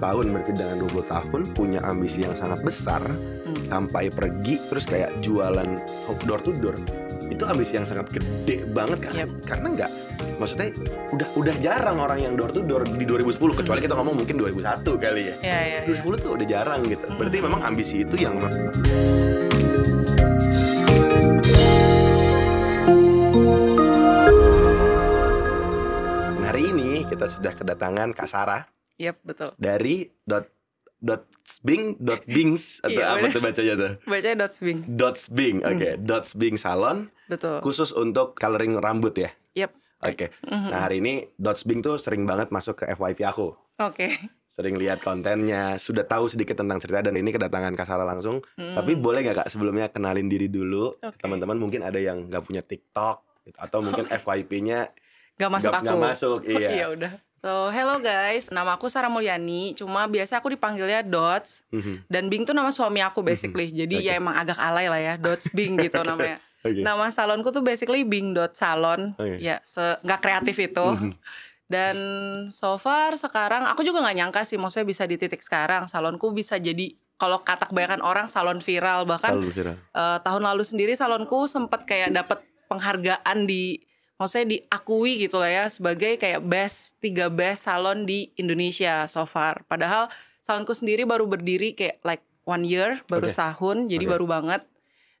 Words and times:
tahun 0.00 0.32
berarti 0.32 0.52
dengan 0.52 0.76
20 0.82 1.04
tahun 1.06 1.40
punya 1.52 1.80
ambisi 1.84 2.24
yang 2.24 2.34
sangat 2.34 2.64
besar 2.64 3.04
Hmm. 3.04 3.56
sampai 3.66 4.08
pergi 4.08 4.58
terus 4.66 4.84
kayak 4.84 5.20
jualan 5.20 5.68
door 6.24 6.40
to 6.40 6.50
door 6.54 6.74
itu 7.30 7.42
ambisi 7.46 7.78
yang 7.78 7.86
sangat 7.86 8.10
gede 8.10 8.66
banget 8.68 8.98
karena 8.98 9.18
Yep. 9.22 9.30
karena 9.46 9.66
nggak 9.70 9.90
maksudnya 10.36 10.66
udah 11.10 11.28
udah 11.36 11.54
jarang 11.58 11.96
orang 11.98 12.18
yang 12.20 12.34
door 12.34 12.50
to 12.50 12.60
door 12.60 12.82
di 12.82 13.04
2010 13.04 13.54
kecuali 13.54 13.80
kita 13.80 13.94
ngomong 13.94 14.16
mungkin 14.18 14.34
2001 14.36 14.98
kali 14.98 15.22
ya 15.30 15.34
ya, 15.40 15.58
ya. 15.62 15.80
2010 15.86 16.18
tuh 16.18 16.30
udah 16.34 16.46
jarang 16.46 16.80
gitu 16.84 17.06
berarti 17.14 17.36
Hmm. 17.38 17.46
memang 17.46 17.60
ambisi 17.62 18.02
itu 18.02 18.14
yang 18.16 18.34
hari 26.42 26.72
ini 26.72 27.06
kita 27.06 27.30
sudah 27.30 27.52
kedatangan 27.54 28.10
Kak 28.12 28.28
Sarah 28.28 28.62
Yep, 29.00 29.16
betul. 29.24 29.50
dari 29.56 29.96
dot 30.22 30.52
dot 30.98 31.24
bing 31.58 31.96
dot 31.96 32.20
bings 32.24 32.76
atau 32.84 32.92
Iya, 32.94 33.06
apa 33.10 33.18
bener. 33.22 33.32
tuh 33.32 33.42
bacanya 33.42 33.74
tuh 33.74 33.92
Bacanya 34.04 34.36
dots 34.38 34.58
bing. 34.60 34.78
dots 34.86 35.24
bing 35.28 35.56
oke 35.62 35.80
Hmm. 35.88 36.04
dots 36.04 36.30
bing 36.34 36.54
salon 36.54 37.08
Betul. 37.26 37.58
khusus 37.60 37.90
untuk 37.90 38.36
coloring 38.36 38.76
rambut 38.76 39.16
ya 39.16 39.32
Yep. 39.56 39.70
oke 40.02 40.26
Mhm. 40.44 40.68
nah 40.68 40.80
hari 40.82 41.00
ini 41.00 41.12
dots 41.34 41.64
bing 41.64 41.80
tuh 41.80 41.96
sering 41.96 42.22
banget 42.22 42.48
masuk 42.50 42.76
ke 42.76 42.84
FYP 42.86 43.24
aku 43.24 43.56
Oke. 43.78 44.12
sering 44.50 44.76
lihat 44.76 45.00
kontennya 45.00 45.74
sudah 45.76 46.04
tahu 46.04 46.28
sedikit 46.28 46.52
tentang 46.54 46.76
cerita 46.76 47.00
dan 47.00 47.14
ini 47.14 47.28
kedatangan 47.28 47.72
Kak 47.72 47.86
Sarah 47.86 48.04
langsung 48.04 48.44
Hmm. 48.54 48.76
tapi 48.76 48.92
boleh 48.94 49.20
nggak 49.22 49.36
kak 49.38 49.48
sebelumnya 49.48 49.88
kenalin 49.88 50.28
diri 50.28 50.46
dulu 50.46 50.92
Oke. 50.94 51.16
teman-teman 51.16 51.56
mungkin 51.56 51.80
ada 51.80 51.96
yang 51.96 52.28
nggak 52.28 52.44
punya 52.44 52.60
TikTok 52.60 53.24
gitu, 53.42 53.56
atau 53.56 53.80
mungkin 53.80 54.04
FYP-nya 54.20 54.92
Gak 55.34 55.48
masuk 55.48 55.64
nggak 55.66 55.80
aku. 55.80 55.86
nggak 55.86 56.00
masuk 56.04 56.38
iya 56.52 56.68
Iya 56.70 56.86
udah. 56.92 57.12
So, 57.40 57.72
hello 57.72 57.96
guys. 58.04 58.52
Nama 58.52 58.76
aku 58.76 58.92
Sarah 58.92 59.08
Mulyani. 59.08 59.72
Cuma 59.72 60.04
biasa 60.04 60.44
aku 60.44 60.52
dipanggilnya 60.52 61.00
Dots. 61.00 61.64
Mhm. 61.72 62.04
Dan 62.04 62.28
Bing 62.28 62.44
tuh 62.44 62.52
nama 62.52 62.68
suami 62.68 63.00
aku 63.00 63.24
basically. 63.24 63.72
Jadi 63.72 64.04
Oke. 64.04 64.08
ya 64.12 64.20
emang 64.20 64.36
agak 64.36 64.60
alay 64.60 64.92
lah 64.92 65.00
ya. 65.00 65.14
Dots 65.16 65.48
Bing 65.56 65.80
gitu 65.88 66.04
namanya. 66.04 66.36
Oke. 66.60 66.84
Nama 66.84 67.08
salonku 67.08 67.48
tuh 67.48 67.64
basically 67.64 68.04
Bing 68.04 68.36
Dot 68.36 68.52
Salon. 68.52 69.16
Oke. 69.16 69.40
Ya, 69.40 69.64
se 69.64 69.80
nggak 70.04 70.20
kreatif 70.20 70.56
itu. 70.60 70.84
Mhm. 70.84 71.10
Dan 71.64 71.96
so 72.52 72.76
far 72.76 73.16
sekarang 73.16 73.64
aku 73.72 73.88
juga 73.88 74.04
nggak 74.04 74.16
nyangka 74.20 74.42
sih 74.44 74.60
maksudnya 74.60 74.84
bisa 74.84 75.08
di 75.08 75.16
titik 75.16 75.40
sekarang 75.40 75.86
salonku 75.88 76.34
bisa 76.34 76.58
jadi 76.58 76.92
kalau 77.14 77.40
kata 77.46 77.70
kebanyakan 77.70 78.02
orang 78.02 78.26
salon 78.26 78.58
viral 78.58 79.06
bahkan 79.06 79.38
Selalu 79.38 79.54
viral 79.54 79.76
eh, 79.78 80.18
tahun 80.18 80.42
lalu 80.50 80.66
sendiri 80.66 80.98
salonku 80.98 81.46
sempat 81.46 81.86
kayak 81.86 82.10
dapat 82.10 82.42
penghargaan 82.66 83.46
di 83.46 83.78
maksudnya 84.20 84.60
diakui 84.60 85.24
gitu 85.24 85.40
lah 85.40 85.48
ya 85.48 85.64
sebagai 85.72 86.20
kayak 86.20 86.44
best 86.44 87.00
tiga 87.00 87.32
best 87.32 87.64
salon 87.64 88.04
di 88.04 88.28
Indonesia 88.36 89.08
so 89.08 89.24
far. 89.24 89.64
Padahal 89.64 90.12
salonku 90.44 90.76
sendiri 90.76 91.08
baru 91.08 91.24
berdiri 91.24 91.72
kayak 91.72 92.04
like 92.04 92.20
one 92.44 92.68
year, 92.68 93.00
baru 93.08 93.24
Oke. 93.24 93.32
setahun, 93.32 93.88
jadi 93.88 94.04
Oke. 94.04 94.12
baru 94.12 94.26
banget. 94.28 94.62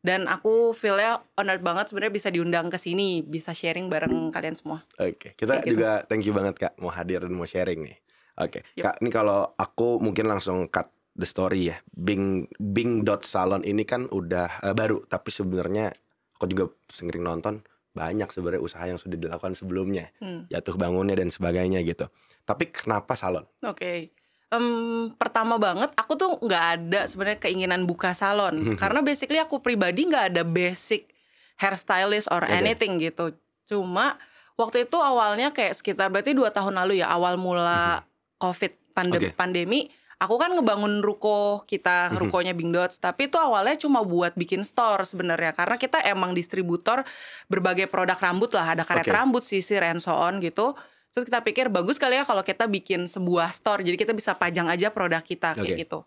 Dan 0.00 0.28
aku 0.28 0.72
feelnya 0.72 1.20
honored 1.36 1.60
banget 1.60 1.92
sebenarnya 1.92 2.12
bisa 2.12 2.28
diundang 2.32 2.72
ke 2.72 2.80
sini, 2.80 3.20
bisa 3.20 3.52
sharing 3.52 3.92
bareng 3.92 4.32
kalian 4.32 4.56
semua. 4.56 4.84
Oke, 4.96 5.36
kita 5.36 5.60
Kayak 5.60 5.64
gitu. 5.64 5.72
juga 5.76 5.90
thank 6.08 6.24
you 6.24 6.32
banget 6.36 6.54
kak 6.56 6.72
mau 6.80 6.88
hadir 6.92 7.20
dan 7.24 7.32
mau 7.32 7.48
sharing 7.48 7.84
nih. 7.84 7.96
Oke, 8.40 8.64
Yep. 8.76 8.84
kak 8.84 8.94
ini 9.04 9.10
kalau 9.12 9.52
aku 9.56 10.00
mungkin 10.00 10.28
langsung 10.28 10.68
cut 10.72 10.88
the 11.16 11.28
story 11.28 11.68
ya. 11.72 11.76
Bing 11.92 12.48
Bing 12.56 13.04
dot 13.04 13.28
salon 13.28 13.60
ini 13.64 13.84
kan 13.84 14.08
udah 14.08 14.64
eh, 14.64 14.72
baru, 14.76 15.04
tapi 15.04 15.28
sebenarnya 15.28 15.92
aku 16.36 16.48
juga 16.48 16.72
sering 16.88 17.20
nonton 17.20 17.60
banyak 17.90 18.30
sebenarnya 18.30 18.62
usaha 18.62 18.84
yang 18.86 18.96
sudah 18.96 19.18
dilakukan 19.18 19.52
sebelumnya, 19.52 20.14
Hmm. 20.22 20.46
jatuh 20.46 20.78
bangunnya 20.78 21.18
dan 21.18 21.28
sebagainya 21.28 21.82
gitu. 21.82 22.06
Tapi 22.42 22.70
kenapa 22.70 23.18
salon? 23.18 23.46
Oke. 23.62 24.14
Em, 24.50 24.66
pertama 25.14 25.62
banget 25.62 25.94
aku 25.94 26.18
tuh 26.18 26.34
nggak 26.42 26.64
ada 26.74 27.00
sebenarnya 27.06 27.38
keinginan 27.38 27.86
buka 27.86 28.10
salon 28.10 28.74
Mhm. 28.74 28.78
karena 28.78 28.98
basically 28.98 29.38
aku 29.38 29.62
pribadi 29.62 30.10
nggak 30.10 30.34
ada 30.34 30.42
basic 30.42 31.06
hairstylist 31.54 32.26
or 32.30 32.42
Oke. 32.42 32.50
anything 32.50 32.98
gitu. 32.98 33.30
Cuma 33.62 34.18
waktu 34.58 34.90
itu 34.90 34.98
awalnya 34.98 35.54
kayak 35.54 35.78
sekitar 35.78 36.10
berarti 36.10 36.34
dua 36.34 36.50
tahun 36.50 36.74
lalu 36.82 36.98
ya 36.98 37.10
awal 37.10 37.38
mula 37.38 38.02
covid 38.38 38.74
pandem-. 38.90 39.30
Oke. 39.30 39.38
pandemi. 39.38 39.86
Aku 40.20 40.36
kan 40.36 40.52
ngebangun 40.52 41.00
ruko 41.00 41.64
kita, 41.64 42.12
Mhm. 42.12 42.16
rukonya 42.20 42.52
Bing 42.52 42.68
Dots, 42.68 43.00
tapi 43.00 43.32
itu 43.32 43.40
awalnya 43.40 43.72
cuma 43.80 44.04
buat 44.04 44.36
bikin 44.36 44.60
store 44.60 45.08
sebenarnya 45.08 45.56
karena 45.56 45.80
kita 45.80 45.96
emang 46.04 46.36
distributor 46.36 47.08
berbagai 47.48 47.88
produk 47.88 48.20
rambut 48.20 48.52
lah, 48.52 48.76
ada 48.76 48.84
karet 48.84 49.08
Oke. 49.08 49.16
rambut, 49.16 49.48
sisir, 49.48 49.80
and 49.80 50.04
so 50.04 50.12
on 50.12 50.44
gitu. 50.44 50.76
Terus 51.10 51.24
kita 51.24 51.40
pikir 51.40 51.72
bagus 51.72 51.96
kali 51.96 52.20
ya 52.20 52.28
kalau 52.28 52.44
kita 52.44 52.68
bikin 52.68 53.08
sebuah 53.08 53.48
store, 53.50 53.80
jadi 53.80 53.96
kita 53.96 54.12
bisa 54.12 54.36
pajang 54.36 54.68
aja 54.68 54.92
produk 54.92 55.24
kita 55.24 55.56
kayak 55.56 55.72
Oke. 55.72 55.82
gitu. 55.88 55.98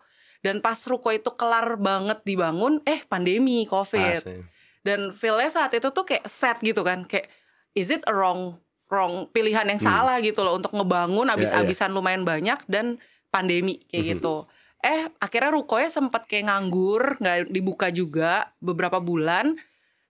Dan 0.46 0.62
pas 0.62 0.78
ruko 0.86 1.10
itu 1.10 1.34
kelar 1.34 1.74
banget 1.74 2.22
dibangun, 2.22 2.86
eh 2.86 3.02
pandemi, 3.02 3.66
covid. 3.66 4.22
Asli. 4.22 4.46
Dan 4.86 5.10
feelnya 5.10 5.50
saat 5.50 5.74
itu 5.74 5.90
tuh 5.90 6.06
kayak 6.06 6.22
sad 6.24 6.62
gitu 6.62 6.86
kan, 6.86 7.02
kayak 7.02 7.26
is 7.74 7.90
it 7.90 8.06
a 8.06 8.14
wrong 8.14 8.62
wrong 8.86 9.26
pilihan 9.34 9.66
yang 9.66 9.80
Hmm. 9.82 9.90
salah 9.90 10.22
gitu 10.22 10.44
loh 10.46 10.54
untuk 10.54 10.70
ngebangun 10.70 11.26
Ya, 11.26 11.34
abis-abisan 11.34 11.90
lumayan 11.90 12.22
banyak 12.22 12.62
dan 12.70 13.02
pandemi 13.34 13.82
kayak 13.90 14.04
Mhm. 14.06 14.10
gitu. 14.14 14.36
Eh 14.78 15.10
akhirnya 15.18 15.50
rukonya 15.50 15.90
sempat 15.90 16.30
kayak 16.30 16.46
nganggur, 16.46 17.18
nggak 17.18 17.50
dibuka 17.50 17.90
juga 17.90 18.54
beberapa 18.62 19.02
bulan. 19.02 19.58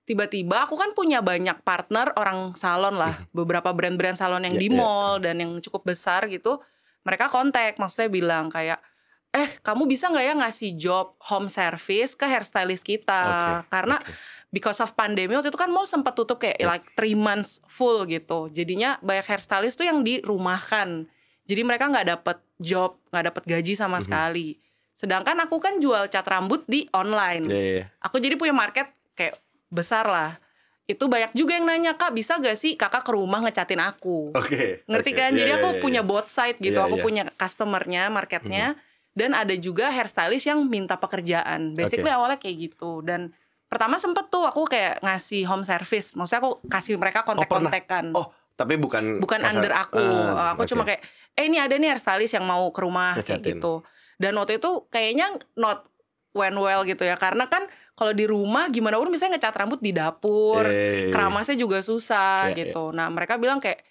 Tiba-tiba 0.04 0.68
aku 0.68 0.76
kan 0.76 0.92
punya 0.92 1.24
banyak 1.24 1.64
partner 1.64 2.12
orang 2.20 2.52
salon 2.52 3.00
lah, 3.00 3.24
beberapa 3.32 3.72
brand-brand 3.72 4.20
salon 4.20 4.44
yang 4.44 4.60
Ya, 4.60 4.60
di 4.60 4.68
ya. 4.68 4.76
mall 4.76 5.16
dan 5.16 5.40
yang 5.40 5.56
cukup 5.64 5.88
besar 5.88 6.28
gitu. 6.28 6.60
Mereka 7.08 7.32
kontak, 7.32 7.80
maksudnya 7.80 8.12
bilang 8.12 8.52
kayak, 8.52 8.84
eh 9.32 9.48
kamu 9.64 9.88
bisa 9.88 10.12
nggak 10.12 10.24
ya 10.24 10.34
ngasih 10.36 10.70
job 10.76 11.16
home 11.24 11.48
service 11.48 12.12
ke 12.12 12.28
hairstylist 12.28 12.84
kita? 12.84 13.22
Oke, 13.64 13.72
Karena 13.72 13.96
oke. 13.96 14.12
because 14.52 14.78
of 14.78 14.92
pandemi 14.92 15.32
waktu 15.32 15.48
itu 15.48 15.56
kan 15.56 15.72
mall 15.72 15.88
sempat 15.88 16.12
tutup 16.12 16.36
kayak 16.36 16.60
Ya. 16.60 16.68
like 16.68 16.84
three 16.92 17.16
months 17.16 17.64
full 17.66 18.04
gitu. 18.04 18.52
Jadinya 18.52 19.00
banyak 19.00 19.24
hairstylist 19.24 19.80
tuh 19.80 19.88
yang 19.88 20.04
dirumahkan. 20.04 21.08
Jadi 21.44 21.60
mereka 21.60 21.86
nggak 21.86 22.06
dapet 22.08 22.38
job, 22.56 22.96
nggak 23.08 23.24
dapet 23.28 23.42
gaji 23.44 23.72
sama 23.74 24.00
Mhm. 24.00 24.04
sekali. 24.04 24.48
Sedangkan 24.90 25.36
aku 25.38 25.58
kan 25.58 25.76
jual 25.76 26.08
cat 26.08 26.24
rambut 26.24 26.64
di 26.64 26.86
online. 26.90 27.44
Iya, 27.44 27.58
iya, 27.58 27.72
iya. 27.80 27.84
Aku 28.00 28.16
jadi 28.16 28.34
punya 28.34 28.54
market 28.54 28.88
kayak 29.12 29.36
besar 29.68 30.06
lah. 30.06 30.38
Itu 30.84 31.08
banyak 31.08 31.32
juga 31.32 31.56
yang 31.56 31.64
nanya 31.64 31.96
kak 31.96 32.12
bisa 32.12 32.36
gak 32.36 32.54
sih 32.54 32.76
kakak 32.76 33.02
ke 33.02 33.12
rumah 33.12 33.40
ngecatin 33.40 33.80
aku? 33.80 34.32
Oke. 34.32 34.84
Ngerti 34.84 35.10
oke. 35.12 35.18
kan? 35.18 35.30
Iya, 35.32 35.38
Jadi 35.40 35.50
iya, 35.50 35.58
aku 35.58 35.68
iya, 35.70 35.80
punya 35.80 36.00
iya. 36.00 36.06
both 36.06 36.28
side 36.28 36.58
gitu. 36.58 36.76
Iya, 36.76 36.86
aku. 36.86 36.96
Mhm. 36.96 37.04
punya 37.04 37.22
customernya, 37.34 38.02
marketnya, 38.08 38.66
dan 39.12 39.30
ada 39.32 39.54
juga 39.56 39.88
hairstylist 39.88 40.46
yang 40.46 40.60
minta 40.62 40.94
pekerjaan. 40.94 41.72
Basically 41.72 42.08
Oke. 42.08 42.16
awalnya 42.16 42.38
kayak 42.38 42.56
gitu. 42.62 43.00
Dan 43.00 43.32
pertama 43.64 43.96
sempet 43.96 44.28
tuh 44.28 44.44
aku 44.44 44.68
kayak 44.68 45.00
ngasih 45.00 45.42
home 45.44 45.64
service. 45.64 46.12
Maksudnya 46.14 46.40
aku 46.40 46.52
kasih 46.68 46.94
mereka 46.94 47.24
kontak-kontakan. 47.24 48.12
Oh, 48.12 48.28
tapi 48.54 48.74
bukan 48.76 49.18
Bukan 49.18 49.38
kasar- 49.38 49.58
under 49.58 49.72
aku. 49.72 49.98
Ah, 50.30 50.54
aku 50.54 50.62
oke. 50.62 50.70
cuma 50.70 50.82
kayak, 50.82 51.02
eh 51.32 51.44
ini 51.44 51.58
ada 51.58 51.74
nih 51.74 51.90
hairstylist 51.90 52.34
yang 52.34 52.46
mau 52.46 52.70
ke 52.70 52.80
rumah 52.80 53.18
kayak 53.18 53.42
gitu. 53.42 53.82
Dan 54.14 54.34
waktu 54.34 54.56
itu 54.56 54.86
kayaknya 54.88 55.26
not 55.54 55.90
went 56.30 56.54
well 56.54 56.82
gitu 56.82 57.02
ya. 57.02 57.14
Karena 57.14 57.46
kan 57.46 57.66
kalau 57.92 58.10
di 58.10 58.24
rumah 58.24 58.66
gimana 58.68 58.94
pun 58.96 59.06
misalnya 59.06 59.36
ngecat 59.36 59.54
rambut 59.56 59.78
di 59.78 59.90
dapur, 59.90 60.62
iya. 60.64 61.10
keramasnya 61.10 61.54
juga 61.54 61.78
susah 61.78 62.50
Iya, 62.50 62.70
gitu. 62.70 62.90
Nah 62.90 63.06
mereka 63.06 63.34
bilang 63.36 63.58
kayak 63.58 63.82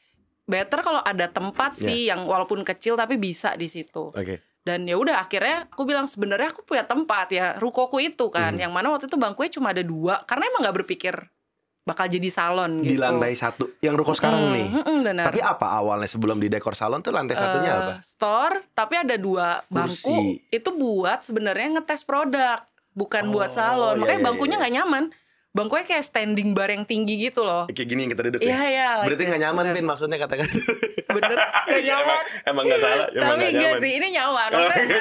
better 0.44 0.80
kalau 0.80 1.00
ada 1.00 1.28
tempat 1.28 1.72
Iya. 1.74 1.82
sih 1.82 2.00
yang 2.08 2.24
walaupun 2.24 2.64
kecil 2.64 2.96
tapi 2.96 3.16
bisa 3.16 3.56
di 3.56 3.68
situ. 3.68 4.12
Oke. 4.12 4.44
Dan 4.60 4.88
ya 4.88 4.96
udah 4.96 5.20
akhirnya 5.20 5.68
aku 5.68 5.84
bilang 5.84 6.08
sebenarnya 6.08 6.52
aku 6.52 6.64
punya 6.64 6.84
tempat 6.84 7.28
ya 7.30 7.56
rukoku 7.58 8.00
itu 8.00 8.28
kan, 8.28 8.56
Mhm. 8.56 8.60
yang 8.62 8.72
mana 8.72 8.92
waktu 8.92 9.08
itu 9.08 9.16
bangkunya 9.16 9.52
cuma 9.52 9.72
ada 9.72 9.84
dua 9.84 10.24
karena 10.24 10.48
emang 10.48 10.64
nggak 10.64 10.78
berpikir 10.80 11.16
bakal 11.84 12.08
jadi 12.08 12.30
salon 12.30 12.80
Di 12.80 12.96
gitu. 12.96 13.04
lantai 13.04 13.36
satu 13.36 13.76
yang 13.78 13.94
ruko 13.94 14.12
sekarang 14.12 14.40
Mm, 14.42 14.54
nih. 14.54 14.68
mm, 14.70 14.84
mm, 14.84 15.00
benar. 15.04 15.26
Tapi 15.26 15.40
apa 15.40 15.68
awalnya 15.74 16.08
sebelum 16.08 16.38
di 16.38 16.48
dekor 16.48 16.74
salon 16.74 17.00
tuh 17.00 17.12
lantai 17.12 17.36
satunya 17.36 17.70
Eh, 17.70 17.78
apa? 17.78 17.94
Store, 18.00 18.64
tapi 18.72 18.96
ada 18.96 19.16
dua 19.16 19.62
bangku. 19.68 19.92
Kursi. 20.08 20.48
Itu 20.50 20.72
buat 20.72 21.22
sebenarnya 21.22 21.78
ngetes 21.78 22.02
produk, 22.02 22.64
bukan 22.94 23.28
buat 23.30 23.52
Oh, 23.52 23.56
salon. 23.58 23.94
iya, 23.94 24.02
Makanya 24.02 24.16
iya, 24.18 24.26
bangkunya 24.26 24.50
iya. 24.50 24.62
nggak 24.62 24.74
nyaman. 24.74 25.04
Bangkunya 25.54 25.86
kayak 25.86 26.02
standing 26.04 26.50
bar 26.52 26.66
yang 26.66 26.82
tinggi 26.82 27.14
gitu 27.22 27.46
loh. 27.46 27.70
Kayak 27.70 27.86
gini 27.86 28.00
yang 28.02 28.12
kita 28.12 28.26
duduk 28.26 28.42
Iya 28.42 28.50
ya. 28.50 28.66
ya. 28.66 28.88
like 28.98 29.06
Berarti 29.06 29.22
this, 29.22 29.30
nggak 29.30 29.42
nyaman. 29.44 29.64
Pin 29.70 29.86
maksudnya 29.86 30.18
katakan. 30.18 30.48
Bener, 31.08 31.38
nggak 31.70 31.78
Iya, 31.78 31.90
nyaman. 31.94 32.10
Emang, 32.10 32.26
emang 32.50 32.66
gak 32.66 32.80
salah. 32.82 33.06
Emang 33.08 33.22
Tapi 33.30 33.44
enggak 33.46 33.54
nyaman. 33.70 33.84
sih, 33.86 33.92
ini 33.94 34.08
nyaman. 34.10 34.50
Maksudnya, 34.58 34.98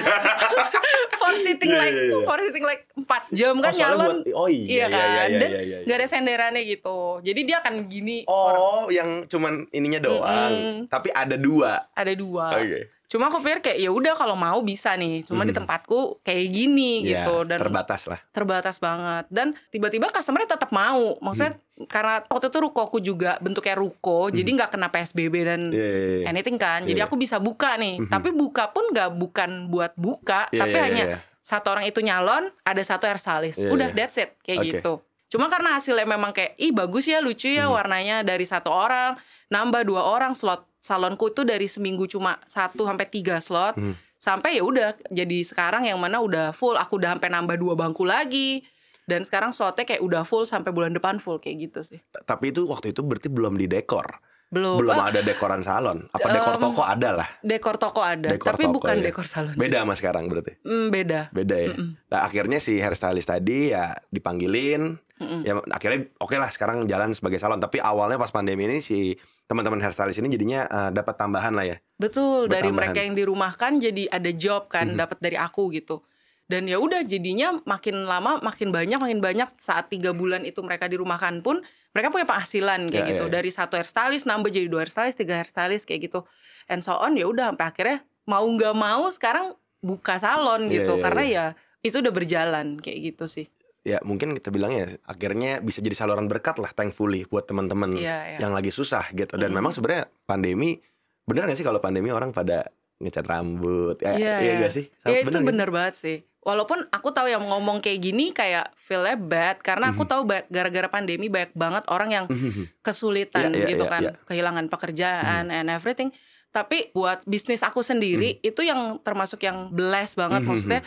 for 1.19 1.33
sitting 1.39 1.71
Iya, 1.73 1.81
like 1.81 1.95
iya, 1.95 2.05
iya. 2.05 2.21
for 2.23 2.39
sitting 2.39 2.65
like 2.67 2.83
4 2.93 3.33
jam 3.33 3.55
Oh, 3.55 3.63
kan 3.63 3.73
soalnya 3.73 3.89
nyalon. 3.97 4.09
buat- 4.21 4.37
oh 4.37 4.49
iya, 4.51 4.61
iya 4.61 4.77
iya, 4.77 4.87
kan. 4.87 5.09
iya, 5.09 5.23
Dan 5.33 5.41
iya, 5.49 5.49
iya, 5.49 5.61
iya. 5.65 5.79
nggak 5.83 5.97
ada 5.97 6.07
senderannya 6.07 6.63
gitu. 6.69 6.99
Jadi 7.23 7.41
dia 7.43 7.57
akan 7.59 7.75
gini. 7.89 8.17
for- 8.23 8.53
Oh, 8.53 8.85
yang 8.93 9.09
cuman 9.25 9.53
ininya 9.71 10.01
doang. 10.05 10.53
Mm-mm. 10.53 10.77
Tapi 10.87 11.09
ada 11.11 11.37
dua. 11.39 11.89
ada 11.91 12.13
dua. 12.13 12.53
Oke. 12.53 12.92
Cuma 13.13 13.29
aku 13.29 13.45
pikir 13.45 13.61
kayak 13.61 13.79
ya 13.79 13.93
udah 13.93 14.17
kalau 14.17 14.33
mau 14.33 14.65
bisa 14.65 14.97
nih. 14.97 15.21
Cuma 15.23 15.45
di 15.45 15.53
Hmm. 15.53 15.61
tempatku 15.61 16.25
kayak 16.25 16.49
gini 16.49 17.05
Ya, 17.05 17.29
gitu 17.29 17.45
dan 17.45 17.61
terbatas 17.61 18.09
lah. 18.09 18.17
terbatas 18.33 18.81
banget 18.81 19.29
dan 19.29 19.53
tiba-tiba 19.69 20.09
customernya 20.09 20.57
tetap 20.57 20.73
mau 20.73 21.21
maksudnya 21.21 21.61
karena 21.83 22.25
waktu 22.25 22.49
itu 22.49 22.59
rukoku 22.59 22.99
juga 22.99 23.37
bentuknya 23.39 23.75
ruko, 23.75 24.31
jadi 24.31 24.47
nggak 24.47 24.71
kena 24.71 24.89
PSBB 24.89 25.35
dan 25.43 25.61
Iya, 25.69 25.77
iya, 25.85 26.01
iya. 26.15 26.25
anything 26.27 26.57
kan. 26.57 26.83
Jadi 26.83 26.97
Iya. 26.97 27.05
aku 27.05 27.17
bisa 27.17 27.37
buka 27.37 27.77
nih. 27.77 28.01
Mhm. 28.01 28.09
Tapi 28.09 28.33
buka 28.33 28.71
pun 28.71 28.89
nggak 28.89 29.11
bukan 29.13 29.51
buat 29.69 29.93
buka, 29.95 30.49
Iya, 30.49 30.61
tapi 30.63 30.73
iya, 30.73 30.83
hanya 30.83 31.05
iya. 31.07 31.19
satu 31.39 31.69
orang 31.69 31.85
itu 31.85 32.01
nyalon, 32.01 32.49
ada 32.63 32.81
satu 32.81 33.05
hairstylist. 33.05 33.61
Iya, 33.61 33.71
Udah 33.71 33.89
iya. 33.89 33.95
that's 33.95 34.17
it 34.17 34.41
kayak 34.41 34.59
Oke. 34.59 34.69
gitu. 34.73 34.93
Cuma 35.29 35.49
karena 35.49 35.75
hasilnya 35.75 36.05
memang 36.07 36.31
kayak 36.31 36.57
ih 36.57 36.71
bagus 36.71 37.05
ya, 37.05 37.19
lucu 37.19 37.49
ya 37.49 37.67
Mhm. 37.67 37.73
warnanya 37.73 38.17
dari 38.21 38.45
satu 38.45 38.69
orang 38.69 39.17
nambah 39.49 39.83
dua 39.83 40.05
orang 40.07 40.33
slot 40.33 40.65
salonku 40.83 41.31
itu 41.31 41.47
dari 41.47 41.71
seminggu 41.71 42.11
cuma 42.11 42.43
satu 42.51 42.83
sampai 42.85 43.07
tiga 43.07 43.39
slot. 43.39 43.79
Mhm. 43.79 43.95
Sampai 44.19 44.59
ya 44.59 44.63
udah 44.63 44.95
jadi 45.11 45.39
sekarang 45.43 45.87
yang 45.87 45.99
mana 45.99 46.23
udah 46.23 46.51
full, 46.55 46.79
aku 46.79 46.99
udah 46.99 47.15
sampai 47.17 47.31
nambah 47.31 47.57
dua 47.59 47.75
bangku 47.79 48.03
lagi. 48.03 48.67
Dan 49.03 49.27
sekarang 49.27 49.51
slotnya 49.51 49.83
kayak 49.83 50.03
udah 50.03 50.23
full 50.23 50.47
sampai 50.47 50.71
bulan 50.71 50.95
depan 50.95 51.19
full 51.19 51.43
kayak 51.43 51.71
gitu 51.71 51.81
sih. 51.83 52.01
Tapi 52.23 52.55
itu 52.55 52.67
waktu 52.71 52.95
itu 52.95 53.03
berarti 53.03 53.27
belum 53.31 53.59
di 53.59 53.67
dekor. 53.67 54.23
Belum, 54.53 54.77
Belum 54.79 54.93
Ah, 54.95 55.09
ada 55.09 55.21
dekoran 55.21 55.61
salon. 55.61 56.05
Apa 56.11 56.29
dekor 56.29 56.55
Em, 56.55 56.61
toko 56.61 56.83
ada 56.85 57.11
lah. 57.15 57.29
dekor 57.41 57.77
toko 57.77 58.01
ada, 58.01 58.29
Dekor 58.29 58.53
tapi 58.53 58.63
toko, 58.63 58.75
bukan 58.77 58.95
ya. 58.95 59.05
dekor 59.09 59.25
salon. 59.25 59.51
sih. 59.51 59.59
Beda 59.59 59.81
sama 59.81 59.95
sekarang 59.95 60.29
berarti. 60.29 60.61
Hmm, 60.61 60.87
beda. 60.87 61.33
Beda 61.33 61.57
ya. 61.57 61.73
Mm-mm. 61.73 61.97
Nah, 62.07 62.21
akhirnya 62.23 62.59
si 62.59 62.77
hairstylist 62.77 63.27
tadi 63.27 63.73
ya 63.73 63.97
dipanggilin. 64.07 65.01
Mm-mm. 65.17 65.41
Ya 65.41 65.57
akhirnya 65.71 66.13
oke 66.17 66.35
lah 66.35 66.49
sekarang 66.49 66.85
jalan 66.85 67.11
sebagai 67.11 67.37
salon. 67.37 67.59
Tapi 67.59 67.79
awalnya 67.79 68.17
pas 68.17 68.29
pandemi 68.29 68.67
ini 68.67 68.79
si 68.79 69.17
teman-teman 69.45 69.79
hairstylist 69.79 70.19
ini 70.19 70.29
jadinya 70.29 70.61
eh, 70.65 70.91
dapat 70.91 71.15
tambahan 71.15 71.53
lah 71.53 71.65
ya. 71.65 71.77
Betul, 71.95 72.47
dari 72.47 72.69
Bertambahan. 72.69 72.77
mereka 72.77 72.99
yang 73.01 73.15
dirumahkan 73.15 73.73
jadi 73.81 74.03
ada 74.11 74.31
job 74.33 74.63
kan, 74.67 74.87
Mhm. 74.87 74.99
dapat 74.99 75.19
dari 75.19 75.37
aku 75.37 75.71
gitu. 75.71 76.05
Dan 76.45 76.67
ya 76.67 76.77
udah 76.77 77.01
jadinya 77.03 77.57
makin 77.63 78.05
lama 78.05 78.37
makin 78.39 78.69
banyak 78.69 78.99
makin 78.99 79.19
banyak 79.19 79.49
saat 79.57 79.89
tiga 79.89 80.13
bulan 80.13 80.43
itu 80.43 80.61
mereka 80.61 80.85
dirumahkan 80.85 81.41
pun 81.41 81.65
mereka 81.93 82.09
punya 82.09 82.25
penghasilan 82.25 82.89
kayak 82.89 83.05
Ya, 83.05 83.11
gitu 83.13 83.25
ya, 83.25 83.31
ya. 83.31 83.35
dari 83.35 83.51
satu 83.51 83.75
hairstylist 83.77 84.25
nambah 84.25 84.49
jadi 84.49 84.67
dua 84.67 84.83
hairstylist 84.83 85.17
tiga 85.17 85.39
hairstylist 85.39 85.85
kayak 85.85 86.09
gitu 86.09 86.25
and 86.67 86.81
so 86.81 86.93
on 86.95 87.15
ya 87.15 87.25
udah 87.25 87.53
sampai 87.53 87.67
akhirnya 87.67 87.99
mau 88.25 88.43
nggak 88.43 88.73
mau 88.73 89.09
sekarang 89.09 89.53
buka 89.79 90.17
salon 90.17 90.67
Iya, 90.67 90.75
gitu 90.79 90.93
iya, 90.95 91.03
karena 91.03 91.23
iya. 91.23 91.35
ya 91.35 91.47
itu 91.83 91.97
udah 91.99 92.13
berjalan 92.13 92.67
kayak 92.79 92.99
gitu 93.13 93.27
sih 93.27 93.47
Ya 93.83 93.99
mungkin 94.01 94.31
kita 94.31 94.55
bilangnya 94.55 94.95
akhirnya 95.03 95.59
bisa 95.59 95.83
jadi 95.83 95.99
saluran 95.99 96.31
berkat 96.31 96.55
lah 96.57 96.71
thankfully 96.71 97.27
buat 97.27 97.51
teman-teman 97.51 97.91
Iya, 97.91 98.19
iya. 98.31 98.39
yang 98.39 98.55
lagi 98.55 98.71
susah 98.71 99.11
gitu. 99.11 99.35
Dan 99.35 99.51
Mm. 99.51 99.59
memang 99.59 99.75
sebenarnya 99.75 100.07
pandemi 100.23 100.79
bener 101.23 101.51
gak 101.51 101.59
sih 101.59 101.67
kalau 101.67 101.83
pandemi 101.83 102.09
orang 102.09 102.31
pada 102.31 102.71
ngecat 103.03 103.27
rambut? 103.27 103.99
Ya, 103.99 104.15
Iya, 104.15 104.35
iya 104.39 104.53
iya. 104.55 104.63
gak 104.63 104.73
sih? 104.73 104.85
Ya 105.03 105.19
itu 105.21 105.29
nggak 105.29 105.45
bener 105.45 105.69
banget 105.69 105.95
sih. 105.95 106.19
Walaupun 106.39 106.87
aku 106.89 107.11
tahu 107.11 107.27
yang 107.27 107.43
ngomong 107.45 107.79
kayak 107.79 108.03
gini 108.03 108.31
kayak 108.31 108.75
feelnya 108.77 109.15
bad 109.15 109.59
karena 109.61 109.91
aku 109.91 110.03
Mhm. 110.03 110.11
tahu 110.11 110.21
gara-gara 110.49 110.89
pandemi 110.89 111.27
banyak 111.27 111.53
banget 111.53 111.87
orang 111.87 112.11
yang 112.11 112.25
sih? 112.27 112.67
kesulitan 112.81 113.51
Iya, 113.51 113.59
iya, 113.59 113.69
gitu 113.69 113.85
iya, 113.85 113.91
kan, 113.91 114.03
iya. 114.03 114.13
kehilangan 114.25 114.67
pekerjaan 114.67 115.45
and 115.49 115.69
everything. 115.69 116.11
Tapi 116.49 116.91
buat 116.91 117.23
bisnis 117.25 117.63
aku 117.63 117.81
sendiri 117.81 118.39
itu 118.39 118.61
yang 118.61 118.99
termasuk 119.01 119.41
yang 119.41 119.71
bless 119.71 120.15
banget 120.15 120.43
Mhm, 120.43 120.49
maksudnya. 120.49 120.83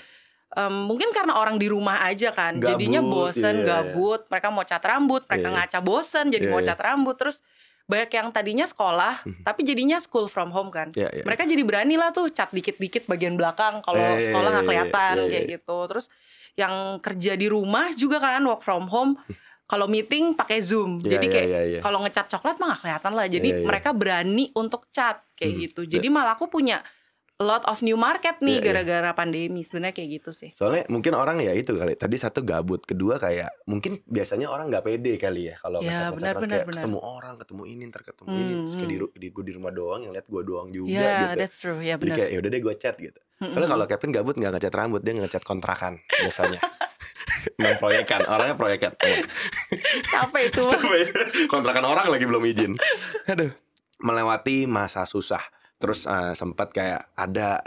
em, 0.53 0.87
mungkin 0.87 1.11
karena 1.11 1.35
orang 1.35 1.55
di 1.55 1.67
rumah 1.67 1.99
aja 2.01 2.31
kan, 2.31 2.55
Gabut, 2.55 2.69
jadinya 2.69 3.01
bosen, 3.01 3.55
iya. 3.57 3.81
gabut. 3.81 4.23
Mereka 4.25 4.47
mau 4.49 4.63
cat 4.63 4.79
rambut, 4.81 5.23
mereka 5.25 5.47
Iya. 5.47 5.55
ngaca 5.57 5.79
bosen, 5.81 6.25
jadi 6.29 6.47
Iya, 6.47 6.51
mau 6.53 6.59
iya. 6.59 6.67
cat 6.69 6.79
rambut. 6.79 7.15
Terus 7.15 7.43
banyak 7.85 8.11
yang 8.11 8.27
tadinya 8.29 8.65
sekolah, 8.65 9.21
Mhm. 9.21 9.43
tapi 9.45 9.61
jadinya 9.61 9.97
school 9.97 10.25
from 10.25 10.49
home 10.49 10.69
kan 10.69 10.89
Iya, 10.91 11.09
iya. 11.11 11.23
mereka 11.23 11.45
jadi 11.45 11.61
berani 11.61 11.95
lah 11.95 12.09
tuh 12.09 12.29
cat 12.29 12.49
dikit-dikit 12.49 13.05
bagian 13.05 13.37
belakang 13.37 13.79
kalau 13.79 13.97
Iya, 13.97 14.17
iya, 14.17 14.25
sekolah 14.25 14.49
nggak 14.49 14.59
iya, 14.59 14.69
kelihatan 14.71 15.13
iya, 15.13 15.21
iya. 15.21 15.29
kayak 15.31 15.45
gitu 15.55 15.77
terus 15.85 16.05
yang 16.55 16.73
kerja 16.97 17.31
di 17.33 17.45
rumah 17.45 17.93
juga 17.93 18.17
kan 18.17 18.41
work 18.41 18.61
from 18.61 18.87
home 18.87 19.13
kalau 19.65 19.85
meeting 19.85 20.33
pakai 20.33 20.61
zoom 20.61 20.97
Iya, 20.99 21.17
jadi 21.17 21.25
iya, 21.25 21.33
kayak 21.35 21.47
iya, 21.47 21.61
iya. 21.67 21.79
kalau 21.79 22.01
ngecat 22.01 22.25
coklat 22.27 22.57
mah 22.57 22.67
nggak 22.69 22.81
kelihatan 22.81 23.11
lah 23.13 23.25
jadi 23.27 23.47
Iya, 23.47 23.57
iya. 23.61 23.65
mereka 23.65 23.89
berani 23.91 24.45
untuk 24.51 24.89
cat 24.89 25.21
kayak 25.33 25.51
Hmm. 25.51 25.61
gitu 25.63 25.81
jadi 25.85 26.07
malah 26.07 26.33
aku 26.33 26.45
punya 26.47 26.81
lot 27.37 27.63
of 27.65 27.81
new 27.81 27.95
market 27.95 28.39
nih 28.39 28.47
Iya, 28.53 28.61
iya. 28.61 28.67
gara-gara 28.73 29.11
pandemi 29.11 29.59
sebenarnya 29.59 29.91
kayak 29.93 30.09
gitu 30.13 30.31
sih 30.31 30.49
Soalnya 30.49 30.87
mungkin 30.87 31.11
orang 31.11 31.35
ya 31.37 31.51
itu 31.51 31.67
kali. 31.69 31.93
Tadi 31.93 32.15
satu 32.15 32.39
gabut, 32.41 32.79
kedua 32.81 33.17
kayak 33.17 33.65
mungkin 33.65 33.99
biasanya 34.01 34.47
orang 34.47 34.69
nggak 34.69 34.81
pede 34.81 35.13
kali 35.15 35.51
ya 35.51 35.55
kalau 35.57 35.79
Ya, 35.79 36.09
ngecat-ngecat 36.09 36.15
benar, 36.15 36.35
kayak 36.47 36.65
benar. 36.65 36.81
ketemu 36.81 36.99
orang, 37.01 37.35
ketemu 37.35 37.63
ini, 37.65 37.81
ntar 37.85 38.01
ketemu 38.03 38.27
ini, 38.29 38.39
Hmm, 38.45 38.61
terus 38.61 38.75
kayak 38.75 38.85
di, 38.85 38.95
hmm. 38.95 39.03
ru- 39.03 39.13
di, 39.13 39.27
gue 39.29 39.43
di 39.43 39.53
rumah 39.53 39.71
doang 39.71 40.01
yang 40.01 40.13
lihat 40.13 40.25
gue 40.25 40.41
doang 40.41 40.67
juga 40.69 40.95
ya 40.95 41.11
gitu. 41.25 41.35
that's 41.35 41.57
true 41.57 41.79
ya 41.79 41.95
Jadi 41.95 42.11
kayak 42.13 42.29
ya 42.29 42.37
udah 42.39 42.49
deh 42.49 42.61
gue 42.61 42.75
chat 42.75 42.95
gitu. 42.95 43.19
Soalnya 43.37 43.69
kalau 43.69 43.85
Kevin 43.85 44.11
gabut 44.13 44.35
nggak 44.35 44.51
ngecat 44.53 44.73
rambut, 44.73 45.01
dia 45.01 45.11
ngecat 45.13 45.43
kontrakan 45.43 45.93
biasanya. 46.09 46.59
Main 47.59 47.75
proyekan, 47.75 48.23
orangnya 48.25 48.55
proyekan. 48.55 48.95
capek 50.11 50.43
itu. 50.49 50.63
Capek. 50.65 51.03
kontrakan 51.45 51.83
orang 51.83 52.07
lagi 52.07 52.23
belum 52.23 52.41
izin. 52.43 52.71
Aduh. 53.27 53.51
Melewati 53.97 54.65
masa 54.65 55.03
susah. 55.03 55.43
Terus 55.77 56.07
eh, 56.07 56.33
sempat 56.33 56.71
kayak 56.71 57.15
ada 57.17 57.59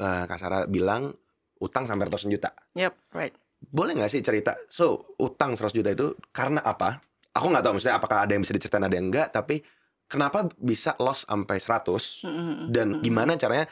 eh, 0.00 0.24
Kak 0.28 0.38
Sarah 0.38 0.62
bilang 0.68 1.12
utang 1.60 1.84
sampai 1.84 2.08
ratusan 2.08 2.32
juta. 2.32 2.52
yep 2.72 2.96
right 3.12 3.36
Boleh 3.60 3.92
nggak 3.92 4.08
sih 4.08 4.24
cerita? 4.24 4.56
So, 4.72 5.12
utang 5.20 5.52
100 5.52 5.76
juta 5.76 5.92
itu 5.92 6.16
karena 6.32 6.64
apa? 6.64 7.04
Aku 7.36 7.52
nggak 7.52 7.60
tahu 7.60 7.72
maksudnya 7.76 8.00
apakah 8.00 8.24
ada 8.24 8.32
yang 8.32 8.40
bisa 8.40 8.56
diceritain 8.56 8.88
ada 8.88 8.96
yang 8.96 9.12
enggak, 9.12 9.36
tapi 9.36 9.60
kenapa 10.08 10.48
bisa 10.58 10.96
loss 10.98 11.28
sampai 11.28 11.60
100 11.60 12.26
Mm-mm. 12.26 12.72
dan 12.72 12.98
gimana 13.04 13.36
caranya 13.36 13.68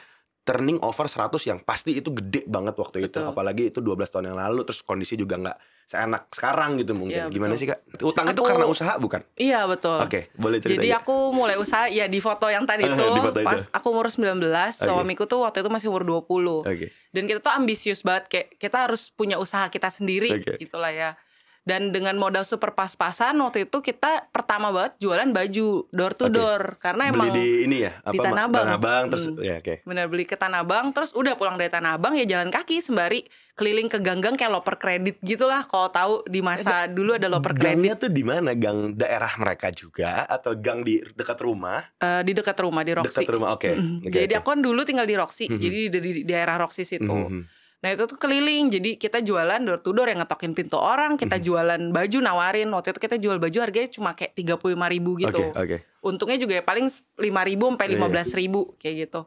turning 0.49 0.81
over 0.81 1.05
100 1.05 1.29
yang 1.45 1.59
pasti 1.61 1.93
itu 1.93 2.09
gede 2.09 2.41
banget 2.43 2.73
waktu 2.73 3.03
itu 3.03 3.13
Betul. 3.15 3.29
apalagi 3.29 3.63
itu 3.69 3.79
12 3.79 4.09
tahun 4.09 4.25
yang 4.27 4.39
lalu 4.39 4.65
terus 4.65 4.81
kondisi 4.81 5.13
juga 5.13 5.37
nggak 5.37 5.57
seenak 5.85 6.29
sekarang 6.29 6.77
gitu 6.77 6.93
mungkin 6.93 7.17
Iya, 7.19 7.29
gimana 7.29 7.53
sih 7.53 7.65
kak 7.65 7.81
utang 7.99 8.25
itu 8.27 8.37
Aku- 8.37 8.45
karena 8.47 8.65
usaha 8.65 8.93
bukan 8.95 9.21
iya 9.35 9.65
betul 9.65 9.97
oke 9.97 10.33
boleh 10.35 10.57
cerita 10.57 10.77
Jadi 10.77 10.87
ya? 10.87 11.01
aku 11.01 11.15
mulai 11.29 11.55
usaha 11.55 11.85
ya 11.87 12.05
di 12.05 12.17
foto 12.17 12.45
yang 12.45 12.65
tadi 12.65 12.85
Di 12.85 12.93
foto 13.19 13.37
itu. 13.37 13.45
pas 13.45 13.69
aku 13.69 13.87
umur 13.89 14.05
19, 14.05 14.37
suamiku 14.75 15.25
tuh 15.25 15.41
waktu 15.41 15.59
itu 15.59 15.69
masih 15.69 15.87
umur 15.87 16.01
20. 16.01 16.61
oke 16.61 16.87
Dan 17.09 17.25
kita 17.25 17.39
tuh 17.39 17.49
ambisius 17.51 18.01
banget 18.01 18.25
kayak 18.27 18.47
kita 18.57 18.77
harus 18.79 19.09
punya 19.09 19.37
usaha 19.37 19.65
kita 19.67 19.89
sendiri 19.89 20.29
Oke. 20.35 20.57
gitulah 20.59 20.89
ya. 20.89 21.17
Dan 21.61 21.91
dengan 21.91 22.15
modal 22.15 22.41
super 22.41 22.71
pas-pasan 22.71 23.37
waktu 23.37 23.63
itu 23.63 23.77
kita 23.79 24.25
pertama 24.29 24.69
banget 24.69 24.97
jualan 24.97 25.29
baju 25.29 25.67
door 25.87 26.13
to 26.13 26.25
door 26.27 26.77
karena 26.77 27.07
beli 27.07 27.19
emang 27.21 27.29
di 27.31 27.47
ini 27.63 27.77
ya 27.79 27.93
apa 27.99 28.09
di 28.09 28.17
Tanah 28.17 28.43
Abang. 28.43 28.63
Tanah 28.63 28.75
Abang 28.75 29.03
terus 29.07 29.25
Hmm. 29.27 29.37
ya 29.39 29.55
oke 29.57 29.75
benar 29.83 30.05
beli 30.05 30.23
ke 30.23 30.33
Tanah 30.33 30.59
Abang 30.59 30.85
terus 30.89 31.11
udah 31.11 31.33
pulang 31.33 31.55
dari 31.55 31.67
Tanah 31.67 31.95
Abang 31.95 32.13
ya 32.13 32.25
jalan 32.25 32.49
kaki 32.49 32.79
sembari 32.79 33.21
keliling 33.53 33.85
ke 33.85 33.99
gang-gang 33.99 34.33
kayak 34.33 34.49
loper 34.49 34.75
kredit 34.75 35.19
gitulah 35.19 35.61
kalau 35.63 35.87
tahu 35.89 36.13
di 36.25 36.39
masa 36.39 36.87
dulu 36.87 37.13
ada 37.13 37.27
loper 37.27 37.53
gangnya 37.53 37.93
kredit 37.93 38.01
tuh 38.01 38.09
di 38.09 38.23
mana 38.23 38.51
gang 38.53 38.95
daerah 38.95 39.29
mereka 39.35 39.67
juga 39.69 40.23
atau 40.25 40.55
gang 40.55 40.81
di 40.81 41.03
dekat 41.05 41.37
rumah 41.37 41.83
eh, 41.93 42.23
di 42.23 42.31
dekat 42.31 42.55
rumah 42.57 42.81
di 42.81 42.95
Roxy. 42.95 43.07
dekat 43.13 43.29
rumah 43.29 43.49
oke 43.51 43.69
Mm. 43.69 43.95
Oke, 44.01 44.09
jadi 44.09 44.33
oke. 44.33 44.39
aku 44.39 44.47
kan 44.49 44.59
dulu 44.59 44.81
tinggal 44.81 45.03
di 45.03 45.13
Roxy, 45.13 45.45
Mhm. 45.45 45.59
jadi 45.59 45.79
di, 45.91 45.99
di 46.01 46.21
daerah 46.25 46.55
Roxy 46.57 46.81
situ. 46.81 47.05
Mhm. 47.05 47.58
Nah 47.79 47.95
itu 47.95 48.03
tuh 48.11 48.19
keliling, 48.19 48.67
jadi 48.67 48.99
kita 48.99 49.23
jualan 49.23 49.63
door 49.63 49.79
to 49.79 49.95
door 49.95 50.11
yang 50.11 50.19
ngetokin 50.19 50.51
pintu 50.51 50.75
orang, 50.75 51.15
kita 51.15 51.39
Mhm. 51.39 51.43
jualan 51.47 51.81
baju 51.95 52.17
nawarin. 52.19 52.67
Waktu 52.67 52.91
itu 52.91 52.99
kita 52.99 53.15
jual 53.15 53.39
baju 53.39 53.57
harganya 53.63 53.87
cuma 53.87 54.11
kayak 54.11 54.35
tiga 54.35 54.59
puluh 54.59 54.75
ribu 54.91 55.15
gitu. 55.15 55.39
oke 55.39 55.55
oke 55.55 55.77
Untungnya 55.99 56.35
juga 56.35 56.59
ya 56.59 56.63
paling 56.63 56.91
lima 57.19 57.41
ribu 57.43 57.71
sampai 57.71 57.87
Iya, 57.87 57.91
iya. 57.91 57.95
lima 57.95 58.07
belas 58.11 58.29
ribu 58.35 58.75
kayak 58.75 58.95
gitu. 59.07 59.21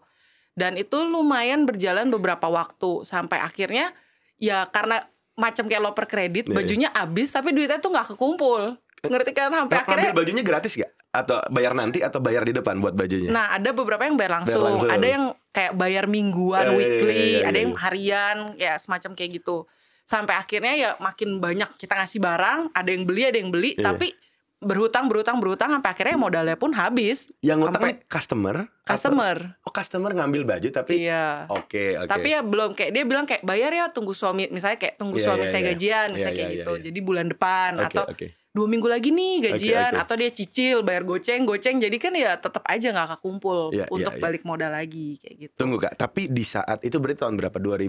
Dan 0.53 0.77
itu 0.77 1.01
lumayan 1.01 1.65
berjalan 1.65 2.13
beberapa 2.13 2.45
waktu 2.53 3.09
sampai 3.09 3.41
akhirnya 3.41 3.97
ya 4.37 4.69
karena 4.69 5.01
macam 5.33 5.65
kayak 5.65 5.81
loper 5.81 6.05
kredit, 6.05 6.45
Iya, 6.45 6.53
bajunya 6.53 6.89
habis 6.93 7.33
tapi 7.33 7.57
duitnya 7.57 7.81
tuh 7.81 7.89
nggak 7.89 8.13
kekumpul. 8.13 8.77
Ngerti 9.01 9.33
kan 9.33 9.49
sampai 9.49 9.81
Nah, 9.81 9.85
akhirnya 9.89 10.13
bajunya 10.13 10.45
gratis 10.45 10.77
gak 10.77 10.93
atau 11.13 11.45
bayar 11.47 11.77
nanti 11.77 12.01
atau 12.01 12.19
bayar 12.19 12.41
di 12.41 12.53
depan 12.53 12.81
buat 12.81 12.93
bajunya 12.93 13.29
Nah, 13.29 13.53
ada 13.53 13.71
beberapa 13.71 14.01
yang 14.01 14.17
bayar 14.17 14.41
langsung, 14.41 14.59
Bayar 14.59 14.73
langsung. 14.73 14.91
ada 14.91 15.07
yang 15.07 15.25
kayak 15.47 15.73
bayar 15.75 16.05
mingguan, 16.07 16.65
Eh, 16.65 16.69
iya, 16.69 16.73
weekly, 16.75 17.13
iya, 17.13 17.23
iya, 17.23 17.41
ada 17.45 17.53
iya. 17.53 17.63
yang 17.63 17.73
harian, 17.77 18.37
ya 18.57 18.73
semacam 18.75 19.11
kayak 19.13 19.31
gitu. 19.37 19.69
Sampai 20.03 20.35
akhirnya 20.35 20.73
ya 20.73 20.91
makin 20.99 21.37
banyak 21.39 21.77
kita 21.77 21.95
ngasih 21.95 22.17
barang, 22.19 22.73
ada 22.73 22.89
yang 22.89 23.05
beli, 23.05 23.23
ada 23.23 23.37
yang 23.37 23.53
beli, 23.53 23.77
Iya. 23.77 23.85
tapi 23.87 24.17
berhutang, 24.59 25.05
berhutang, 25.07 25.37
berhutang 25.37 25.69
sampai 25.71 25.91
akhirnya 25.91 26.17
modalnya 26.17 26.55
pun 26.55 26.73
habis. 26.73 27.29
yang 27.41 27.61
utang 27.61 27.77
Sampai- 27.77 27.93
nih 27.93 28.09
customer 28.09 28.57
atau- 28.63 28.89
Customer, 28.89 29.37
oh 29.61 29.71
customer 29.71 30.11
ngambil 30.13 30.43
baju 30.47 30.69
tapi 30.71 30.93
iya. 31.03 31.45
oke 31.47 31.85
oke 31.99 32.09
Tapi 32.09 32.29
ya 32.31 32.41
belum 32.41 32.73
kayak 32.73 32.91
dia 32.91 33.05
bilang 33.05 33.27
kayak 33.27 33.43
bayar 33.43 33.69
ya 33.71 33.91
tunggu 33.91 34.11
suami, 34.13 34.49
misalnya 34.49 34.75
kayak 34.77 34.97
tunggu 34.97 35.19
Iya, 35.19 35.27
suami 35.27 35.45
iya, 35.45 35.51
saya 35.51 35.61
iya. 35.61 35.69
gajian, 35.69 36.07
misalnya 36.11 36.31
iya, 36.31 36.39
kayak 36.39 36.49
iya, 36.49 36.59
gitu. 36.59 36.73
iya. 36.73 36.83
Jadi 36.85 36.99
bulan 37.01 37.27
depan 37.29 37.71
oke 37.77 37.87
atau 37.87 38.05
oke 38.07 38.27
dua 38.53 38.69
minggu 38.69 38.85
lagi 38.85 39.09
nih 39.09 39.49
gajian, 39.49 39.91
oke. 39.91 40.03
atau 40.05 40.15
dia 40.15 40.29
cicil 40.29 40.85
bayar 40.85 41.03
goceng, 41.03 41.43
goceng. 41.43 41.81
Jadi 41.81 41.97
kan 41.97 42.13
ya 42.13 42.37
tetap 42.37 42.61
aja 42.65 42.93
nggak 42.93 43.17
kekumpul 43.17 43.73
Iya, 43.73 43.85
iya, 43.85 43.87
untuk 43.89 44.13
iya. 44.13 44.21
balik 44.21 44.45
modal 44.45 44.71
lagi 44.71 45.17
kayak 45.19 45.37
gitu. 45.41 45.55
tunggu 45.57 45.77
kak 45.79 45.97
tapi 45.97 46.29
di 46.29 46.45
saat 46.45 46.81
itu 46.81 46.97
berarti 46.97 47.25
tahun 47.25 47.35
berapa 47.35 47.57
2000 47.57 47.89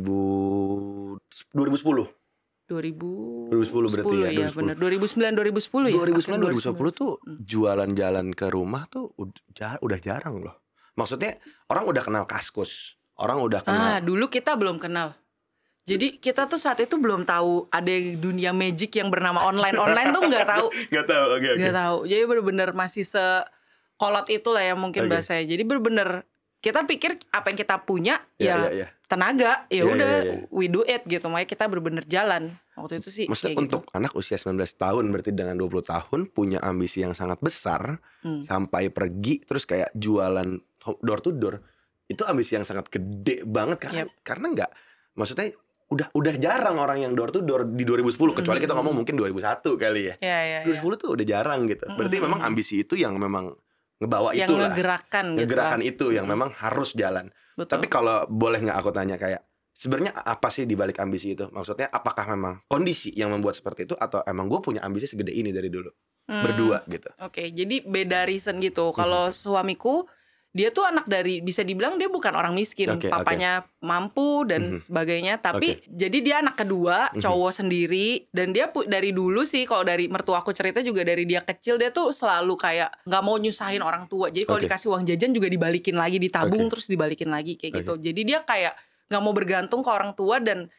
2010 1.52 2.08
2000 2.64 3.52
2010 3.52 3.92
berarti 3.92 4.16
ya, 4.18 4.30
ya 4.32 4.48
2010. 4.48 4.56
benar 4.56 4.76
2009 4.80 5.36
2010 5.36 5.84
ya 5.84 5.94
2009 6.00 6.32
akhir 6.32 6.40
2010 6.64 6.96
tuh 6.96 7.12
Hmm. 7.20 7.38
jualan 7.44 7.90
jalan 7.92 8.28
ke 8.32 8.46
rumah 8.48 8.84
tuh 8.88 9.12
udah, 9.16 9.78
udah 9.80 10.00
jarang 10.00 10.40
loh. 10.40 10.56
Maksudnya 10.94 11.42
orang 11.68 11.86
udah 11.86 12.02
kenal 12.02 12.24
kaskus, 12.24 12.96
orang 13.16 13.42
udah 13.42 13.60
ah 13.62 13.66
kenal 13.66 13.94
dulu 14.00 14.26
kita 14.28 14.54
belum 14.54 14.78
kenal 14.78 15.12
Jadi 15.84 16.16
kita 16.16 16.48
tuh 16.48 16.56
saat 16.56 16.80
itu 16.80 16.96
belum 16.96 17.28
tahu 17.28 17.68
ada 17.68 17.92
dunia 18.16 18.56
magic 18.56 18.96
yang 18.96 19.12
bernama 19.12 19.44
online. 19.44 19.76
Online 19.76 20.10
tuh 20.10 20.22
nggak 20.24 20.48
tahu, 20.48 20.66
Gak 20.96 21.06
tahu, 21.06 21.26
oke 21.36 21.44
oke. 21.44 21.60
nggak 21.60 21.76
tahu. 21.76 21.98
Jadi 22.08 22.22
bener-bener 22.24 22.70
masih 22.72 23.04
sekolot 23.04 24.28
itu 24.28 24.48
lah 24.48 24.64
ya 24.64 24.74
mungkin 24.74 25.06
Oke. 25.06 25.12
bahasanya. 25.12 25.44
Jadi 25.44 25.62
bener-bener 25.62 26.10
kita 26.64 26.88
pikir 26.88 27.20
apa 27.28 27.52
yang 27.52 27.60
kita 27.60 27.76
punya 27.84 28.24
Iya, 28.40 28.48
ya 28.48 28.56
iya, 28.56 28.70
iya. 28.72 28.88
tenaga, 29.06 29.68
ya 29.68 29.76
Iya, 29.76 29.84
udah 29.84 30.12
iya, 30.16 30.24
iya. 30.24 30.48
we 30.48 30.72
do 30.72 30.88
it 30.88 31.04
gitu. 31.04 31.28
Makanya 31.28 31.50
kita 31.50 31.64
bener-bener 31.68 32.08
jalan 32.08 32.56
waktu 32.74 33.04
itu 33.04 33.10
sih. 33.12 33.26
Maksudnya 33.28 33.52
kayak 33.52 33.64
untuk 33.68 33.82
anak 33.92 34.12
usia 34.16 34.40
19 34.40 34.56
tahun 34.74 35.04
berarti 35.12 35.36
dengan 35.36 35.60
20 35.60 35.84
tahun 35.84 36.20
punya 36.28 36.64
ambisi 36.64 37.04
yang 37.04 37.12
sangat 37.12 37.38
besar 37.38 38.00
Hmm. 38.24 38.40
sampai 38.40 38.88
pergi 38.88 39.44
terus 39.44 39.68
kayak 39.68 39.92
jualan 39.92 40.56
door 41.04 41.20
to 41.20 41.36
door 41.36 41.60
itu 42.06 42.24
ambisi 42.24 42.56
yang 42.56 42.64
sangat 42.64 42.88
gede 42.88 43.44
banget 43.44 43.76
karena 43.78 44.08
Yap. 44.08 44.16
karena 44.24 44.46
nggak 44.50 44.72
maksudnya 45.14 45.52
udah 45.94 46.08
udah 46.12 46.34
jarang 46.36 46.76
orang 46.76 47.00
yang 47.00 47.14
door 47.14 47.30
to 47.30 47.40
door 47.40 47.64
di 47.64 47.84
2010 47.84 48.34
kecuali 48.34 48.58
kita 48.58 48.72
Mhm. 48.72 48.80
ngomong 48.82 48.94
mungkin 48.96 49.14
2001 49.14 49.78
kali 49.78 50.02
ya. 50.04 50.16
gitu. 50.16 50.26
Ya, 50.26 50.40
ya. 50.44 50.60
2010 50.66 50.98
tuh 50.98 51.10
udah 51.14 51.26
jarang 51.26 51.60
gitu. 51.66 51.86
Berarti 51.88 52.18
Mhm. 52.18 52.24
memang 52.24 52.40
ambisi 52.42 52.76
itu 52.80 52.94
yang 52.94 53.14
memang 53.16 53.54
ngebawa 53.96 54.34
Yang 54.34 54.50
itulah. 54.50 54.70
ngegerakan 54.70 55.26
gitu. 55.32 55.40
Ngegerakan 55.40 55.80
lah. 55.80 55.88
itu 55.88 56.06
yang 56.10 56.26
Mhm. 56.26 56.34
memang 56.34 56.50
harus 56.56 56.90
jalan. 56.94 57.26
Betul. 57.54 57.72
Tapi 57.72 57.86
kalau 57.88 58.26
boleh 58.26 58.60
nggak 58.60 58.76
aku 58.76 58.90
tanya 58.90 59.16
kayak 59.16 59.42
sebenarnya 59.72 60.14
apa 60.16 60.50
sih 60.50 60.64
di 60.64 60.74
balik 60.74 60.98
ambisi 60.98 61.32
itu? 61.32 61.46
Maksudnya 61.48 61.88
apakah 61.88 62.26
memang 62.28 62.66
kondisi 62.66 63.10
yang 63.12 63.30
membuat 63.30 63.54
seperti 63.54 63.86
itu 63.86 63.96
atau 63.96 64.22
emang 64.24 64.46
gue 64.46 64.60
punya 64.60 64.82
ambisi 64.82 65.06
segede 65.06 65.32
ini 65.32 65.50
dari 65.50 65.70
dulu 65.70 65.90
Hmm. 66.24 66.42
berdua 66.42 66.82
gitu? 66.86 67.10
Oke, 67.20 67.50
jadi 67.50 67.82
beda 67.82 68.24
reason 68.24 68.58
gitu. 68.58 68.90
Mhm. 68.90 68.96
Kalau 68.96 69.24
suamiku 69.30 70.08
dia 70.54 70.70
tuh 70.70 70.86
anak 70.86 71.10
dari 71.10 71.42
bisa 71.42 71.66
dibilang 71.66 71.98
dia 71.98 72.06
bukan 72.06 72.30
orang 72.38 72.54
miskin, 72.54 72.94
Oke, 72.94 73.10
papanya 73.10 73.66
mampu 73.82 74.46
dan 74.46 74.70
Mhm. 74.70 74.78
sebagainya. 74.78 75.34
Tapi 75.42 75.82
jadi 75.90 76.18
dia 76.22 76.36
anak 76.46 76.62
kedua, 76.62 77.10
Mhm. 77.10 77.26
cowok 77.26 77.52
sendiri 77.52 78.30
dan 78.30 78.54
dia 78.54 78.70
dari 78.86 79.10
dulu 79.10 79.50
sih 79.50 79.66
kalau 79.66 79.82
dari 79.82 80.06
mertuaku 80.06 80.54
cerita 80.54 80.86
juga 80.86 81.02
dari 81.02 81.26
dia 81.26 81.42
kecil 81.42 81.82
dia 81.82 81.90
tuh 81.90 82.14
selalu 82.14 82.54
kayak 82.54 82.94
nggak 83.02 83.24
mau 83.26 83.42
nyusahin 83.42 83.82
orang 83.82 84.06
tua. 84.06 84.30
Jadi 84.30 84.46
kalau 84.46 84.62
Oke. 84.62 84.70
dikasih 84.70 84.88
uang 84.94 85.04
jajan 85.10 85.34
juga 85.34 85.50
dibalikin 85.50 85.98
lagi, 85.98 86.22
ditabung 86.22 86.70
Oke. 86.70 86.78
terus 86.78 86.86
dibalikin 86.86 87.34
lagi 87.34 87.58
kayak 87.58 87.74
Oke. 87.74 87.80
gitu. 87.82 87.94
Jadi 87.98 88.22
dia 88.22 88.46
kayak 88.46 88.78
nggak 89.10 89.22
mau 89.26 89.34
bergantung 89.34 89.82
ke 89.82 89.90
orang 89.90 90.14
tua 90.14 90.38
dan 90.38 90.70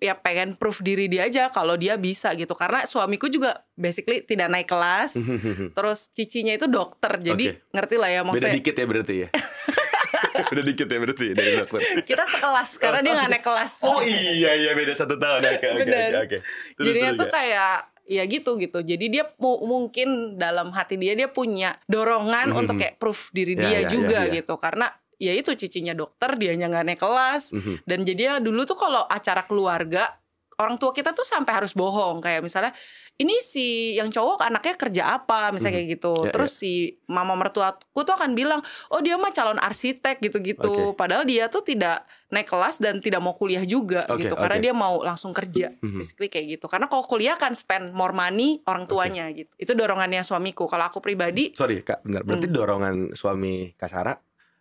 ya 0.00 0.16
pengen 0.16 0.56
proof 0.56 0.80
diri 0.80 1.06
dia 1.06 1.24
aja 1.24 1.48
kalau 1.48 1.76
dia 1.76 1.94
bisa 1.94 2.32
gitu. 2.32 2.52
Karena 2.52 2.82
suamiku 2.82 3.28
juga 3.28 3.62
basically 3.74 4.20
tidak 4.20 4.48
naik 4.48 4.66
kelas. 4.66 5.14
Terus 5.76 6.08
cicinya 6.10 6.50
itu 6.50 6.66
dokter, 6.66 7.20
jadi 7.22 7.44
Oke. 7.54 7.70
ngerti 7.70 7.94
lah 7.94 8.08
ya 8.08 8.20
Beda 8.20 8.26
maksudnya 8.26 8.56
dikit 8.56 8.74
ya 8.74 8.86
berarti 8.86 9.14
ya. 9.18 9.28
Beda 10.50 10.62
dikit 10.64 10.86
ya 10.86 10.98
berarti 10.98 11.24
ya 11.26 11.34
dari 11.34 11.52
dokter. 11.54 11.80
kita 12.02 12.24
sekelas 12.26 12.70
karena 12.76 13.00
dia 13.00 13.12
nggak 13.14 13.30
naik 13.30 13.44
kelas. 13.44 13.72
Oh 13.82 14.00
iya 14.00 14.56
iya 14.56 14.72
beda 14.72 14.92
satu 14.94 15.14
tahun. 15.14 15.44
Oke 15.46 15.66
oke 15.68 15.92
oke 16.18 16.36
Jadinya 16.80 17.12
tuh 17.14 17.28
kayak 17.28 17.72
ya 18.04 18.22
gitu 18.24 18.56
gitu. 18.56 18.78
Jadi 18.80 19.04
dia 19.06 19.24
mu- 19.36 19.62
mungkin 19.62 20.08
dalam 20.34 20.72
hati 20.72 20.96
dia 20.96 21.14
dia 21.14 21.28
punya 21.28 21.78
dorongan 21.86 22.50
Mhm. 22.50 22.58
untuk 22.58 22.74
kayak 22.76 22.96
proof 22.96 23.30
diri 23.30 23.54
Ya, 23.54 23.60
dia 23.60 23.78
ya, 23.78 23.88
juga 23.88 24.18
ya, 24.18 24.26
ya. 24.26 24.34
gitu. 24.42 24.54
Karena 24.56 24.90
ya 25.20 25.30
itu 25.30 25.52
cicinya 25.52 25.92
dokter, 25.92 26.34
dianya 26.34 26.66
nggak 26.66 26.84
naik 26.86 26.98
kelas. 26.98 27.52
Mhm. 27.52 27.84
Dan 27.84 27.98
jadinya 28.02 28.40
dulu 28.40 28.64
tuh 28.64 28.74
kalau 28.74 29.04
acara 29.04 29.44
keluarga 29.44 30.16
orang 30.56 30.76
tua 30.76 30.92
kita 30.92 31.12
tuh 31.12 31.24
sampai 31.24 31.56
harus 31.56 31.72
bohong 31.72 32.20
kayak 32.20 32.44
misalnya 32.44 32.76
ini 33.16 33.40
si 33.40 33.96
yang 33.96 34.12
cowok 34.12 34.44
anaknya 34.44 34.76
kerja 34.76 35.02
apa 35.14 35.56
misalnya 35.56 35.80
kayak 35.80 35.88
gitu 35.90 36.12
Ya, 36.20 36.32
terus 36.36 36.52
si 36.52 36.72
mama 37.06 37.32
mertuaku 37.32 38.04
tuh 38.04 38.12
akan 38.12 38.36
bilang 38.36 38.60
oh 38.88 39.00
dia 39.00 39.16
mah 39.16 39.32
calon 39.32 39.56
arsitek 39.56 40.20
gitu-gitu 40.20 40.92
Oke. 40.92 41.00
padahal 41.00 41.24
dia 41.24 41.48
tuh 41.48 41.64
tidak 41.64 42.04
naik 42.28 42.44
kelas 42.44 42.76
dan 42.76 43.00
tidak 43.00 43.18
mau 43.18 43.32
kuliah 43.32 43.64
juga 43.64 44.04
Oke, 44.04 44.20
gitu 44.22 44.36
karena 44.36 44.56
oke. 44.56 44.64
dia 44.68 44.74
mau 44.76 45.00
langsung 45.00 45.32
kerja 45.32 45.72
Mhm. 45.80 45.96
basically 45.96 46.28
kayak 46.28 46.46
gitu 46.54 46.68
karena 46.68 46.86
kalau 46.86 47.08
kuliah 47.08 47.34
kan 47.34 47.56
spend 47.56 47.96
more 47.96 48.12
money 48.12 48.60
orang 48.64 48.84
tuanya 48.84 49.32
gitu 49.32 49.48
itu 49.56 49.72
dorongannya 49.72 50.20
suamiku 50.20 50.68
kalau 50.68 50.84
aku 50.84 51.00
pribadi 51.00 51.56
Sorry 51.56 51.80
kak, 51.80 52.04
benar. 52.04 52.20
Berarti 52.20 52.46
Hmm. 52.46 52.54
dorongan 52.54 52.96
suami 53.12 53.72
Kasara 53.74 54.12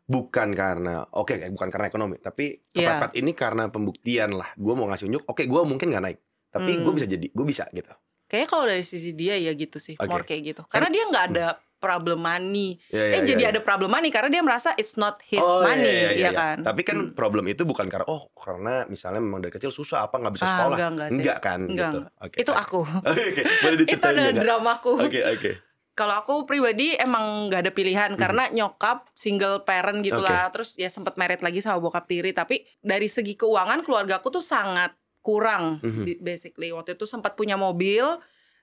bukan 0.09 0.49
karena 0.51 1.05
oke 1.07 1.37
kayak 1.37 1.53
bukan 1.53 1.69
karena 1.69 1.85
ekonomi, 1.87 2.17
tapi 2.17 2.57
Iya. 2.73 2.97
kepepet 2.97 3.11
ini 3.15 3.31
karena 3.31 3.69
pembuktian 3.69 4.33
lah. 4.33 4.49
Gue 4.57 4.73
mau 4.73 4.89
ngasih 4.89 5.05
unjuk, 5.05 5.23
oke 5.23 5.45
gue 5.45 5.61
mungkin 5.63 5.87
nggak 5.87 6.03
naik, 6.03 6.17
tapi 6.49 6.71
Hmm. 6.73 6.81
gue 6.81 6.93
bisa 6.97 7.05
jadi, 7.05 7.27
gue 7.29 7.45
bisa 7.45 7.65
gitu. 7.69 7.93
kayaknya 8.25 8.45
kalau 8.47 8.65
dari 8.65 8.85
sisi 8.85 9.13
dia 9.13 9.33
ya 9.35 9.49
gitu 9.53 9.81
sih 9.81 9.97
Oke. 9.97 10.05
more 10.05 10.21
kayak 10.21 10.41
gitu 10.47 10.61
karena 10.63 10.85
dia 10.87 11.01
nggak 11.03 11.25
ada 11.33 11.47
problem 11.81 12.21
money 12.21 12.77
Ya, 12.85 13.01
eh 13.09 13.25
ya, 13.25 13.33
jadi 13.33 13.41
ya, 13.41 13.49
ada 13.49 13.59
problem 13.59 13.89
money 13.89 14.13
karena 14.13 14.29
dia 14.29 14.45
merasa 14.45 14.69
it's 14.77 14.93
not 14.95 15.17
his 15.25 15.41
Oh, 15.41 15.65
iya, 15.65 15.65
money 15.65 15.81
iya, 15.81 15.97
iya, 15.97 16.09
ya 16.13 16.13
iya. 16.13 16.31
kan 16.37 16.57
Tapi 16.61 16.81
kan 16.83 16.97
Hmm. 16.99 17.17
problem 17.17 17.49
itu 17.49 17.65
bukan 17.65 17.89
karena 17.89 18.05
oh 18.05 18.29
karena 18.31 18.85
misalnya 18.85 19.17
memang 19.17 19.41
dari 19.41 19.49
kecil 19.49 19.73
susah 19.73 20.05
apa 20.05 20.21
nggak 20.21 20.33
bisa 20.37 20.45
Ah, 20.45 20.51
sekolah, 20.51 20.77
enggak, 20.77 20.89
enggak 20.93 21.09
sih. 21.09 21.23
kan 21.41 21.59
Enggak, 21.65 21.89
gitu. 21.89 21.97
enggak. 21.97 22.11
Oke. 22.21 22.35
itu 22.37 22.51
aku 22.53 22.79
Oke, 23.09 23.41
boleh 23.57 23.77
itu 23.81 23.97
adalah 23.97 24.33
dramaku 24.37 24.91
Oke 25.01 25.19
oke. 25.25 25.51
Kalau 25.99 26.15
aku 26.15 26.47
pribadi 26.47 26.95
emang 26.95 27.51
nggak 27.51 27.61
ada 27.61 27.71
pilihan 27.71 28.15
karena 28.15 28.47
nyokap 28.49 29.03
single 29.11 29.59
parent 29.61 29.99
gitu 29.99 30.15
Hmm. 30.15 30.23
Oke. 30.23 30.31
lah 30.31 30.47
terus 30.47 30.69
ya 30.73 30.87
sempat 30.87 31.19
married 31.19 31.43
lagi 31.43 31.59
sama 31.59 31.75
bokap 31.77 32.07
tiri 32.07 32.31
tapi 32.31 32.63
dari 32.79 33.05
segi 33.05 33.35
keuangan 33.35 33.83
keluarga 33.83 34.17
aku 34.17 34.31
tuh 34.31 34.39
sangat 34.41 34.95
kurang 35.19 35.83
Mhm. 35.83 36.03
di- 36.05 36.15
basically 36.17 36.71
waktu 36.71 36.95
itu 36.95 37.03
sempat 37.03 37.35
punya 37.35 37.59
mobil 37.59 38.07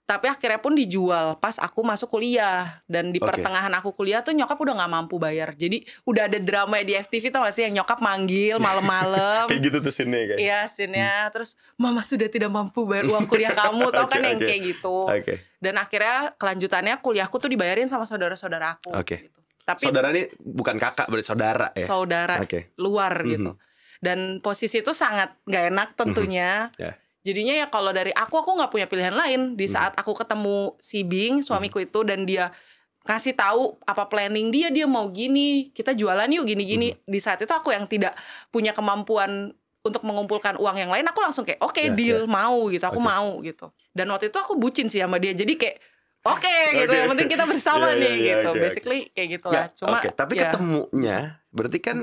tapi 0.07 0.31
akhirnya 0.31 0.57
pun 0.57 0.71
dijual 0.73 1.35
pas 1.37 1.59
aku 1.59 1.83
masuk 1.83 2.07
kuliah 2.09 2.79
dan 2.87 3.11
di 3.11 3.19
Oke. 3.19 3.27
pertengahan 3.27 3.75
aku 3.75 3.91
kuliah 3.91 4.23
tuh 4.23 4.31
nyokap 4.31 4.55
udah 4.55 4.79
nggak 4.79 4.93
mampu 4.93 5.19
bayar 5.19 5.51
jadi 5.53 5.83
udah 6.03 6.31
ada 6.31 6.39
drama 6.39 6.79
di 6.81 6.95
FTV 6.95 7.29
tau 7.29 7.43
gak 7.43 7.51
sih 7.51 7.67
yang 7.67 7.75
nyokap 7.77 7.99
manggil 7.99 8.57
malam-malam 8.57 9.45
Kayak 9.51 9.61
gitu 9.61 9.77
tuh 9.81 9.91
scene 9.91 10.15
kayak. 10.31 10.39
Iya 10.39 10.61
scene-nya 10.65 11.27
Terus 11.29 11.59
mama 11.75 12.01
sudah 12.01 12.27
tidak 12.27 12.49
mampu 12.49 12.87
bayar 12.87 13.07
uang 13.09 13.27
kuliah 13.27 13.51
kamu 13.51 13.91
Tau 13.91 14.07
kan 14.07 14.23
Oke, 14.23 14.29
yang 14.29 14.39
kayak 14.41 14.61
gitu 14.65 14.97
Oke. 15.05 15.35
Dan 15.59 15.75
akhirnya 15.75 16.17
kelanjutannya 16.35 16.95
kuliahku 16.97 17.37
tuh 17.37 17.51
dibayarin 17.51 17.91
sama 17.91 18.07
saudara-saudara 18.07 18.79
aku 18.79 18.95
Oke. 18.95 19.27
gitu. 19.27 19.41
Tapi 19.61 19.83
Saudara 19.83 20.15
ini 20.15 20.31
bukan 20.39 20.79
kakak, 20.79 21.11
berarti 21.11 21.27
saudara 21.27 21.67
ya. 21.75 21.83
saudara 21.85 22.35
Oke. 22.39 22.71
luar 22.79 23.11
Mhm. 23.19 23.29
gitu 23.29 23.53
Dan 23.99 24.19
posisi 24.39 24.79
itu 24.79 24.95
sangat 24.95 25.35
gak 25.43 25.65
enak 25.67 25.89
tentunya 25.99 26.71
Ya. 26.79 26.95
Jadinya 27.27 27.55
ya 27.57 27.67
kalau 27.67 27.91
dari 27.91 28.15
aku 28.15 28.39
Aku 28.39 28.55
gak 28.55 28.71
punya 28.71 28.87
pilihan 28.87 29.11
lain. 29.11 29.59
Di 29.59 29.67
Mhm. 29.67 29.73
saat 29.73 29.93
aku 29.99 30.15
ketemu 30.15 30.79
si 30.79 31.03
Bing 31.03 31.43
Suamiku 31.43 31.83
itu 31.83 32.07
Dan 32.07 32.23
dia 32.23 32.55
kasih 33.03 33.35
tahu 33.35 33.79
apa 33.83 34.07
planning 34.07 34.51
dia 34.51 34.67
dia 34.67 34.83
mau 34.83 35.07
gini 35.09 35.71
kita 35.71 35.95
jualan 35.95 36.27
yuk 36.27 36.43
gini-gini. 36.45 36.91
Mhm. 36.91 37.07
di 37.07 37.19
saat 37.19 37.39
itu 37.39 37.51
aku 37.51 37.71
yang 37.71 37.87
tidak 37.87 38.15
punya 38.51 38.71
kemampuan 38.71 39.55
untuk 39.81 40.03
mengumpulkan 40.03 40.59
uang 40.59 40.75
yang 40.77 40.91
lain 40.91 41.07
aku 41.07 41.23
langsung 41.23 41.47
kayak 41.47 41.63
oke 41.63 41.79
Ya, 41.79 41.95
deal 41.95 42.27
mau 42.27 42.67
gitu. 42.67 42.83
Aku 42.83 42.99
Oke. 42.99 43.07
mau 43.07 43.39
gitu. 43.43 43.71
Dan 43.91 44.11
waktu 44.11 44.31
itu 44.31 44.39
aku 44.39 44.59
bucin 44.59 44.87
sih 44.87 44.99
sama 44.99 45.23
dia. 45.23 45.31
Jadi 45.31 45.55
kayak 45.55 45.79
oke 46.27 46.55
gitu. 46.75 46.91
Oke. 46.91 46.99
yang 46.99 47.11
penting 47.15 47.31
kita 47.31 47.45
bersama 47.47 47.87
iya, 47.95 48.01
nih 48.03 48.11
iya, 48.13 48.35
gitu. 48.35 48.49
oke. 48.51 48.59
basically 48.59 49.01
kayak 49.15 49.29
gitulah 49.39 49.71
Ya, 49.71 49.79
cuma 49.79 49.97
Oke, 49.97 50.09
tapi 50.11 50.33
ya, 50.35 50.51
ketemunya 50.51 51.19
berarti 51.49 51.79
kan 51.79 51.97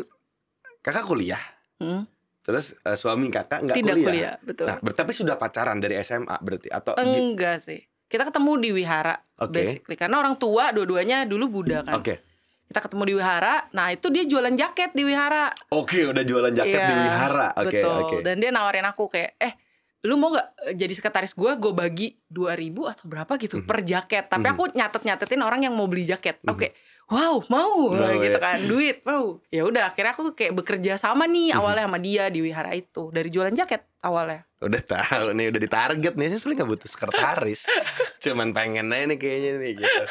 kakak 0.79 1.03
kuliah, 1.03 1.43
hmm, 1.83 2.07
terus 2.43 2.75
eh, 2.77 2.93
suami 2.93 3.27
kakak 3.27 3.63
nggak 3.63 3.77
tidak 3.77 3.95
kuliah. 3.95 4.05
kuliah, 4.05 4.35
betul 4.39 4.65
Nah, 4.65 4.77
ber- 4.77 4.93
tapi 4.93 5.11
sudah 5.11 5.35
pacaran 5.35 5.77
dari 5.77 5.95
SMA 5.97 6.35
berarti 6.37 6.67
atau 6.67 6.93
enggak 6.93 7.57
sih 7.57 7.79
kita 8.05 8.27
ketemu 8.27 8.51
di 8.59 8.69
wihara 8.73 9.15
Oke. 9.39 9.55
basically 9.55 9.95
karena 9.95 10.19
orang 10.19 10.35
tua 10.35 10.69
dua-duanya 10.69 11.23
dulu 11.23 11.49
Buddha 11.49 11.81
kan 11.81 11.97
Oke. 11.97 12.19
kita 12.67 12.79
ketemu 12.81 13.03
di 13.05 13.13
wihara 13.15 13.55
nah 13.71 13.89
itu 13.89 14.07
dia 14.07 14.23
jualan 14.23 14.51
jaket 14.51 14.91
di 14.91 15.01
wihara 15.01 15.49
Oke, 15.71 16.03
udah 16.05 16.21
jualan 16.21 16.53
jaket 16.53 16.77
Iya, 16.77 16.85
di 16.85 16.95
wihara. 17.01 17.47
Oke, 17.55 17.79
betul 17.79 17.95
oke. 17.97 18.15
dan 18.21 18.35
dia 18.37 18.51
nawarin 18.51 18.83
aku 18.83 19.07
kayak 19.07 19.33
eh 19.37 19.53
lu 20.03 20.15
mau 20.15 20.29
gak 20.29 20.47
eh, 20.61 20.75
jadi 20.75 20.91
sekretaris 20.91 21.31
gue 21.31 21.51
gue 21.53 21.71
bagi 21.71 22.07
2000 22.25 22.51
atau 22.85 23.05
berapa 23.05 23.31
gitu 23.37 23.57
Mhm. 23.57 23.65
per 23.65 23.79
jaket 23.81 24.27
tapi 24.27 24.43
Mhm. 24.43 24.53
aku 24.53 24.63
nyatet 24.73 25.01
nyatetin 25.01 25.41
orang 25.41 25.61
yang 25.61 25.71
mau 25.71 25.87
beli 25.87 26.03
jaket 26.03 26.39
Mhm. 26.39 26.49
oke 26.49 26.67
wow 27.05 27.39
mau 27.47 27.87
Mau, 27.89 28.19
gitu 28.21 28.35
ya. 28.35 28.43
kan 28.43 28.59
duit 28.61 28.99
mau 29.03 29.39
ya 29.47 29.63
udah 29.63 29.87
akhirnya 29.87 30.11
aku 30.11 30.31
kayak 30.33 30.53
bekerja 30.53 30.95
sama 30.97 31.23
nih 31.25 31.51
Mhm. 31.51 31.57
awalnya 31.57 31.83
sama 31.87 31.97
dia 31.97 32.27
di 32.27 32.39
wihara 32.41 32.71
itu 32.73 33.09
dari 33.09 33.27
jualan 33.27 33.51
jaket 33.53 33.87
awalnya 33.99 34.43
Udah 34.59 34.79
tahu 34.79 35.35
nih, 35.35 35.51
udah 35.51 35.59
ditarget 35.59 36.15
nih. 36.15 36.27
Sebenarnya 36.31 36.55
nggak 36.57 36.71
butuh 36.71 36.87
sekretaris. 36.87 37.67
Cuman 38.23 38.51
pengen 38.51 38.87
aja 38.89 39.05
nih 39.05 39.19
kayaknya 39.19 39.51
nih 39.59 39.73
gitu. 39.75 40.03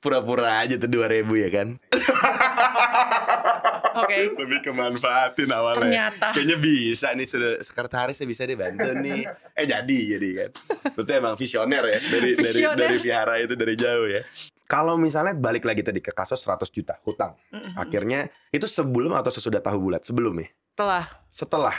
Pura-pura 0.00 0.64
aja 0.64 0.74
tuh 0.74 0.88
2000 0.88 1.36
ya 1.36 1.52
kan. 1.52 1.76
oke 3.98 4.16
Lebih 4.36 4.58
kemanfaatin 4.62 5.48
awalnya. 5.48 5.80
Ternyata. 6.12 6.26
Kayaknya 6.32 6.56
bisa 6.58 7.08
nih 7.12 7.24
sudah 7.24 7.52
sekretarisnya 7.60 8.24
bisa 8.24 8.42
dibantu 8.42 8.90
nih. 8.92 9.24
Eh 9.58 9.64
jadi 9.64 9.98
jadi 10.12 10.28
kan. 10.34 10.50
Berarti 10.92 11.12
emang 11.14 11.34
visioner 11.34 11.84
ya 11.86 11.98
dari 12.02 12.30
Visioner. 12.32 12.74
dari 12.74 12.76
dari 12.76 12.96
Vihara 13.00 13.34
itu 13.38 13.54
dari 13.54 13.74
jauh 13.74 14.06
ya. 14.06 14.20
Kalau 14.64 14.94
misalnya 14.94 15.32
balik 15.32 15.62
lagi 15.62 15.80
tadi 15.80 15.98
ke 15.98 16.10
kasus 16.10 16.38
100 16.38 16.68
juta 16.68 16.98
hutang. 17.02 17.38
Mhm. 17.48 17.72
Akhirnya 17.74 18.20
itu 18.50 18.66
sebelum 18.66 19.14
atau 19.14 19.30
sesudah 19.30 19.58
tahu 19.58 19.88
bulat? 19.88 20.02
Sebelum 20.02 20.36
ya? 20.36 20.48
setelah 20.76 21.08
Setelah. 21.32 21.76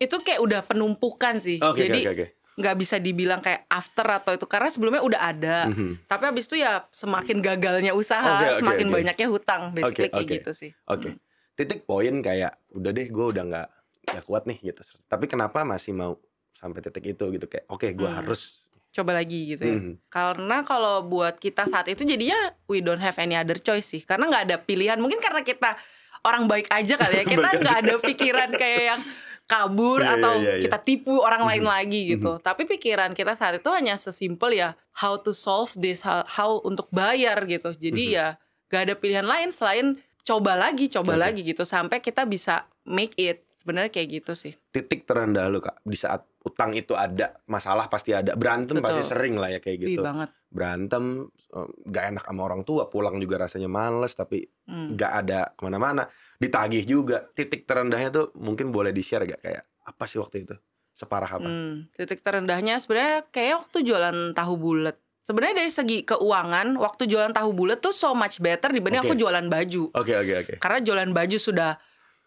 itu 0.00 0.16
kayak 0.18 0.40
udah 0.40 0.60
penumpukan 0.64 1.36
sih 1.36 1.60
Oke 1.60 1.84
jadi 1.84 2.00
oke 2.00 2.10
oke. 2.10 2.26
nggak 2.54 2.76
bisa 2.76 2.96
dibilang 2.96 3.38
kayak 3.38 3.68
after 3.68 4.02
atau 4.04 4.32
itu 4.32 4.44
karena 4.44 4.66
sebelumnya 4.66 5.00
udah 5.00 5.20
ada 5.22 5.56
Mhm. 5.68 6.08
Tapi 6.08 6.24
abis 6.26 6.48
itu 6.48 6.56
ya 6.56 6.88
semakin 6.90 7.38
gagalnya 7.38 7.92
usaha, 7.92 8.24
Oke, 8.40 8.48
oke, 8.48 8.58
semakin 8.58 8.86
oke. 8.88 8.94
banyaknya 8.96 9.26
hutang, 9.28 9.62
basically 9.70 10.08
Oke, 10.08 10.12
kayak 10.12 10.24
oke. 10.24 10.34
gitu 10.34 10.50
sih. 10.52 10.70
Oke. 10.86 11.08
Titik 11.52 11.84
poin 11.84 12.14
kayak 12.18 12.56
udah 12.72 12.90
deh 12.90 13.06
gue 13.06 13.26
udah 13.28 13.44
nggak 13.44 13.68
gak 14.04 14.24
kuat 14.24 14.44
nih 14.44 14.58
gitu 14.62 14.82
tapi 15.06 15.24
kenapa 15.24 15.62
masih 15.62 15.92
mau 15.92 16.18
sampai 16.52 16.80
titik 16.80 17.06
itu 17.08 17.24
gitu 17.30 17.46
kayak 17.46 17.64
oke 17.66 17.86
gue 17.86 18.02
Hmm. 18.02 18.18
harus 18.18 18.66
coba 18.90 19.14
lagi 19.14 19.46
gitu 19.48 19.62
ya 19.62 19.76
Hmm. 19.78 19.94
karena 20.06 20.56
kalau 20.62 21.00
buat 21.02 21.36
kita 21.36 21.64
saat 21.64 21.86
itu 21.86 22.02
jadinya 22.02 22.36
we 22.66 22.80
don't 22.80 22.98
have 22.98 23.16
any 23.16 23.32
other 23.32 23.56
choice 23.56 23.88
sih 23.88 24.02
karena 24.02 24.26
nggak 24.26 24.44
ada 24.44 24.56
pilihan 24.58 24.96
mungkin 24.96 25.16
karena 25.16 25.40
kita 25.40 25.78
orang 26.22 26.44
baik 26.44 26.68
aja 26.68 26.94
kali 26.94 27.14
ya 27.14 27.24
kita 27.32 27.48
nggak 27.54 27.78
ada 27.78 27.94
pikiran 27.96 28.50
kayak 28.52 28.82
yang 28.86 29.00
kabur 29.44 30.00
Iya, 30.00 30.12
atau 30.14 30.32
iya, 30.38 30.52
iya. 30.54 30.62
kita 30.62 30.78
tipu 30.78 31.14
orang 31.18 31.42
lain 31.42 31.62
Mhm. 31.62 31.70
lagi 31.70 32.00
gitu 32.10 32.32
tapi 32.38 32.62
pikiran 32.64 33.12
kita 33.12 33.32
saat 33.32 33.58
itu 33.58 33.70
hanya 33.70 33.94
sesimpel 33.94 34.50
ya 34.52 34.72
how 34.94 35.14
to 35.16 35.30
solve 35.30 35.70
this 35.74 36.00
how, 36.00 36.24
how 36.26 36.58
untuk 36.60 36.88
bayar 36.90 37.38
gitu 37.44 37.70
jadi 37.72 38.02
Mhm. 38.02 38.14
ya 38.14 38.26
gak 38.66 38.82
ada 38.88 38.94
pilihan 38.94 39.24
lain 39.24 39.48
selain 39.48 40.00
coba 40.22 40.54
lagi 40.54 40.86
coba 40.88 41.18
Oke. 41.18 41.22
lagi 41.22 41.40
gitu 41.42 41.62
sampai 41.62 41.98
kita 41.98 42.22
bisa 42.24 42.66
make 42.86 43.14
it. 43.18 43.42
Sebenarnya 43.52 43.94
kayak 43.94 44.08
gitu 44.10 44.32
sih. 44.34 44.58
Titik 44.74 45.06
terendah 45.06 45.46
lu 45.46 45.62
kak. 45.62 45.78
Di 45.86 45.94
saat 45.94 46.26
utang 46.42 46.74
itu 46.74 46.98
ada 46.98 47.30
masalah 47.46 47.86
pasti 47.86 48.10
ada. 48.10 48.34
Berantem 48.34 48.82
Betul. 48.82 48.86
pasti 48.90 49.02
sering 49.14 49.38
lah 49.38 49.54
ya 49.54 49.62
kayak 49.62 49.78
Wih, 49.78 49.86
gitu. 49.94 50.02
banget. 50.02 50.34
Berantem 50.50 51.04
eh, 51.30 51.68
gak 51.86 52.04
enak 52.10 52.24
sama 52.26 52.42
orang 52.42 52.66
tua 52.66 52.90
pulang 52.90 53.22
juga 53.22 53.46
rasanya 53.46 53.70
males 53.70 54.18
tapi 54.18 54.42
Hmm. 54.66 54.98
gak 54.98 55.12
ada 55.14 55.54
ke 55.54 55.62
mana-mana. 55.62 56.10
Ditagih 56.42 56.82
juga. 56.82 57.22
Titik 57.30 57.70
terendahnya 57.70 58.10
tuh 58.10 58.26
mungkin 58.34 58.74
boleh 58.74 58.90
di 58.90 59.02
share 59.02 59.30
gak 59.30 59.46
kayak 59.46 59.62
apa 59.86 60.04
sih 60.10 60.18
waktu 60.18 60.42
itu? 60.42 60.54
Separah 60.92 61.30
apa? 61.30 61.46
Hmm, 61.46 61.86
titik 61.94 62.18
terendahnya 62.20 62.82
sebenarnya 62.82 63.30
kayak 63.30 63.62
waktu 63.62 63.78
jualan 63.86 64.34
tahu 64.34 64.54
bulat. 64.58 64.98
Sebenarnya 65.22 65.54
dari 65.56 65.70
segi 65.70 65.98
keuangan, 66.02 66.74
waktu 66.74 67.06
jualan 67.06 67.30
tahu 67.30 67.50
bulat 67.54 67.78
tuh 67.78 67.94
so 67.94 68.10
much 68.10 68.42
better 68.42 68.74
dibanding 68.74 69.06
Oke. 69.06 69.08
aku 69.08 69.16
jualan 69.16 69.46
baju. 69.46 69.82
oke 69.94 70.12
oke 70.12 70.32
oke 70.42 70.54
Karena 70.58 70.78
jualan 70.82 71.10
baju 71.10 71.36
sudah 71.38 71.78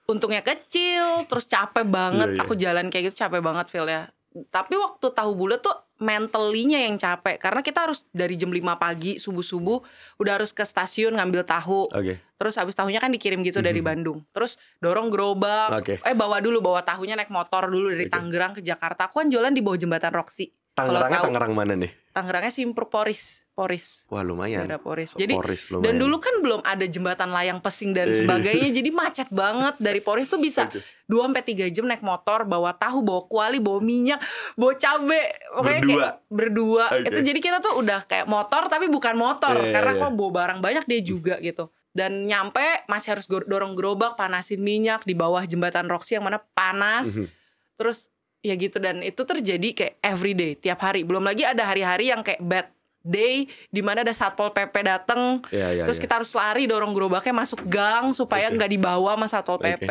untungnya 0.05 0.39
kecil, 0.39 1.27
terus 1.27 1.43
capek 1.43 1.83
banget. 1.83 2.31
Iya, 2.31 2.35
iya. 2.39 2.43
Aku 2.47 2.53
jalan 2.55 2.87
kayak 2.87 3.11
gitu 3.11 3.19
capek 3.19 3.43
banget 3.43 3.67
feel 3.67 3.83
ya. 3.83 4.07
Tapi 4.31 4.75
waktu 4.75 5.11
tahu 5.11 5.31
bulat 5.31 5.59
tuh 5.59 5.75
mentally-nya 5.95 6.83
yang 6.83 6.95
capek 6.95 7.39
karena 7.39 7.63
kita 7.63 7.87
harus 7.87 8.03
dari 8.11 8.35
jam 8.35 8.51
5 8.51 8.59
pagi 8.75 9.15
subuh-subuh 9.15 9.79
udah 10.19 10.31
harus 10.35 10.51
ke 10.51 10.63
stasiun 10.63 11.15
ngambil 11.15 11.43
tahu. 11.43 11.87
oke 11.87 12.15
Terus 12.35 12.59
habis 12.59 12.75
tahunya 12.75 12.99
kan 12.99 13.11
dikirim 13.11 13.39
gitu 13.41 13.59
dari 13.59 13.79
Mhm. 13.79 13.87
Bandung. 13.87 14.19
Terus 14.29 14.55
dorong 14.77 15.07
gerobak. 15.07 15.71
Oke. 15.79 15.99
Eh 15.99 16.11
bawa 16.11 16.39
dulu 16.39 16.59
bawa 16.61 16.83
tahunya 16.83 17.15
naik 17.15 17.31
motor 17.31 17.67
dulu 17.67 17.91
dari 17.91 18.07
Oke. 18.07 18.11
Tangerang 18.11 18.51
ke 18.51 18.61
Jakarta. 18.61 19.07
Aku 19.07 19.19
kan 19.19 19.27
jualan 19.27 19.51
di 19.51 19.59
bawah 19.59 19.79
jembatan 19.79 20.11
Roxy. 20.11 20.51
Tangerangnya. 20.75 21.23
Tangerang 21.23 21.55
mana 21.55 21.75
nih 21.75 21.91
Tangerangnya 22.15 22.47
Simpruk 22.47 22.87
Poris, 22.87 23.43
Poris. 23.51 24.07
wah 24.07 24.23
lumayan 24.23 24.63
Daerah 24.63 24.79
Poris. 24.79 25.11
Jadi 25.11 25.35
Poris 25.35 25.67
lumayan 25.67 25.83
dan 25.83 25.93
dulu 25.99 26.15
kan 26.15 26.31
belum 26.39 26.63
ada 26.63 26.87
jembatan 26.87 27.27
layang 27.27 27.59
pesing 27.59 27.91
dan 27.91 28.07
Iya. 28.07 28.23
sebagainya. 28.23 28.71
jadi 28.71 28.89
macet 28.89 29.27
banget 29.27 29.75
dari 29.77 29.99
Poris 29.99 30.25
tuh 30.25 30.39
bisa. 30.39 30.71
2 31.05 31.27
sampai 31.27 31.43
3 31.43 31.67
jam 31.67 31.83
naik 31.83 31.99
motor, 31.99 32.47
bawa 32.47 32.71
tahu, 32.71 33.03
bawa 33.03 33.27
kuali, 33.27 33.59
bawa 33.59 33.77
minyak, 33.77 34.23
bawa 34.55 34.73
cabe. 34.73 35.27
Pokoknya 35.51 35.75
Berdua? 35.77 35.99
kayak 35.99 36.15
berdua. 36.25 36.85
Oke. 36.89 37.03
Itu 37.05 37.19
jadi 37.21 37.39
kita 37.41 37.57
tuh 37.59 37.73
udah 37.75 37.99
kayak 38.01 38.25
motor 38.25 38.63
tapi 38.65 38.87
bukan 38.87 39.13
motor 39.13 39.51
Iya, 39.53 39.65
iya, 39.67 39.73
karena 39.75 39.91
iya. 39.91 40.01
kok 40.01 40.11
bawa 40.15 40.31
barang 40.33 40.59
banyak 40.63 40.85
dia 40.87 41.01
juga 41.03 41.35
gitu. 41.37 41.67
Dan 41.91 42.23
nyampe 42.23 42.63
masih 42.87 43.11
harus 43.11 43.27
dorong 43.27 43.75
gerobak, 43.75 44.15
panasin 44.15 44.59
minyak 44.59 45.03
di 45.03 45.11
bawah 45.11 45.43
jembatan 45.43 45.87
Roxy 45.87 46.15
yang 46.15 46.23
mana 46.23 46.39
panas. 46.55 47.19
Mhm. 47.19 47.27
Terus 47.75 48.07
ya 48.45 48.53
gitu 48.53 48.77
dan 48.77 49.01
itu 49.01 49.25
terjadi 49.25 49.69
kayak 49.73 49.93
everyday 50.05 50.53
tiap 50.53 50.77
hari. 50.85 51.01
Belum 51.01 51.25
lagi 51.25 51.41
ada 51.41 51.65
hari-hari 51.65 52.13
yang 52.13 52.21
kayak 52.21 52.41
bad 52.45 52.69
day 53.01 53.49
di 53.69 53.81
mana 53.81 54.01
ada 54.01 54.13
satpol 54.13 54.49
pp 54.49 54.73
dateng 54.81 55.37
Iya, 55.53 55.77
iya, 55.77 55.83
terus 55.85 56.01
iya. 56.01 56.03
kita 56.09 56.13
harus 56.21 56.33
lari 56.33 56.65
dorong 56.65 56.89
gerobaknya 56.93 57.37
masuk 57.37 57.61
gang 57.69 58.13
supaya 58.17 58.49
nggak 58.49 58.69
dibawa 58.69 59.13
sama 59.17 59.27
satpol 59.29 59.57
Oke. 59.61 59.81
pp. 59.81 59.89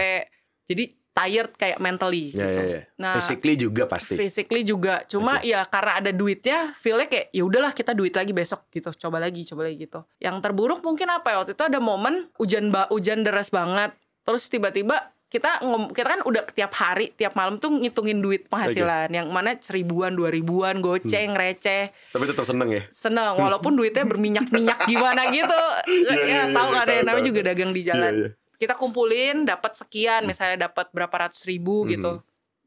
Jadi 0.66 0.84
tired 1.14 1.54
kayak 1.54 1.78
mentally 1.78 2.34
Iya, 2.34 2.42
gitu. 2.42 2.42
iya, 2.42 2.62
iya. 2.66 2.80
Nah, 2.98 3.14
physically 3.14 3.54
juga 3.54 3.86
pasti 3.86 4.18
physically 4.18 4.66
juga. 4.66 5.06
Cuma 5.06 5.38
ya 5.46 5.62
karena 5.62 6.02
ada 6.02 6.10
duitnya, 6.10 6.74
feelnya 6.74 7.06
kayak 7.06 7.26
ya 7.30 7.42
udahlah 7.46 7.70
kita 7.70 7.94
duit 7.94 8.14
lagi 8.18 8.34
besok 8.34 8.66
gitu. 8.74 8.90
Coba 8.98 9.22
lagi, 9.22 9.46
coba 9.46 9.70
lagi 9.70 9.86
gitu. 9.86 10.02
Yang 10.18 10.36
terburuk 10.42 10.82
mungkin 10.82 11.06
apa 11.14 11.30
ya 11.30 11.36
waktu 11.46 11.54
itu 11.54 11.62
ada 11.62 11.78
momen 11.78 12.34
hujan 12.34 12.74
ba 12.74 12.90
hujan 12.90 13.22
deras 13.22 13.54
banget. 13.54 13.94
Terus 14.26 14.50
tiba-tiba 14.50 15.14
kita 15.26 15.58
ngom- 15.60 15.90
kita 15.90 16.08
kan 16.08 16.20
udah 16.22 16.42
tiap 16.46 16.72
hari, 16.72 17.10
tiap 17.10 17.34
malam 17.34 17.56
tuh 17.56 17.74
ngitungin 17.74 18.18
duit 18.18 18.46
penghasilan 18.46 19.10
yang 19.10 19.26
mana 19.28 19.58
seribuan, 19.58 20.14
dua 20.14 20.30
ribuan, 20.30 20.78
goceng, 20.78 21.34
Hmm. 21.34 21.40
receh. 21.40 21.90
tapi 22.08 22.24
tetap 22.24 22.44
seneng 22.44 22.70
ya 22.70 22.82
Seneng 22.88 23.34
walaupun 23.34 23.74
duitnya 23.74 24.04
berminyak-minyak 24.04 24.78
gimana 24.90 25.26
gitu. 25.28 25.60
Iya, 25.86 26.12
ya 26.12 26.22
iya, 26.22 26.42
tahu 26.48 26.68
iya, 26.68 26.74
kan 26.74 26.82
ada 26.82 26.92
yang 26.92 27.02
tahu, 27.02 27.10
namanya 27.10 27.26
juga 27.26 27.40
dagang 27.44 27.70
di 27.70 27.82
jalan 27.82 28.14
Iya, 28.14 28.26
iya. 28.26 28.56
kita 28.56 28.74
kumpulin 28.74 29.36
dapat 29.42 29.72
sekian 29.74 30.22
misalnya 30.24 30.68
dapat 30.68 30.86
berapa 30.90 31.16
ratus 31.20 31.42
ribu 31.44 31.82
Mhm. 31.82 31.90
gitu 31.90 32.12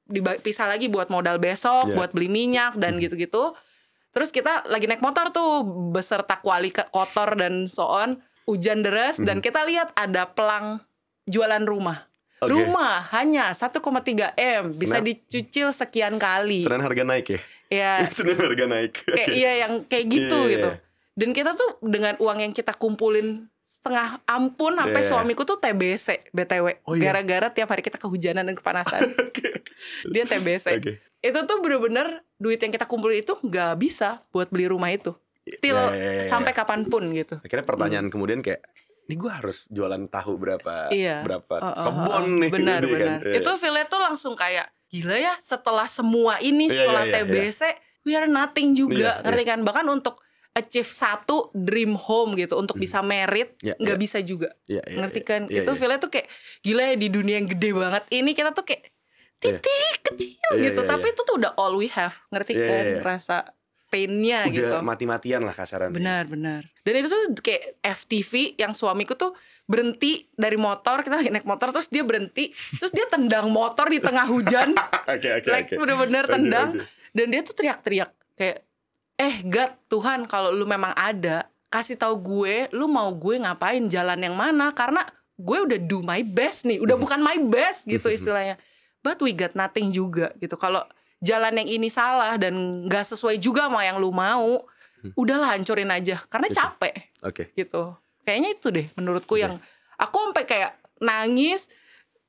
dipisah 0.08 0.68
lagi 0.68 0.88
buat 0.88 1.08
modal 1.08 1.36
besok 1.36 1.88
Iya. 1.88 1.96
buat 1.96 2.12
beli 2.12 2.28
minyak 2.28 2.76
dan 2.76 2.96
Mhm. 2.96 3.02
gitu-gitu 3.02 3.56
terus 4.10 4.32
kita 4.32 4.64
lagi 4.66 4.88
naik 4.88 5.00
motor 5.00 5.30
tuh 5.30 5.64
beserta 5.90 6.36
kuali 6.38 6.70
ke- 6.70 6.88
kotor 6.90 7.36
dan 7.36 7.68
so 7.68 7.84
on 7.86 8.20
hujan 8.44 8.82
deras 8.82 9.16
dan 9.18 9.40
Mhm. 9.40 9.44
kita 9.44 9.64
lihat 9.64 9.92
ada 9.94 10.28
pelang 10.28 10.80
jualan 11.26 11.60
rumah 11.62 12.07
Oke. 12.38 12.54
rumah 12.54 13.02
hanya 13.12 13.50
1,3 13.50 13.82
m. 14.34 14.72
Bisa 14.72 14.98
Senin- 14.98 15.18
dicicil 15.28 15.70
sekian 15.72 16.16
kali. 16.16 16.62
Senin 16.62 16.80
harga 16.80 17.02
naik 17.02 17.26
ya? 17.28 17.40
Ya 17.68 17.94
Senin 18.16 18.38
harga 18.38 18.66
naik. 18.66 18.94
Kayak 19.04 19.28
iya 19.32 19.52
yang 19.62 19.74
kayak 19.84 20.06
gitu 20.06 20.38
Iya, 20.38 20.46
iya, 20.46 20.54
gitu. 20.54 20.70
iya. 20.70 20.86
dan 21.14 21.30
kita 21.32 21.52
tuh 21.54 21.70
dengan 21.82 22.14
uang 22.18 22.38
yang 22.40 22.52
kita 22.52 22.72
kumpulin 22.72 23.50
setengah 23.60 24.22
ampun 24.24 24.76
sampai 24.76 25.00
Iya. 25.00 25.10
suamiku 25.10 25.44
tuh 25.44 25.58
TBC 25.58 26.30
BTW 26.30 26.66
Oh, 26.84 26.94
iya. 26.94 27.10
gara-gara 27.10 27.50
tiap 27.50 27.68
hari 27.68 27.82
kita 27.82 27.98
kehujanan 27.98 28.44
dan 28.44 28.54
kepanasan. 28.54 29.02
Dia 30.14 30.24
TBC 30.24 30.66
Oke. 30.76 30.94
itu 31.18 31.40
tuh 31.42 31.58
bener-bener 31.58 32.08
duit 32.36 32.58
yang 32.58 32.70
kita 32.70 32.86
kumpulin 32.86 33.20
itu 33.20 33.34
nggak 33.36 33.74
bisa 33.78 34.22
buat 34.30 34.48
beli 34.48 34.68
rumah 34.68 34.90
itu. 34.90 35.18
Till 35.58 35.74
Ya, 35.74 35.88
ya, 35.88 35.96
ya, 35.96 36.12
ya. 36.20 36.24
sampai 36.24 36.52
kapan 36.52 36.86
pun 36.86 37.08
gitu. 37.10 37.40
Akhirnya 37.40 37.64
pertanyaan 37.64 38.08
kemudian 38.08 38.40
kayak 38.40 38.62
ini 39.08 39.16
gue 39.16 39.32
harus 39.32 39.58
jualan 39.72 40.04
tahu 40.12 40.36
berapa 40.36 40.92
Iya. 40.92 41.24
berapa 41.24 41.56
Oh, 41.64 41.68
oh, 41.72 41.84
kebun 41.88 42.12
oh, 42.12 42.40
nih 42.44 42.52
benar 42.52 42.80
gitu 42.84 42.88
kan. 42.92 43.00
benar. 43.00 43.20
Iya, 43.24 43.36
itu 43.40 43.52
feel 43.56 43.78
tuh 43.88 44.00
langsung 44.04 44.34
kayak 44.36 44.68
gila 44.92 45.16
ya 45.16 45.34
setelah 45.40 45.88
semua 45.88 46.44
ini 46.44 46.68
Iya, 46.68 46.76
setelah 46.76 47.04
iya, 47.08 47.24
iya, 47.24 47.24
TBC 47.24 47.62
we 48.04 48.14
are 48.16 48.28
nothing 48.28 48.76
juga. 48.76 49.20
Iya, 49.20 49.24
ngerti 49.24 49.44
kan? 49.48 49.60
Bahkan 49.64 49.86
untuk 49.88 50.20
achieve 50.58 50.90
satu 50.90 51.54
dream 51.54 51.94
home 51.94 52.34
gitu 52.34 52.58
untuk 52.58 52.82
bisa 52.82 53.00
merit 53.06 53.56
nggak 53.62 53.98
iya. 53.98 54.04
bisa 54.04 54.20
juga. 54.20 54.52
Iya, 54.68 54.84
iya, 54.84 54.98
ngerti 55.00 55.20
kan? 55.24 55.42
Iya, 55.48 55.64
itu 55.64 55.72
iya. 55.72 55.80
feel 55.80 55.94
tuh 56.04 56.12
kayak 56.12 56.28
gila 56.66 56.84
ya 56.92 56.96
di 57.00 57.08
dunia 57.08 57.36
yang 57.40 57.48
gede 57.48 57.70
banget 57.72 58.04
ini 58.12 58.32
kita 58.36 58.52
tuh 58.52 58.66
kayak 58.68 58.92
titik 59.38 60.02
kecil 60.04 60.36
Iya, 60.58 60.72
gitu. 60.72 60.82
iya, 60.84 60.90
tapi 60.90 61.12
itu 61.14 61.22
tuh 61.28 61.36
udah 61.38 61.52
all 61.60 61.76
we 61.76 61.88
have. 61.92 62.16
Ngerti 62.32 62.56
kan? 62.56 62.86
rasa 63.04 63.38
painnya 63.88 64.44
udah 64.48 64.52
gitu. 64.52 64.76
mati-matian 64.84 65.42
lah 65.48 65.56
kasarannya. 65.56 65.96
Benar 65.96 66.24
benar. 66.28 66.62
Dan 66.84 66.94
itu 67.00 67.08
tuh 67.08 67.24
kayak 67.40 67.80
FTV 67.80 68.60
yang 68.60 68.76
suamiku 68.76 69.16
tuh 69.16 69.32
berhenti 69.64 70.28
dari 70.36 70.60
motor 70.60 71.04
kita 71.04 71.24
lagi 71.24 71.32
naik 71.32 71.48
motor 71.48 71.72
terus 71.72 71.88
dia 71.88 72.04
berhenti 72.04 72.52
terus 72.76 72.92
dia 72.92 73.08
tendang 73.08 73.48
motor 73.48 73.88
di 73.88 74.04
tengah 74.04 74.28
hujan. 74.28 74.76
Oke 75.08 75.40
oke 75.40 75.50
oke. 75.50 75.74
bener-bener 75.80 76.26
tendang. 76.28 76.70
dan 77.16 77.26
dia 77.32 77.42
tuh 77.42 77.56
teriak-teriak 77.56 78.12
kayak 78.36 78.68
eh 79.16 79.36
God 79.48 79.72
Tuhan 79.88 80.28
kalau 80.28 80.52
lu 80.52 80.68
memang 80.68 80.92
ada 80.94 81.48
kasih 81.72 81.96
tahu 81.96 82.20
gue 82.20 82.68
lu 82.76 82.92
mau 82.92 83.08
gue 83.16 83.40
ngapain 83.40 83.82
jalan 83.88 84.20
yang 84.20 84.36
mana? 84.36 84.76
Karena 84.76 85.08
gue 85.40 85.58
udah 85.64 85.80
do 85.80 86.04
my 86.04 86.22
best 86.28 86.68
nih 86.68 86.84
udah 86.84 87.00
bukan 87.00 87.24
my 87.24 87.40
best 87.48 87.88
gitu 87.88 88.12
istilahnya. 88.12 88.60
But 89.00 89.24
we 89.24 89.32
got 89.32 89.56
nothing 89.56 89.96
juga 89.96 90.36
gitu. 90.44 90.60
Kalau 90.60 90.84
jalan 91.20 91.54
yang 91.58 91.70
ini 91.72 91.90
salah 91.90 92.38
dan 92.38 92.56
nggak 92.86 93.06
sesuai 93.08 93.38
juga 93.38 93.66
sama 93.68 93.82
yang 93.82 93.98
lu 93.98 94.10
mau 94.10 94.62
udahlah 95.14 95.56
hancurin 95.56 95.90
aja 95.90 96.20
karena 96.28 96.48
Gitu. 96.48 96.58
capek 96.58 96.94
oke 97.22 97.44
gitu 97.54 97.84
kayaknya 98.22 98.50
itu 98.54 98.68
deh 98.70 98.86
menurutku 98.94 99.34
Oke. 99.34 99.42
yang 99.46 99.54
aku 99.96 100.18
sampai 100.30 100.46
kayak 100.46 100.72
nangis 101.00 101.70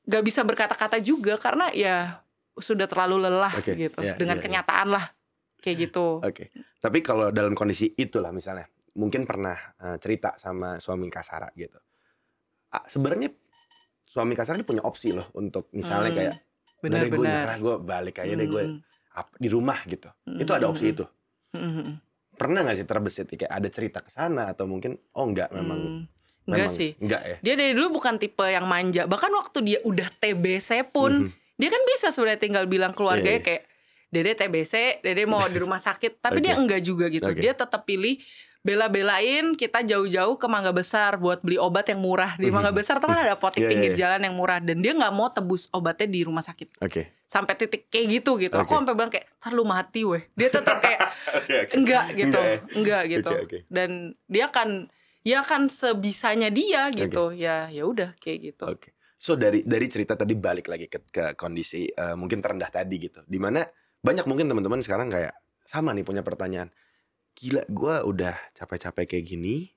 gak 0.05 0.23
bisa 0.23 0.41
berkata-kata 0.41 0.97
juga 0.99 1.37
karena 1.37 1.69
ya 1.69 2.23
sudah 2.55 2.89
terlalu 2.89 3.29
lelah 3.29 3.53
Oke, 3.53 3.77
gitu 3.77 3.99
iya, 4.01 4.17
dengan 4.17 4.37
iya, 4.37 4.41
iya. 4.41 4.45
kenyataan 4.47 4.87
lah 4.89 5.05
kayak 5.59 5.77
gitu 5.89 6.23
Oke. 6.23 6.49
Tapi 6.79 7.03
kalau 7.03 7.29
dalam 7.29 7.51
kondisi 7.51 7.91
itulah 7.93 8.31
misalnya, 8.31 8.63
mungkin 8.95 9.27
pernah 9.27 9.59
eh, 9.75 9.99
cerita 9.99 10.39
sama 10.39 10.79
suami 10.79 11.11
Kasara 11.11 11.51
gitu. 11.51 11.75
Ah, 12.71 12.87
Sebenarnya 12.87 13.27
suami 14.07 14.31
Kasara 14.31 14.55
ini 14.55 14.63
punya 14.63 14.87
opsi 14.87 15.11
loh 15.11 15.27
untuk 15.35 15.67
misalnya 15.75 16.07
Hmm, 16.09 16.17
kayak, 16.17 16.33
deh 16.81 17.09
gue 17.09 17.19
nyerah, 17.19 17.57
gue 17.57 17.75
balik 17.77 18.15
aja 18.17 18.33
deh 18.33 18.47
gue 18.47 18.63
Hmm, 19.11 19.27
di 19.35 19.47
rumah 19.47 19.75
gitu. 19.83 20.07
Itu 20.31 20.47
ada 20.49 20.65
opsi 20.65 20.85
hmm, 20.85 20.93
itu. 20.93 21.05
hmm, 21.51 21.59
hmm, 21.59 21.73
hmm. 21.81 21.95
Pernah 22.31 22.59
nggak 22.61 22.77
sih 22.77 22.85
terbesit 22.85 23.27
kayak 23.27 23.51
ada 23.51 23.67
cerita 23.67 23.99
ke 23.99 24.07
sana 24.07 24.47
atau 24.47 24.63
mungkin 24.63 24.95
oh 25.11 25.25
enggak 25.25 25.51
memang 25.51 25.75
Hmm, 25.75 26.03
enggak 26.47 26.65
memang 26.65 26.77
sih 26.77 26.91
enggak 26.95 27.21
ya. 27.21 27.35
dia 27.41 27.53
dari 27.53 27.73
dulu 27.73 27.87
bukan 27.93 28.15
tipe 28.15 28.41
yang 28.41 28.63
manja 28.63 29.03
bahkan 29.05 29.27
waktu 29.29 29.59
dia 29.61 29.79
udah 29.81 30.07
TBC 30.15 30.87
pun 30.87 31.27
Mhm. 31.27 31.29
dia 31.57 31.67
kan 31.67 31.81
bisa 31.85 32.07
sebenarnya 32.09 32.39
tinggal 32.39 32.63
bilang 32.65 32.89
keluarganya 32.89 33.27
Iya, 33.33 33.43
iya. 33.43 33.47
kayak 33.49 33.63
Dede 34.09 34.33
TBC, 34.33 34.73
Dede 34.99 35.23
mau 35.23 35.45
di 35.45 35.59
rumah 35.59 35.77
sakit, 35.77 36.17
tapi 36.17 36.39
Oke. 36.39 36.43
dia 36.43 36.55
enggak 36.55 36.81
juga 36.81 37.05
gitu. 37.07 37.27
Oke. 37.27 37.37
Dia 37.39 37.53
tetap 37.53 37.83
pilih 37.83 38.17
bela-belain 38.69 39.57
kita 39.57 39.81
jauh-jauh 39.81 40.37
ke 40.37 40.45
Mangga 40.45 40.69
Besar 40.69 41.17
buat 41.17 41.41
beli 41.41 41.57
obat 41.57 41.89
yang 41.89 42.05
murah 42.05 42.37
di 42.37 42.53
Mangga 42.53 42.69
Besar 42.69 43.01
tuh 43.01 43.09
kan 43.09 43.25
ada 43.25 43.33
apotek 43.33 43.61
Iya, 43.65 43.69
pinggir 43.73 43.91
iya. 43.97 43.99
jalan 44.05 44.29
yang 44.29 44.35
murah 44.37 44.61
dan 44.61 44.77
dia 44.85 44.93
nggak 44.93 45.09
mau 45.09 45.33
tebus 45.33 45.65
obatnya 45.73 46.05
di 46.05 46.21
rumah 46.21 46.45
sakit 46.45 46.77
Oke. 46.85 47.17
sampai 47.25 47.57
titik 47.57 47.89
kayak 47.89 48.21
gitu 48.21 48.37
gitu 48.37 48.53
aku 48.53 48.69
Oke. 48.69 48.77
sampai 48.85 48.93
bilang 48.93 49.09
kayak 49.09 49.25
ntar 49.41 49.51
lu 49.57 49.65
mati 49.65 50.05
weh 50.05 50.21
dia 50.37 50.53
tetap 50.53 50.77
kayak 50.77 51.01
Oke, 51.41 51.55
oke. 51.65 51.73
enggak 51.73 52.05
gitu 52.13 52.37
Enggak 52.37 52.45
ya? 52.45 52.57
enggak 52.77 53.03
gitu 53.09 53.31
Oke, 53.33 53.41
oke. 53.49 53.57
dan 53.73 53.89
dia 54.29 54.43
akan 54.53 54.69
ya 55.25 55.39
kan 55.41 55.61
sebisanya 55.67 56.53
dia 56.53 56.93
gitu 56.93 57.33
ya 57.33 57.73
ya 57.73 57.83
udah 57.89 58.13
kayak 58.21 58.53
gitu 58.53 58.65
Oke. 58.69 58.93
So 59.19 59.35
dari 59.35 59.67
dari 59.67 59.91
cerita 59.91 60.15
tadi 60.15 60.31
balik 60.31 60.71
lagi 60.71 60.87
ke, 60.87 61.11
ke 61.11 61.35
kondisi 61.35 61.91
eh, 61.91 62.15
mungkin 62.15 62.39
terendah 62.39 62.71
tadi 62.71 62.95
gitu. 63.03 63.19
Di 63.27 63.35
mana 63.35 63.67
banyak 63.99 64.23
mungkin 64.23 64.47
teman-teman 64.47 64.79
sekarang 64.79 65.11
kayak 65.11 65.35
sama 65.67 65.91
nih 65.91 66.07
punya 66.07 66.23
pertanyaan. 66.23 66.71
Gila, 67.39 67.63
gua 67.67 68.03
udah 68.03 68.35
capek-capek 68.53 69.15
kayak 69.15 69.25
gini. 69.25 69.71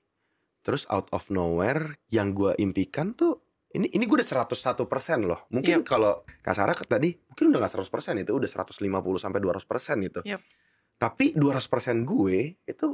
Terus 0.59 0.83
out 0.87 1.07
of 1.09 1.27
nowhere 1.29 1.95
yang 2.07 2.31
gua 2.31 2.55
impikan 2.57 3.11
tuh 3.13 3.39
ini 3.73 3.89
ini 3.89 4.05
gue 4.05 4.15
udah 4.15 4.45
101% 4.45 4.85
loh. 5.23 5.49
Mungkin 5.49 5.81
Yep. 5.81 5.83
kalau 5.83 6.21
Kasara 6.39 6.71
ke- 6.71 6.85
tadi 6.85 7.09
mungkin 7.17 7.49
udah 7.49 7.65
gak 7.65 7.73
100% 7.73 7.89
itu 8.19 8.31
udah 8.31 8.45
150 8.45 8.77
sampai 9.17 9.41
200% 9.41 9.97
itu. 10.03 10.21
Yep. 10.21 10.39
Tapi 10.95 11.33
200% 11.33 12.05
gue 12.05 12.37
itu 12.61 12.87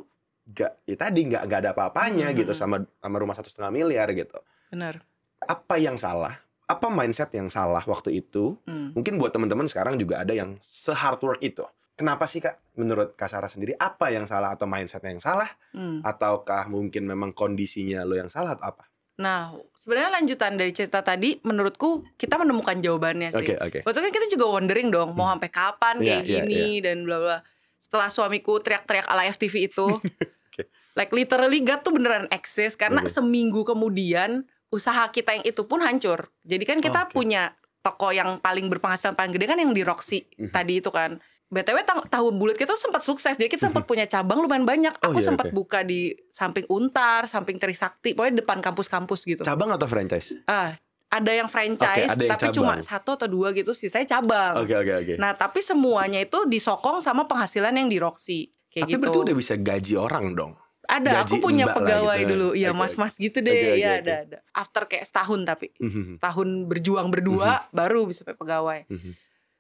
gak 0.48 0.82
ya 0.82 0.96
tadi 0.96 1.20
nggak 1.26 1.44
nggak 1.46 1.60
ada 1.60 1.70
apa-apanya 1.74 2.32
Hmm. 2.32 2.38
gitu 2.38 2.54
sama 2.54 2.82
sama 2.96 3.18
rumah 3.18 3.36
satu 3.36 3.46
setengah 3.46 3.70
miliar 3.72 4.10
gitu 4.12 4.40
benar 4.66 5.06
apa 5.40 5.78
yang 5.78 5.94
salah? 5.96 6.42
Apa 6.66 6.88
mindset 6.88 7.30
yang 7.32 7.50
salah 7.50 7.82
waktu 7.82 8.18
itu? 8.18 8.58
Hmm. 8.64 8.94
Mungkin 8.94 9.18
buat 9.18 9.30
teman-teman 9.30 9.66
sekarang 9.66 9.94
juga 9.96 10.20
ada 10.20 10.32
yang 10.32 10.58
se-hard 10.60 11.18
work 11.20 11.38
itu. 11.40 11.66
Kenapa 12.00 12.32
sih 12.32 12.40
Kak? 12.40 12.80
Menurut 12.80 13.20
Kak 13.20 13.28
Sarah 13.28 13.52
sendiri 13.52 13.76
apa 13.76 14.08
yang 14.08 14.24
salah 14.24 14.56
atau 14.56 14.64
mindset 14.64 15.04
yang 15.04 15.20
salah? 15.20 15.52
Hmm. 15.76 16.00
Ataukah 16.00 16.72
mungkin 16.72 17.04
memang 17.04 17.36
kondisinya 17.36 18.08
lo 18.08 18.16
yang 18.16 18.32
salah 18.32 18.56
atau 18.56 18.72
apa? 18.72 18.88
Nah, 19.20 19.52
sebenarnya 19.76 20.16
lanjutan 20.16 20.56
dari 20.56 20.72
cerita 20.72 21.04
tadi, 21.04 21.44
menurutku 21.44 22.08
kita 22.16 22.40
menemukan 22.40 22.80
jawabannya 22.80 23.36
sih. 23.36 23.44
Oke, 23.44 23.60
oke. 23.60 23.80
Waktu 23.84 24.00
kan 24.00 24.12
kita 24.16 24.32
juga 24.32 24.48
wondering 24.48 24.88
dong, 24.88 25.12
mau 25.12 25.28
sampai 25.28 25.52
kapan 25.52 26.00
Iya, 26.00 26.08
kayak 26.08 26.24
iya, 26.24 26.38
gini 26.40 26.68
dan 26.80 27.04
bla 27.04 27.20
bla. 27.20 27.38
Setelah 27.76 28.08
suamiku 28.08 28.64
teriak-teriak 28.64 29.12
ala 29.12 29.28
FTV 29.28 29.68
itu, 29.68 29.88
like 31.00 31.12
literally 31.12 31.60
God 31.60 31.84
tuh 31.84 31.92
beneran 31.92 32.32
eksis 32.32 32.80
karena 32.80 33.04
Oke. 33.04 33.12
seminggu 33.12 33.68
kemudian 33.68 34.48
usaha 34.72 35.04
kita 35.12 35.36
yang 35.36 35.44
itu 35.44 35.68
pun 35.68 35.84
hancur. 35.84 36.32
Jadi 36.48 36.64
kan 36.64 36.80
kita 36.80 37.12
Oke. 37.12 37.20
punya 37.20 37.60
toko 37.84 38.16
yang 38.16 38.40
paling 38.40 38.72
berpenghasilan 38.72 39.20
paling 39.20 39.36
gede 39.36 39.52
kan 39.52 39.60
yang 39.60 39.76
di 39.76 39.84
Roxy 39.84 40.24
Mhm. 40.40 40.56
tadi 40.56 40.80
itu 40.80 40.96
kan. 40.96 41.20
BTW 41.50 41.78
tang- 41.82 42.06
tahu 42.06 42.30
bulat 42.30 42.54
kita 42.56 42.72
tuh 42.72 42.82
sempat 42.82 43.02
sukses. 43.02 43.34
Jadi 43.34 43.50
kita 43.50 43.66
sempat 43.66 43.84
punya 43.84 44.06
cabang 44.06 44.38
lumayan 44.38 44.64
banyak. 44.64 44.94
Mhm. 44.94 45.02
Oh, 45.02 45.10
Aku 45.10 45.18
iya, 45.18 45.28
sempat 45.28 45.48
oke. 45.48 45.56
buka 45.56 45.82
di 45.82 46.14
samping 46.30 46.66
Untar, 46.68 47.26
samping 47.26 47.58
Trisakti, 47.58 48.14
pokoknya 48.14 48.40
depan 48.40 48.58
kampus-kampus 48.60 49.26
gitu. 49.26 49.42
Cabang 49.42 49.70
atau 49.72 49.86
franchise? 49.86 50.38
Ah, 50.46 50.78
ada 51.10 51.32
yang 51.32 51.50
franchise 51.50 52.06
Oke, 52.06 52.14
ada 52.14 52.22
yang 52.24 52.32
tapi 52.32 52.46
cabang. 52.48 52.56
cuma 52.56 52.74
satu 52.80 53.10
atau 53.16 53.26
dua 53.26 53.50
gitu 53.52 53.74
sih 53.74 53.90
saya 53.90 54.06
cabang. 54.06 54.62
Oke, 54.62 54.78
oke, 54.78 54.94
oke. 54.96 55.14
Nah, 55.18 55.34
tapi 55.34 55.58
semuanya 55.60 56.22
itu 56.22 56.46
disokong 56.46 57.02
sama 57.02 57.26
penghasilan 57.26 57.74
yang 57.74 57.90
di 57.90 57.98
Roxy 57.98 58.40
kayak 58.70 58.86
Tapi 58.86 58.92
gitu. 58.92 59.02
berarti 59.02 59.20
udah 59.24 59.36
bisa 59.36 59.54
gaji 59.56 59.94
orang 59.96 60.26
dong. 60.32 60.54
ada, 60.86 61.22
gaji 61.22 61.34
aku 61.34 61.36
punya 61.40 61.66
pegawai 61.68 62.18
gitu. 62.20 62.30
dulu. 62.30 62.48
Iya, 62.52 62.70
Oke, 62.70 62.78
mas-mas 62.80 63.14
gitu 63.16 63.38
deh. 63.40 63.50
Oke, 63.52 63.62
oke, 63.64 63.74
Iya, 63.76 63.90
oke. 63.92 64.02
ada 64.02 64.14
ada. 64.20 64.38
After 64.52 64.84
kayak 64.86 65.06
setahun 65.06 65.40
tapi 65.44 65.68
Mhm, 65.76 66.18
tahun 66.18 66.48
berjuang 66.66 67.08
berdua 67.10 67.70
baru 67.70 68.06
bisa 68.06 68.22
pegawai. 68.24 68.86
mhm. 68.86 69.14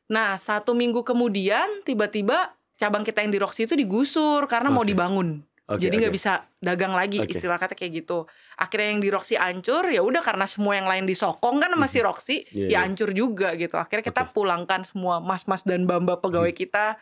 Nah, 0.10 0.36
satu 0.36 0.74
minggu 0.74 1.06
kemudian 1.06 1.86
tiba-tiba 1.86 2.54
cabang 2.76 3.06
kita 3.06 3.22
yang 3.22 3.30
di 3.30 3.40
Roxy 3.40 3.70
itu 3.70 3.78
digusur 3.78 4.50
karena 4.50 4.74
mau 4.74 4.82
Oke. 4.82 4.92
dibangun. 4.92 5.46
Oke, 5.70 5.86
Jadi 5.86 6.02
nggak 6.02 6.10
oke. 6.10 6.18
bisa 6.18 6.34
dagang 6.58 6.98
lagi 6.98 7.22
Oke. 7.22 7.30
istilah 7.30 7.62
kata 7.62 7.78
kayak 7.78 8.02
gitu. 8.02 8.26
Akhirnya 8.58 8.90
yang 8.90 9.02
di 9.06 9.10
Roxy 9.14 9.38
hancur 9.38 9.86
ya 9.86 10.02
udah 10.02 10.26
karena 10.26 10.50
semua 10.50 10.74
yang 10.74 10.90
lain 10.90 11.06
disokong 11.06 11.62
kan 11.62 11.70
masih 11.78 12.02
Roxy 12.02 12.50
Iya, 12.50 12.68
ya 12.74 12.78
hancur 12.82 13.14
juga 13.14 13.54
gitu. 13.54 13.78
Akhirnya 13.78 14.02
kita 14.02 14.26
Oke. 14.26 14.34
pulangkan 14.34 14.82
semua 14.82 15.22
mas-mas 15.22 15.62
dan 15.62 15.86
bamba 15.86 16.18
pegawai 16.18 16.50
kita 16.50 16.98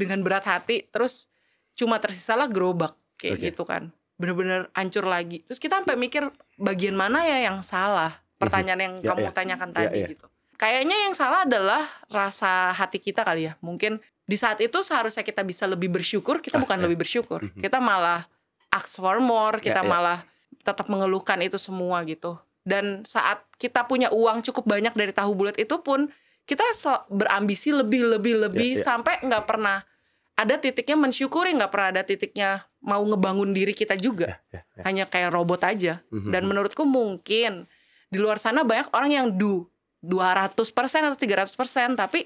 dengan 0.00 0.24
berat 0.24 0.48
hati 0.48 0.88
terus 0.88 1.28
cuma 1.76 2.00
tersisalah 2.00 2.48
gerobak 2.48 2.96
kayak 3.20 3.36
Oke. 3.36 3.44
gitu 3.52 3.62
kan. 3.68 3.92
Bener-bener 4.16 4.72
hancur 4.72 5.04
lagi. 5.04 5.44
Terus 5.44 5.60
kita 5.60 5.84
sampai 5.84 6.00
mikir 6.00 6.24
bagian 6.56 6.96
mana 6.96 7.20
ya 7.20 7.36
yang 7.44 7.60
salah? 7.60 8.16
Pertanyaan 8.40 8.80
yang 8.80 8.94
Ya, 9.04 9.12
kamu 9.12 9.28
ya. 9.28 9.32
tanyakan 9.36 9.70
Ya, 9.70 9.76
tadi 9.76 9.98
ya. 10.00 10.08
gitu. 10.08 10.26
Kayaknya 10.56 10.96
yang 11.08 11.14
salah 11.14 11.44
adalah 11.44 11.84
rasa 12.08 12.72
hati 12.72 12.96
kita 12.96 13.20
kali 13.22 13.48
ya. 13.48 13.54
Mungkin 13.60 14.00
di 14.26 14.36
saat 14.36 14.58
itu 14.58 14.80
seharusnya 14.80 15.22
kita 15.22 15.44
bisa 15.44 15.68
lebih 15.68 15.92
bersyukur, 15.92 16.40
kita 16.40 16.58
Ah, 16.58 16.62
bukan 16.64 16.80
ya. 16.80 16.82
lebih 16.88 17.04
bersyukur. 17.04 17.44
Mhm. 17.44 17.60
Kita 17.60 17.78
malah 17.78 18.24
ask 18.72 18.96
for 18.96 19.20
more, 19.20 19.60
kita 19.60 19.80
Ya, 19.80 19.86
ya. 19.86 19.88
malah 19.88 20.18
tetap 20.64 20.88
mengeluhkan 20.88 21.38
itu 21.44 21.60
semua 21.60 22.02
gitu. 22.02 22.34
Dan 22.66 23.06
saat 23.06 23.46
kita 23.56 23.86
punya 23.86 24.10
uang 24.10 24.42
cukup 24.42 24.66
banyak 24.66 24.90
dari 24.92 25.14
tahu 25.14 25.30
bulat 25.32 25.54
itu 25.54 25.78
pun 25.78 26.10
kita 26.42 26.62
berambisi 27.06 27.70
lebih 27.70 28.18
lebih 28.18 28.34
lebih 28.50 28.70
Ya, 28.74 28.78
ya. 28.80 28.84
sampai 28.84 29.22
nggak 29.22 29.44
pernah 29.46 29.86
ada 30.34 30.54
titiknya 30.58 30.98
mensyukuri, 30.98 31.54
nggak 31.54 31.70
pernah 31.70 31.88
ada 31.94 32.02
titiknya 32.02 32.66
mau 32.82 33.00
ngebangun 33.02 33.54
diri 33.54 33.72
kita 33.72 33.94
juga. 33.94 34.42
Ya, 34.50 34.66
ya. 34.74 34.82
Hanya 34.82 35.04
kayak 35.06 35.30
robot 35.30 35.62
aja. 35.62 36.02
Mhm. 36.10 36.30
Dan 36.34 36.42
menurutku 36.44 36.82
mungkin 36.82 37.70
di 38.10 38.18
luar 38.18 38.38
sana 38.38 38.66
banyak 38.66 38.90
orang 38.90 39.10
yang 39.14 39.26
do 39.30 39.70
200% 40.06 40.54
atau 41.02 41.18
300% 41.18 41.98
tapi 41.98 42.24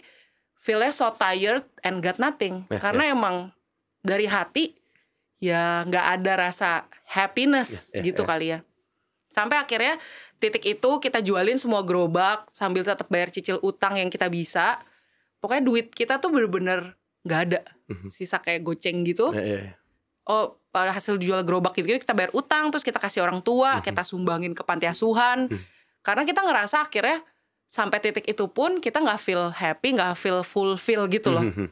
feelnya 0.60 0.92
so 0.92 1.08
tired 1.12 1.64
and 1.80 2.04
got 2.04 2.20
nothing. 2.20 2.68
Ya, 2.68 2.76
Karena 2.78 3.08
emang 3.08 3.48
dari 4.00 4.28
hati 4.28 4.76
ya 5.40 5.84
nggak 5.84 6.06
ada 6.20 6.32
rasa 6.38 6.70
happiness 7.08 7.90
Ya, 7.90 8.04
ya, 8.04 8.12
gitu 8.12 8.22
ya. 8.22 8.28
kali 8.28 8.46
ya. 8.52 8.58
Sampai 9.30 9.56
akhirnya 9.56 9.96
titik 10.36 10.64
itu 10.68 10.90
kita 11.00 11.24
jualin 11.24 11.56
semua 11.56 11.80
gerobak 11.80 12.44
sambil 12.50 12.84
tetap 12.84 13.08
bayar 13.08 13.32
cicil 13.32 13.56
utang 13.60 13.96
yang 13.96 14.12
kita 14.12 14.28
bisa. 14.28 14.76
Pokoknya 15.40 15.64
duit 15.64 15.86
kita 15.88 16.20
tuh 16.20 16.28
bener-bener 16.28 16.92
nggak 17.24 17.40
ada. 17.48 17.60
Mhm. 17.88 18.08
Sisa 18.12 18.36
kayak 18.38 18.60
goceng 18.62 19.02
gitu 19.02 19.32
ya. 19.32 19.74
oh 20.22 20.54
hasil 20.70 21.18
jual 21.18 21.42
gerobak 21.42 21.74
gitu 21.74 21.90
kita 21.90 22.14
bayar 22.14 22.30
utang 22.30 22.70
terus 22.70 22.86
kita 22.86 23.02
kasih 23.02 23.24
orang 23.26 23.42
tua 23.42 23.80
Mhm. 23.80 23.82
kita 23.82 24.06
sumbangin 24.06 24.54
ke 24.54 24.62
panti 24.62 24.86
asuhan 24.86 25.50
Mhm. 25.50 25.58
karena 26.00 26.22
kita 26.22 26.46
ngerasa 26.46 26.86
akhirnya 26.86 27.18
sampai 27.70 28.02
titik 28.02 28.26
itu 28.26 28.50
pun 28.50 28.83
kita 28.83 28.98
nggak 28.98 29.16
feel 29.16 29.48
happy 29.48 29.94
nggak 29.94 30.18
feel 30.18 30.42
fulfill 30.42 31.06
gitu 31.06 31.30
loh 31.30 31.46
Mhm. 31.46 31.70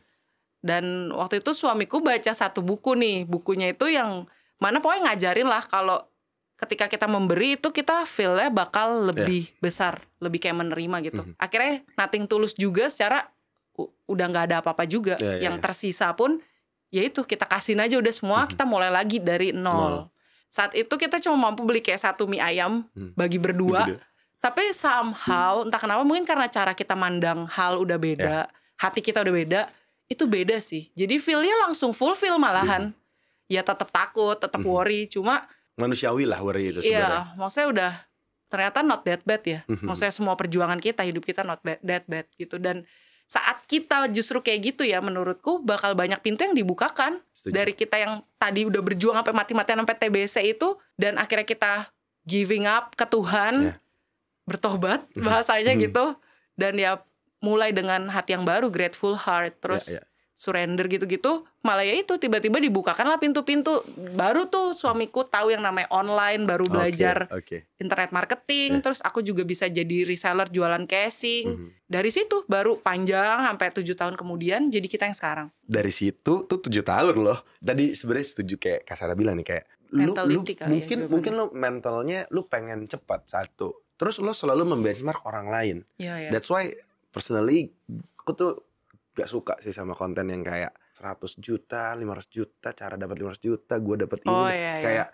dan 0.58 0.84
waktu 1.10 1.42
itu 1.42 1.50
suamiku 1.50 1.98
baca 1.98 2.30
satu 2.30 2.62
buku 2.62 2.94
nih 2.94 3.26
bukunya 3.26 3.70
itu 3.70 3.90
yang 3.90 4.30
mana 4.58 4.78
pokoknya 4.78 5.10
ngajarin 5.10 5.46
lah 5.46 5.62
kalau 5.62 6.06
ketika 6.54 6.86
kita 6.86 7.06
memberi 7.06 7.54
itu 7.54 7.70
kita 7.70 8.02
feelnya 8.04 8.46
bakal 8.48 9.10
lebih 9.10 9.50
besar 9.58 9.98
lebih 10.18 10.38
kayak 10.38 10.54
menerima 10.56 10.96
gitu 11.04 11.22
Mhm. 11.24 11.34
akhirnya 11.34 11.74
nothing 11.94 12.26
tulus 12.26 12.54
juga 12.54 12.86
secara 12.86 13.26
udah 14.06 14.26
nggak 14.26 14.44
ada 14.50 14.56
apa-apa 14.58 14.86
juga 14.86 15.14
Ya, 15.18 15.38
ya, 15.38 15.50
yang 15.50 15.58
ya. 15.58 15.62
tersisa 15.62 16.10
pun 16.14 16.42
ya 16.90 17.02
itu 17.02 17.22
kita 17.22 17.42
kasihin 17.44 17.78
aja 17.78 17.94
udah 17.94 18.10
semua 18.10 18.40
Mhm. 18.42 18.50
kita 18.54 18.64
mulai 18.64 18.90
lagi 18.90 19.18
dari 19.18 19.50
Nol. 19.50 19.62
nol 19.62 19.94
saat 20.48 20.72
itu 20.72 20.90
kita 20.90 21.20
cuma 21.20 21.50
mampu 21.50 21.62
beli 21.62 21.78
kayak 21.78 22.00
satu 22.00 22.24
mie 22.24 22.40
ayam 22.40 22.88
Hmm. 22.90 23.12
bagi 23.14 23.38
berdua 23.38 23.86
Gitu. 23.86 23.98
Tapi 24.38 24.70
somehow 24.70 25.62
entah 25.62 25.76
kenapa 25.76 26.02
mungkin 26.02 26.22
karena 26.22 26.46
cara 26.46 26.72
kita 26.72 26.94
mandang 26.94 27.44
hal 27.46 27.76
udah 27.76 27.96
beda 27.96 28.46
hati 28.76 29.00
kita 29.00 29.20
udah 29.20 29.34
beda 29.34 29.60
itu 30.06 30.24
beda 30.24 30.56
sih 30.58 30.88
jadi 30.92 31.18
feelnya 31.18 31.54
langsung 31.60 31.90
fulfill 31.90 32.38
malahan 32.38 32.94
ya 33.46 33.60
tetap 33.60 33.88
takut 33.88 34.36
tetap 34.36 34.58
Mhm. 34.58 34.68
worry 34.68 35.00
cuma 35.06 35.42
Manusiawi 35.74 36.24
lah 36.24 36.38
worry 36.38 36.70
itu 36.70 36.80
sebenarnya. 36.80 37.30
iya 37.30 37.36
maksudnya 37.36 37.68
udah 37.68 37.92
ternyata 38.48 38.78
not 38.80 39.02
that 39.02 39.22
bad 39.22 39.42
ya 39.42 39.60
Mhm. 39.64 39.84
maksudnya 39.84 40.10
semua 40.10 40.34
perjuangan 40.34 40.78
kita 40.78 41.02
hidup 41.02 41.22
kita 41.22 41.42
not 41.42 41.60
bad, 41.60 41.78
that 41.80 42.04
bad 42.04 42.26
gitu 42.34 42.56
dan 42.56 42.86
saat 43.28 43.60
kita 43.64 44.08
justru 44.08 44.40
kayak 44.40 44.72
gitu 44.72 44.82
ya 44.82 44.98
menurutku 44.98 45.60
bakal 45.60 45.92
banyak 45.92 46.16
pintu 46.18 46.42
yang 46.42 46.56
dibukakan 46.56 47.20
Setuju. 47.28 47.52
dari 47.52 47.72
kita 47.72 47.96
yang 47.96 48.12
tadi 48.34 48.64
udah 48.64 48.80
berjuang 48.80 49.14
sampai 49.14 49.34
mati-matian 49.34 49.78
sampai 49.78 49.96
TBC 49.98 50.36
itu 50.48 50.68
dan 50.94 51.14
akhirnya 51.14 51.44
kita 51.44 51.72
giving 52.24 52.64
up 52.64 52.92
ke 52.92 53.04
Tuhan 53.04 53.54
Ya. 53.68 53.74
Bertobat 54.48 55.04
Mhm. 55.12 55.22
bahasanya 55.22 55.72
Mhm. 55.72 55.80
gitu 55.84 56.04
dan 56.54 56.74
ya 56.74 57.04
mulai 57.38 57.70
dengan 57.70 58.08
hati 58.08 58.32
yang 58.32 58.42
baru 58.42 58.66
grateful 58.66 59.14
heart 59.14 59.60
terus 59.60 59.86
Ya, 59.86 60.00
ya. 60.00 60.04
surrender 60.34 60.86
gitu-gitu 60.86 61.42
malah 61.60 61.82
ya 61.82 61.94
itu 61.94 62.14
tiba-tiba 62.14 62.58
dibukakanlah 62.58 63.18
pintu-pintu 63.18 63.82
baru 64.12 64.46
tuh 64.46 64.70
suamiku 64.70 65.22
tahu 65.22 65.50
yang 65.50 65.60
namanya 65.60 65.86
online 65.88 66.46
baru 66.46 66.62
belajar 66.64 67.26
Oke. 67.28 67.66
internet 67.76 68.10
marketing 68.10 68.78
Ya. 68.78 68.80
terus 68.80 68.98
aku 69.00 69.18
juga 69.20 69.42
bisa 69.42 69.66
jadi 69.66 70.02
reseller 70.02 70.46
jualan 70.46 70.82
casing 70.84 71.46
Mhm. 71.48 71.68
dari 71.84 72.10
situ 72.10 72.42
baru 72.44 72.78
panjang 72.78 73.44
sampai 73.44 73.70
tujuh 73.72 73.94
tahun 73.94 74.14
kemudian 74.14 74.66
jadi 74.68 74.86
kita 74.86 75.04
yang 75.04 75.14
sekarang 75.14 75.48
Dari 75.60 75.90
situ 75.90 76.42
tuh 76.42 76.58
tujuh 76.58 76.80
tahun 76.80 77.18
loh. 77.18 77.44
Tadi 77.58 77.92
sebenarnya 77.92 78.26
setuju 78.30 78.54
kayak 78.56 78.80
Kasara 78.82 79.12
bilang 79.12 79.36
nih 79.36 79.46
kayak 79.48 79.64
lu, 79.90 80.10
lu 80.10 80.14
ya 80.14 80.24
mungkin 80.24 80.56
jawabannya. 80.56 81.06
mungkin 81.08 81.32
lu 81.34 81.44
mentalnya 81.52 82.20
lu 82.30 82.44
pengen 82.44 82.82
cepat 82.84 83.26
satu. 83.26 83.74
Terus 83.98 84.22
lu 84.22 84.30
selalu 84.30 84.62
membenchmark 84.78 85.26
orang 85.26 85.46
lain. 85.50 85.76
Iya 85.98 86.14
ya 86.16 86.30
That's 86.30 86.48
why 86.48 86.70
personally 87.10 87.74
aku 88.16 88.30
tuh 88.32 88.52
gak 89.12 89.26
suka 89.26 89.58
sih 89.58 89.74
sama 89.74 89.98
konten 89.98 90.30
yang 90.30 90.46
kayak 90.46 90.70
100 90.94 91.38
juta, 91.42 91.94
500 91.94 92.30
juta, 92.30 92.70
cara 92.70 92.94
dapat 92.94 93.18
500 93.18 93.42
juta, 93.42 93.74
gue 93.78 93.96
dapat 94.06 94.18
ini. 94.22 94.30
Oh, 94.30 94.46
iya, 94.50 94.54
iya. 94.54 94.82
Kayak 94.82 95.08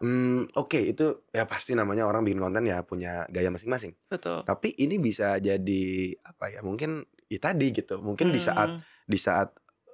hmm, 0.00 0.40
oke 0.56 0.80
itu 0.80 1.06
ya 1.28 1.44
pasti 1.44 1.76
namanya 1.76 2.08
orang 2.08 2.24
bikin 2.24 2.40
konten 2.40 2.64
ya 2.64 2.80
punya 2.80 3.28
gaya 3.28 3.52
masing-masing. 3.52 3.92
Betul. 4.08 4.44
Tapi 4.44 4.72
ini 4.80 4.96
bisa 4.96 5.36
jadi 5.36 5.84
apa 6.24 6.48
ya? 6.48 6.64
Mungkin 6.64 7.04
ya 7.28 7.38
tadi 7.40 7.68
gitu. 7.72 8.00
Mungkin 8.00 8.32
di 8.32 8.40
saat 8.40 8.68
Hmm. 8.72 8.80
di 9.04 9.18
saat 9.20 9.52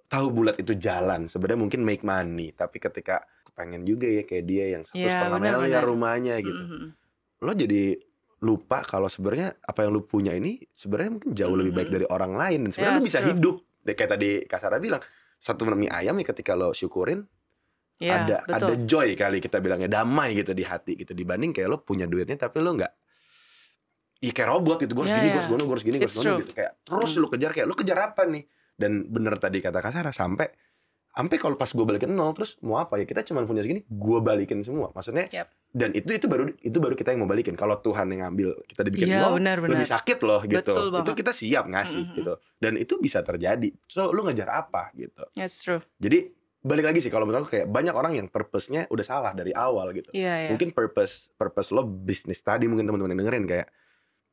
tahu 0.09 0.27
bulat 0.33 0.57
itu 0.57 0.73
jalan, 0.79 1.27
sebenarnya 1.27 1.61
mungkin 1.61 1.81
make 1.85 2.01
money, 2.07 2.55
tapi 2.55 2.79
ketika 2.81 3.27
pengen 3.53 3.83
juga 3.83 4.07
ya 4.07 4.23
kayak 4.23 4.45
dia 4.47 4.65
yang 4.79 4.83
satu 4.87 5.03
Iya, 5.03 5.11
setengah 5.19 5.39
miliar 5.43 5.83
rumahnya 5.85 6.39
gitu. 6.41 6.63
Mhm. 6.63 6.87
Lo 7.43 7.53
jadi 7.53 7.99
lupa 8.41 8.83
kalau 8.83 9.07
sebenarnya 9.07 9.59
apa 9.59 9.83
yang 9.83 9.91
lu 9.91 10.03
punya 10.03 10.31
ini 10.31 10.63
sebenarnya 10.69 11.11
mungkin 11.13 11.31
jauh 11.33 11.53
lebih 11.53 11.73
baik 11.73 11.89
dari 11.91 12.07
orang 12.07 12.33
lain 12.33 12.59
dan 12.65 12.71
sebenarnya 12.71 12.95
Yes, 12.95 13.01
lu 13.01 13.09
bisa 13.09 13.21
true. 13.21 13.31
hidup. 13.33 13.57
Deh, 13.81 13.95
Kayak 13.95 14.11
tadi 14.13 14.31
Kasara 14.45 14.77
bilang, 14.77 15.03
satu 15.37 15.67
mie 15.67 15.89
ayam 15.89 16.15
ya 16.15 16.27
ketika 16.27 16.53
lo 16.53 16.71
syukurin 16.71 17.27
Ya, 17.97 18.15
ada 18.21 18.37
betul. 18.41 18.55
ada 18.55 18.75
joy 18.81 19.09
kali 19.13 19.39
kita 19.39 19.59
bilangnya 19.59 19.91
damai 19.93 20.31
gitu 20.33 20.55
di 20.55 20.63
hati 20.63 20.95
gitu 20.95 21.11
dibanding 21.13 21.51
kayak 21.51 21.67
lo 21.67 21.79
punya 21.81 22.07
duitnya 22.07 22.39
tapi 22.39 22.59
lo 22.59 22.71
nggak 22.73 22.95
Ih 24.21 24.31
kayak 24.31 24.49
robot 24.49 24.79
gitu 24.81 24.93
gue 24.93 25.03
harus 25.03 25.11
Ya, 25.11 25.19
gini 25.19 25.29
gue 25.29 25.35
harus 25.37 25.47
gono 25.49 25.63
gue 25.63 25.75
harus 25.75 25.83
gini 25.83 25.97
gue 25.97 26.07
harus 26.07 26.15
gono 26.17 26.27
true. 26.29 26.39
gitu 26.43 26.53
kayak 26.55 26.73
terus 26.81 27.11
Hmm. 27.11 27.21
lo 27.21 27.27
kejar 27.29 27.51
kayak 27.53 27.67
lo 27.67 27.75
kejar 27.75 27.99
apa 28.01 28.23
nih 28.25 28.47
dan 28.73 29.03
bener 29.05 29.35
tadi 29.37 29.59
kata 29.59 29.79
Kasara 29.79 30.11
sampai 30.11 30.47
sampai 31.19 31.35
kalau 31.35 31.59
pas 31.59 31.67
gue 31.67 31.83
balikin 31.83 32.09
nol 32.09 32.31
terus 32.31 32.55
mau 32.61 32.79
apa 32.79 32.95
ya 32.95 33.05
kita 33.05 33.27
cuma 33.27 33.43
punya 33.43 33.59
segini 33.59 33.83
gue 33.83 34.19
balikin 34.21 34.63
semua 34.63 34.89
maksudnya 34.89 35.27
Yap. 35.27 35.51
dan 35.69 35.91
itu 35.91 36.15
itu 36.15 36.25
baru 36.25 36.55
itu 36.55 36.79
baru 36.79 36.95
kita 36.95 37.11
yang 37.11 37.27
mau 37.27 37.29
balikin 37.29 37.53
kalau 37.53 37.75
Tuhan 37.77 38.07
yang 38.09 38.23
ngambil 38.25 38.55
kita 38.65 38.87
dibikin 38.87 39.07
Iya, 39.09 39.27
nol 39.27 39.35
benar, 39.37 39.59
benar. 39.59 39.75
lebih 39.75 39.89
sakit 39.89 40.19
loh 40.23 40.41
gitu 40.45 40.63
Betul 40.63 40.95
itu 40.95 41.13
kita 41.17 41.33
siap 41.33 41.65
ngasih 41.67 42.03
Mhm. 42.05 42.15
gitu 42.15 42.33
dan 42.57 42.73
itu 42.75 42.95
bisa 42.97 43.19
terjadi 43.21 43.67
so 43.85 44.09
lo 44.09 44.23
ngejar 44.23 44.47
apa 44.49 44.95
gitu 44.95 45.27
That's 45.35 45.59
true. 45.59 45.83
jadi 45.99 46.31
balik 46.59 46.87
lagi 46.87 46.99
sih 46.99 47.09
kalau 47.09 47.25
menurut 47.25 47.45
aku 47.45 47.55
kayak 47.57 47.67
banyak 47.67 47.93
orang 47.93 48.15
yang 48.15 48.27
purpose-nya 48.27 48.87
udah 48.87 49.05
salah 49.05 49.31
dari 49.31 49.51
awal 49.51 49.91
gitu. 49.91 50.11
Iya, 50.11 50.35
iya. 50.37 50.49
Mungkin 50.51 50.71
purpose 50.71 51.31
purpose 51.33 51.71
lo 51.71 51.83
bisnis 51.83 52.39
tadi 52.41 52.67
mungkin 52.67 52.83
teman-teman 52.85 53.15
yang 53.15 53.21
dengerin 53.23 53.47
kayak 53.47 53.69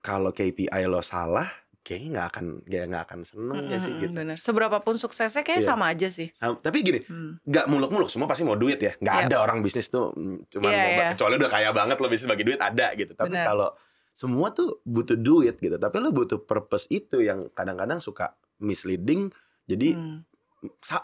kalau 0.02 0.30
KPI 0.30 0.86
lo 0.86 1.02
salah, 1.02 1.50
kayaknya 1.86 2.10
nggak 2.12 2.28
akan 2.28 2.45
kayak 2.63 2.86
nggak 2.89 3.04
akan 3.06 3.19
seneng 3.21 3.58
ya 3.69 3.78
sih 3.78 3.93
gitu. 3.95 4.10
Bener. 4.12 4.36
Seberapapun 4.36 4.98
suksesnya 4.98 5.39
kayak 5.39 5.62
Iya. 5.62 5.69
sama 5.69 5.86
aja 5.88 6.10
sih. 6.10 6.34
Sam- 6.34 6.58
Tapi 6.58 6.78
gini, 6.82 7.00
Hmm. 7.00 7.38
nggak 7.39 7.65
muluk-muluk 7.65 8.10
semua 8.10 8.26
pasti 8.26 8.41
mau 8.41 8.58
duit 8.58 8.76
ya. 8.76 8.98
Nggak 8.98 9.15
Yap. 9.15 9.26
ada 9.28 9.36
orang 9.39 9.62
bisnis 9.62 9.86
tuh 9.86 10.10
mm, 10.12 10.50
cuman 10.50 10.65
Iya, 10.67 10.82
mau 10.82 10.89
iya. 10.91 11.08
kecuali 11.13 11.34
udah 11.38 11.52
kaya 11.52 11.69
banget 11.71 11.95
lo 11.95 12.08
bisnis 12.10 12.26
bagi 12.26 12.43
duit 12.43 12.58
ada 12.58 12.88
gitu. 12.91 13.13
Tapi 13.13 13.38
kalau 13.38 13.69
semua 14.12 14.50
tuh 14.50 14.82
butuh 14.82 15.13
duit 15.13 15.56
gitu. 15.56 15.76
Tapi 15.76 15.95
lo 16.00 16.10
butuh 16.10 16.41
purpose 16.41 16.89
itu 16.89 17.21
yang 17.21 17.48
kadang-kadang 17.52 18.02
suka 18.02 18.34
misleading. 18.58 19.30
Jadi 19.63 19.93
Hmm. 19.93 20.26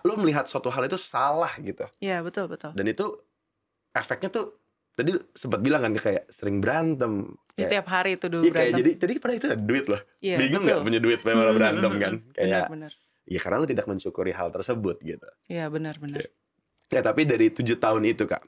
lo 0.01 0.13
melihat 0.17 0.49
suatu 0.49 0.67
hal 0.67 0.81
itu 0.83 0.97
salah 0.97 1.53
gitu. 1.59 1.85
Iya, 1.99 2.19
betul, 2.19 2.49
betul. 2.49 2.73
dan 2.73 2.85
itu 2.85 3.05
efeknya 3.91 4.29
tuh 4.31 4.57
tadi 4.91 5.13
sempat 5.31 5.59
bilang 5.59 5.81
kan 5.81 5.93
kayak 5.93 6.27
sering 6.27 6.57
berantem 6.57 7.37
Kayak 7.53 7.69
tiap 7.69 7.87
hari 7.87 8.11
itu 8.15 8.25
dulu 8.25 8.41
iya 8.41 8.51
kayak 8.51 8.59
berantem. 8.65 8.79
jadi 8.79 8.91
jadi 8.97 9.13
pada 9.17 9.33
itu 9.33 9.45
ada 9.45 9.59
duit 9.59 9.85
loh 9.85 10.01
Iya, 10.19 10.35
bingung 10.37 10.63
nggak 10.63 10.81
punya 10.81 10.99
duit 10.99 11.19
malah 11.21 11.43
Hmm, 11.43 11.53
berantem 11.53 11.91
hmm, 11.91 11.99
kan 11.99 12.13
hmm. 12.13 12.31
kayak 12.31 12.47
Benar, 12.47 12.69
benar. 12.69 12.91
ya 13.25 13.39
karena 13.39 13.57
lu 13.57 13.67
tidak 13.67 13.85
mensyukuri 13.85 14.31
hal 14.31 14.47
tersebut 14.49 14.95
gitu 15.01 15.27
Iya, 15.45 15.65
benar, 15.67 15.95
benar. 15.97 16.25
ya 16.87 17.01
tapi 17.01 17.21
dari 17.23 17.47
tujuh 17.49 17.77
tahun 17.77 18.03
itu 18.05 18.23
kak 18.25 18.43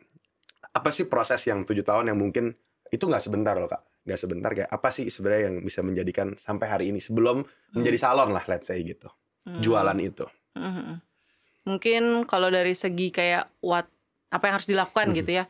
apa 0.70 0.90
sih 0.90 1.06
proses 1.06 1.40
yang 1.44 1.62
tujuh 1.62 1.82
tahun 1.82 2.10
yang 2.10 2.18
mungkin 2.18 2.56
itu 2.88 3.04
nggak 3.04 3.22
sebentar 3.22 3.54
loh 3.54 3.68
kak 3.68 3.84
nggak 4.04 4.20
sebentar 4.20 4.52
kayak 4.52 4.68
apa 4.68 4.90
sih 4.90 5.08
sebenarnya 5.08 5.44
yang 5.48 5.56
bisa 5.62 5.80
menjadikan 5.80 6.36
sampai 6.36 6.68
hari 6.68 6.86
ini 6.90 7.00
sebelum 7.00 7.44
menjadi 7.72 7.98
salon 7.98 8.30
lah 8.30 8.44
let's 8.46 8.68
say 8.68 8.80
gitu 8.80 9.08
Hmm. 9.44 9.60
jualan 9.60 10.00
itu 10.00 10.24
Mhm. 10.54 11.04
Mungkin 11.64 12.04
kalau 12.24 12.48
dari 12.48 12.72
segi 12.74 13.08
kayak 13.10 13.48
what 13.60 13.88
apa 14.30 14.44
yang 14.44 14.56
harus 14.56 14.68
dilakukan 14.68 15.08
Mhm. 15.10 15.16
gitu 15.16 15.32
ya. 15.34 15.46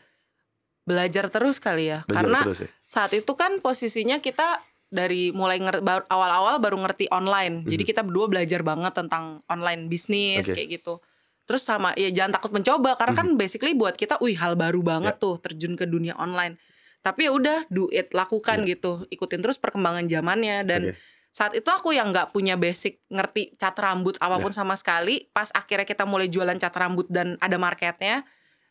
Belajar 0.84 1.32
terus 1.32 1.58
kali 1.64 1.90
ya. 1.90 2.04
Belajar 2.04 2.16
Karena 2.24 2.40
terus 2.44 2.60
ya 2.64 2.70
saat 2.94 3.10
itu 3.18 3.34
kan 3.34 3.58
posisinya 3.58 4.22
kita 4.22 4.62
dari 4.94 5.34
mulai 5.34 5.58
awal-awal 6.06 6.62
baru 6.62 6.78
ngerti 6.86 7.10
online. 7.10 7.66
Jadi 7.66 7.82
Mhm. 7.82 7.90
kita 7.90 8.02
berdua 8.06 8.30
belajar 8.30 8.62
banget 8.62 8.94
tentang 8.94 9.42
online 9.50 9.90
bisnis 9.90 10.46
Oke. 10.46 10.54
kayak 10.54 10.70
gitu. 10.78 11.02
Terus 11.50 11.66
sama 11.66 11.98
ya 11.98 12.14
jangan 12.14 12.38
takut 12.38 12.54
mencoba 12.54 12.94
karena 12.96 13.18
kan 13.18 13.28
basically 13.34 13.74
buat 13.74 13.98
kita 13.98 14.22
wih 14.22 14.38
hal 14.38 14.54
baru 14.54 14.86
banget 14.86 15.18
Ya. 15.18 15.24
tuh 15.24 15.42
terjun 15.42 15.74
ke 15.74 15.90
dunia 15.90 16.14
online. 16.22 16.62
Tapi 17.02 17.26
ya 17.26 17.32
udah 17.34 17.58
do 17.68 17.90
it 17.90 18.14
lakukan 18.14 18.64
gitu. 18.64 19.10
Ikutin 19.10 19.42
terus 19.42 19.58
perkembangan 19.58 20.06
zamannya 20.06 20.62
dan 20.64 20.82
Oke. 20.94 21.02
saat 21.34 21.58
itu 21.58 21.68
aku 21.68 21.92
yang 21.92 22.14
nggak 22.14 22.30
punya 22.30 22.54
basic 22.56 23.02
ngerti 23.10 23.58
cat 23.58 23.74
rambut 23.76 24.16
apa 24.22 24.38
pun 24.38 24.54
Ya. 24.54 24.62
sama 24.62 24.78
sekali 24.78 25.26
pas 25.34 25.50
akhirnya 25.50 25.90
kita 25.90 26.06
mulai 26.06 26.30
jualan 26.30 26.56
cat 26.62 26.72
rambut 26.78 27.10
dan 27.10 27.36
ada 27.42 27.58
marketnya 27.58 28.22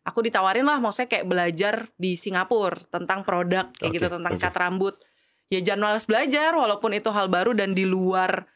aku 0.02 0.18
ditawarin 0.20 0.66
lah 0.66 0.78
maksudnya 0.78 1.08
kayak 1.08 1.26
belajar 1.26 1.74
di 1.94 2.14
Singapura 2.14 2.78
tentang 2.90 3.22
produk 3.22 3.70
kayak 3.74 3.90
Oke, 3.90 3.96
gitu 3.98 4.08
tentang 4.10 4.34
oke. 4.34 4.42
cat 4.42 4.54
rambut 4.54 4.94
ya 5.46 5.60
jangan 5.60 5.94
malas 5.94 6.04
belajar 6.04 6.50
walaupun 6.52 6.90
itu 6.92 7.08
hal 7.08 7.28
baru 7.28 7.52
dan 7.52 7.72
di 7.72 7.84
luar 7.84 8.46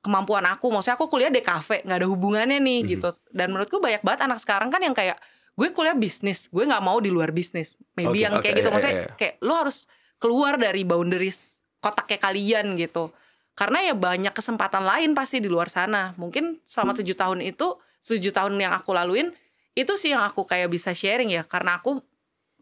kemampuan 0.00 0.46
aku 0.46 0.70
maksudnya 0.70 0.94
aku 0.94 1.10
kuliah 1.10 1.28
di 1.28 1.42
kafe 1.42 1.82
nggak 1.82 1.98
ada 1.98 2.08
hubungannya 2.08 2.62
nih 2.62 2.80
Mhm. 2.82 2.88
gitu 2.88 3.08
dan 3.30 3.50
menurutku 3.50 3.76
banyak 3.76 4.00
banget 4.00 4.20
anak 4.24 4.38
sekarang 4.38 4.70
kan 4.70 4.78
yang 4.78 4.94
kayak 4.94 5.18
gue 5.52 5.68
kuliah 5.72 5.96
bisnis 5.96 6.46
gue 6.46 6.62
nggak 6.62 6.80
mau 6.80 6.96
di 6.96 7.10
luar 7.10 7.34
bisnis 7.34 7.74
maybe 7.92 8.20
Oke, 8.20 8.24
yang 8.24 8.34
kayak 8.38 8.54
gitu 8.56 8.68
iya, 8.68 8.74
maksudnya 8.74 8.96
iya, 8.96 9.04
iya. 9.04 9.14
kayak 9.18 9.34
lo 9.42 9.54
harus 9.56 9.78
keluar 10.16 10.54
dari 10.56 10.86
boundaries 10.86 11.58
kotaknya 11.82 12.18
kalian 12.22 12.66
gitu 12.78 13.10
karena 13.56 13.82
ya 13.82 13.94
banyak 13.96 14.30
kesempatan 14.30 14.84
lain 14.84 15.10
pasti 15.12 15.40
di 15.40 15.48
luar 15.48 15.66
sana 15.66 16.12
mungkin 16.14 16.60
selama 16.62 16.92
Hmm. 16.94 17.00
tujuh 17.02 17.16
tahun 17.16 17.38
itu 17.42 17.66
tujuh 17.98 18.30
tahun 18.30 18.54
yang 18.56 18.72
aku 18.72 18.94
laluin 18.94 19.32
itu 19.76 19.92
sih 19.94 20.10
yang 20.10 20.24
aku 20.24 20.42
kayak 20.42 20.66
bisa 20.66 20.90
sharing 20.90 21.28
ya 21.30 21.44
karena 21.44 21.78
aku 21.78 22.00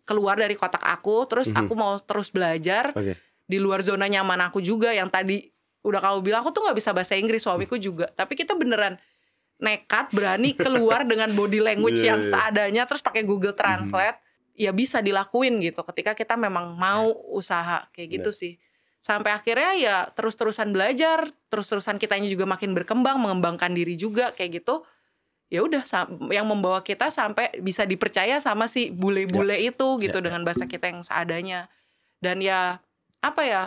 keluar 0.02 0.34
dari 0.34 0.52
kotak 0.52 0.82
aku 0.82 1.24
terus 1.24 1.48
Mhm. 1.48 1.58
aku 1.64 1.72
mau 1.72 1.94
terus 1.96 2.28
belajar 2.28 2.92
oke. 2.92 3.14
di 3.46 3.56
luar 3.56 3.80
zona 3.80 4.04
nyaman 4.04 4.42
aku 4.44 4.58
juga 4.58 4.90
yang 4.90 5.08
tadi 5.08 5.46
udah 5.80 6.00
kamu 6.00 6.18
bilang 6.20 6.40
aku 6.42 6.50
tuh 6.50 6.64
nggak 6.64 6.76
bisa 6.76 6.90
bahasa 6.90 7.12
Inggris 7.12 7.44
suamiku 7.44 7.76
juga. 7.76 8.08
Tapi 8.08 8.32
kita 8.34 8.56
beneran 8.56 8.96
nekat 9.60 10.10
berani 10.10 10.56
keluar 10.64 11.04
dengan 11.04 11.28
body 11.30 11.60
language 11.60 12.00
Iya, 12.00 12.16
yang 12.16 12.20
iya. 12.24 12.30
seadanya 12.30 12.82
terus 12.84 13.04
pakai 13.04 13.22
Google 13.22 13.52
Translate 13.52 14.16
ya 14.56 14.72
bisa 14.72 14.98
dilakuin 14.98 15.60
gitu. 15.60 15.84
Ketika 15.84 16.16
kita 16.16 16.34
memang 16.34 16.72
mau 16.74 17.12
usaha 17.30 17.84
kayak 17.92 18.08
gitu 18.10 18.30
sih. 18.32 18.56
Sampai 18.98 19.36
akhirnya 19.36 19.76
ya 19.76 19.96
terus-terusan 20.10 20.72
belajar 20.72 21.28
terus-terusan 21.52 22.00
kitanya 22.00 22.26
juga 22.26 22.48
makin 22.48 22.72
berkembang 22.72 23.20
mengembangkan 23.20 23.70
diri 23.70 23.94
juga 23.94 24.32
kayak 24.32 24.64
gitu 24.64 24.88
ya 25.46 25.60
udah 25.60 25.82
yang 26.28 26.44
membawa 26.44 26.80
kita 26.80 27.08
sampai 27.08 27.60
bisa 27.60 27.84
dipercaya 27.84 28.38
sama 28.38 28.64
si 28.64 28.88
bule-bule 28.90 29.54
itu 29.56 29.88
gitu 29.98 30.10
Ya, 30.10 30.20
ya. 30.20 30.24
dengan 30.24 30.42
bahasa 30.42 30.64
kita 30.64 30.88
yang 30.88 31.00
seadanya 31.00 31.68
dan 32.18 32.40
ya 32.40 32.80
apa 33.20 33.42
ya 33.42 33.62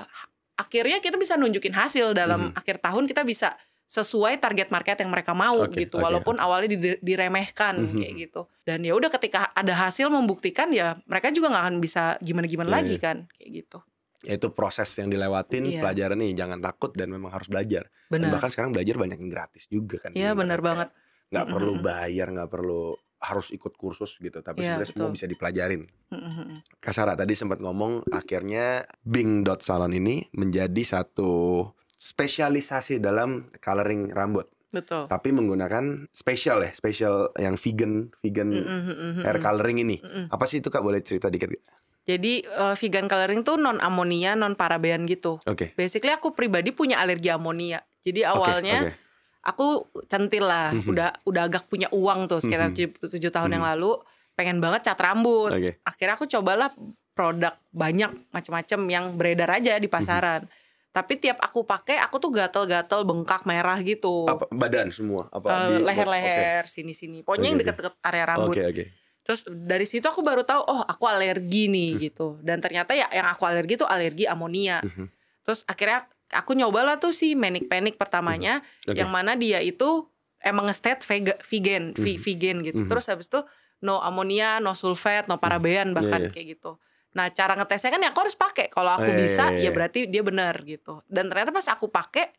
akhirnya 0.54 0.98
kita 1.00 1.16
bisa 1.16 1.36
nunjukin 1.36 1.72
hasil 1.72 2.12
dalam 2.12 2.50
Mhm. 2.50 2.58
akhir 2.58 2.76
tahun 2.80 3.06
kita 3.06 3.22
bisa 3.22 3.54
sesuai 3.88 4.36
target 4.38 4.68
market 4.68 5.00
yang 5.00 5.08
mereka 5.08 5.32
mau 5.32 5.64
Oke, 5.64 5.88
gitu 5.88 5.96
oke, 5.96 6.04
walaupun 6.04 6.36
awalnya 6.38 6.76
dire- 6.76 7.00
diremehkan 7.00 7.80
Mhm. 7.80 7.96
kayak 7.96 8.14
gitu 8.20 8.42
dan 8.62 8.84
ya 8.84 8.92
udah 8.92 9.08
ketika 9.10 9.54
ada 9.54 9.74
hasil 9.80 10.10
membuktikan 10.10 10.68
ya 10.70 11.00
mereka 11.06 11.32
juga 11.32 11.48
nggak 11.48 11.64
akan 11.64 11.76
bisa 11.80 12.04
gimana-gimana 12.20 12.68
Iya, 12.68 12.76
lagi 12.76 12.96
iya. 12.96 13.02
kan 13.02 13.18
kayak 13.32 13.52
gitu 13.56 13.80
Ya, 14.26 14.34
itu 14.34 14.50
proses 14.50 14.90
yang 14.98 15.08
dilewatin 15.08 15.64
Iya. 15.64 15.80
pelajaran 15.80 16.18
nih 16.18 16.34
jangan 16.36 16.60
takut 16.60 16.90
dan 16.92 17.08
memang 17.08 17.30
harus 17.30 17.48
belajar 17.48 17.88
Dan 18.10 18.28
bahkan 18.28 18.50
sekarang 18.50 18.74
belajar 18.74 18.98
banyak 18.98 19.16
yang 19.16 19.30
gratis 19.30 19.70
juga 19.70 20.02
kan 20.02 20.12
iya 20.12 20.34
benar 20.34 20.58
internet. 20.58 20.66
banget 20.68 20.90
nggak 21.28 21.46
Mm-mm. 21.46 21.54
perlu 21.54 21.74
bayar 21.78 22.28
nggak 22.32 22.50
perlu 22.50 22.96
harus 23.18 23.50
ikut 23.50 23.74
kursus 23.74 24.16
gitu 24.16 24.40
tapi 24.40 24.62
Iya, 24.62 24.78
sebenarnya 24.78 24.90
semua 24.94 25.10
bisa 25.10 25.26
dipelajarin 25.26 25.84
Mhm. 26.08 26.80
Kasara 26.80 27.14
tadi 27.14 27.34
sempat 27.34 27.60
ngomong 27.60 28.08
akhirnya 28.08 28.86
Bing 29.02 29.44
Dot 29.44 29.60
Salon 29.60 29.92
ini 29.92 30.24
menjadi 30.32 30.80
satu 30.80 31.66
spesialisasi 31.92 32.98
dalam 32.98 33.52
coloring 33.58 34.10
rambut 34.10 34.48
betul 34.68 35.08
tapi 35.08 35.32
menggunakan 35.32 36.06
spesial 36.10 36.62
ya 36.62 36.72
spesial 36.72 37.32
yang 37.36 37.56
vegan 37.56 38.14
vegan 38.20 38.52
Mhm, 38.52 38.82
mhm, 39.18 39.24
hair 39.24 39.38
coloring 39.40 39.80
ini 39.80 39.98
Mhm. 39.98 40.30
apa 40.30 40.46
sih 40.46 40.60
itu 40.60 40.68
kak 40.68 40.82
boleh 40.82 41.00
cerita 41.00 41.28
dikit 41.28 41.50
Kak? 41.50 41.64
jadi 42.04 42.34
eh, 42.44 42.76
vegan 42.78 43.08
coloring 43.08 43.42
tuh 43.42 43.56
non 43.56 43.80
amonia 43.80 44.36
non 44.36 44.54
paraben 44.54 45.04
gitu 45.04 45.40
oke 45.42 45.74
basically 45.74 46.12
aku 46.12 46.32
pribadi 46.32 46.70
punya 46.70 47.00
alergi 47.00 47.28
amonia 47.28 47.82
jadi 48.00 48.30
awalnya 48.30 48.88
oke. 48.88 49.07
Aku 49.48 49.68
centil 50.06 50.44
lah. 50.44 50.76
Mhm. 50.76 50.92
udah 50.92 51.10
udah 51.24 51.44
agak 51.46 51.66
punya 51.66 51.88
uang 51.90 52.28
tuh 52.28 52.38
sekitar 52.38 52.70
Mhm. 52.70 52.76
tujuh, 52.76 52.90
tujuh 53.16 53.32
tahun 53.32 53.56
yang 53.56 53.64
Mhm. 53.64 53.72
lalu. 53.76 53.92
Pengen 54.36 54.60
banget 54.60 54.86
cat 54.86 55.00
rambut. 55.00 55.50
Oke. 55.50 55.80
Akhirnya 55.82 56.14
aku 56.14 56.28
cobalah 56.28 56.70
produk 57.12 57.56
banyak 57.72 58.12
macam-macam 58.30 58.80
yang 58.86 59.06
beredar 59.16 59.50
aja 59.50 59.74
di 59.76 59.88
pasaran. 59.88 60.46
Tapi 60.88 61.14
tiap 61.16 61.38
aku 61.40 61.62
pakai 61.62 61.98
aku 61.98 62.18
tuh 62.18 62.30
gatel-gatel 62.30 63.02
bengkak 63.02 63.46
merah 63.46 63.78
gitu. 63.80 64.26
Apa 64.26 64.46
badan 64.52 64.90
semua? 64.90 65.26
Apa 65.32 65.74
Eh, 65.74 65.80
leher-leher 65.80 66.66
sini-sini. 66.66 67.22
Pokoknya 67.22 67.48
yang 67.48 67.58
Oke, 67.58 67.64
oke. 67.64 67.70
deket-deket 67.74 67.96
area 68.04 68.26
rambut. 68.26 68.54
Oke 68.54 68.62
oke. 68.64 68.84
Terus 69.22 69.42
dari 69.46 69.84
situ 69.84 70.04
aku 70.04 70.22
baru 70.22 70.42
tahu 70.42 70.62
oh 70.64 70.82
aku 70.82 71.04
alergi 71.04 71.68
nih 71.68 71.92
Hmm. 71.92 72.02
gitu. 72.02 72.28
Dan 72.40 72.58
ternyata 72.60 72.94
ya 72.94 73.10
yang 73.10 73.28
aku 73.28 73.44
alergi 73.44 73.74
tuh 73.76 73.88
alergi 73.88 74.26
amonia. 74.26 74.82
Mhm. 74.82 75.08
terus 75.42 75.64
akhirnya 75.64 76.04
aku 76.30 76.52
nyobalah 76.54 76.98
tuh 76.98 77.12
si 77.12 77.34
manic 77.34 77.68
panic 77.68 77.96
pertamanya 77.96 78.60
Oke. 78.84 78.96
yang 78.96 79.08
mana 79.08 79.34
dia 79.34 79.60
itu 79.60 80.08
emang 80.38 80.68
nge-state 80.68 81.02
vega- 81.04 81.40
vegan, 81.42 81.84
vi- 81.94 82.20
Mhm. 82.20 82.24
vegan 82.24 82.58
gitu. 82.62 82.82
Mhm. 82.84 82.90
Terus 82.90 83.06
habis 83.08 83.28
itu 83.28 83.42
no 83.80 84.02
amonia, 84.02 84.58
no 84.58 84.74
sulfat, 84.74 85.26
no 85.26 85.38
paraben 85.38 85.94
bahkan 85.94 86.22
Iya, 86.24 86.30
iya. 86.30 86.34
kayak 86.34 86.48
gitu. 86.58 86.72
Nah, 87.14 87.30
cara 87.30 87.54
ngetesnya 87.54 87.90
kan 87.90 88.02
ya 88.02 88.10
aku 88.12 88.20
harus 88.22 88.38
pakai. 88.38 88.70
Kalau 88.70 88.92
aku 88.92 89.10
Oh, 89.10 89.14
iya, 89.14 89.18
bisa, 89.18 89.44
iya, 89.50 89.58
iya. 89.58 89.64
ya 89.66 89.72
berarti 89.72 90.00
dia 90.06 90.22
benar 90.22 90.54
gitu. 90.62 91.02
Dan 91.06 91.30
ternyata 91.30 91.50
pas 91.50 91.66
aku 91.68 91.90
pakai 91.90 92.30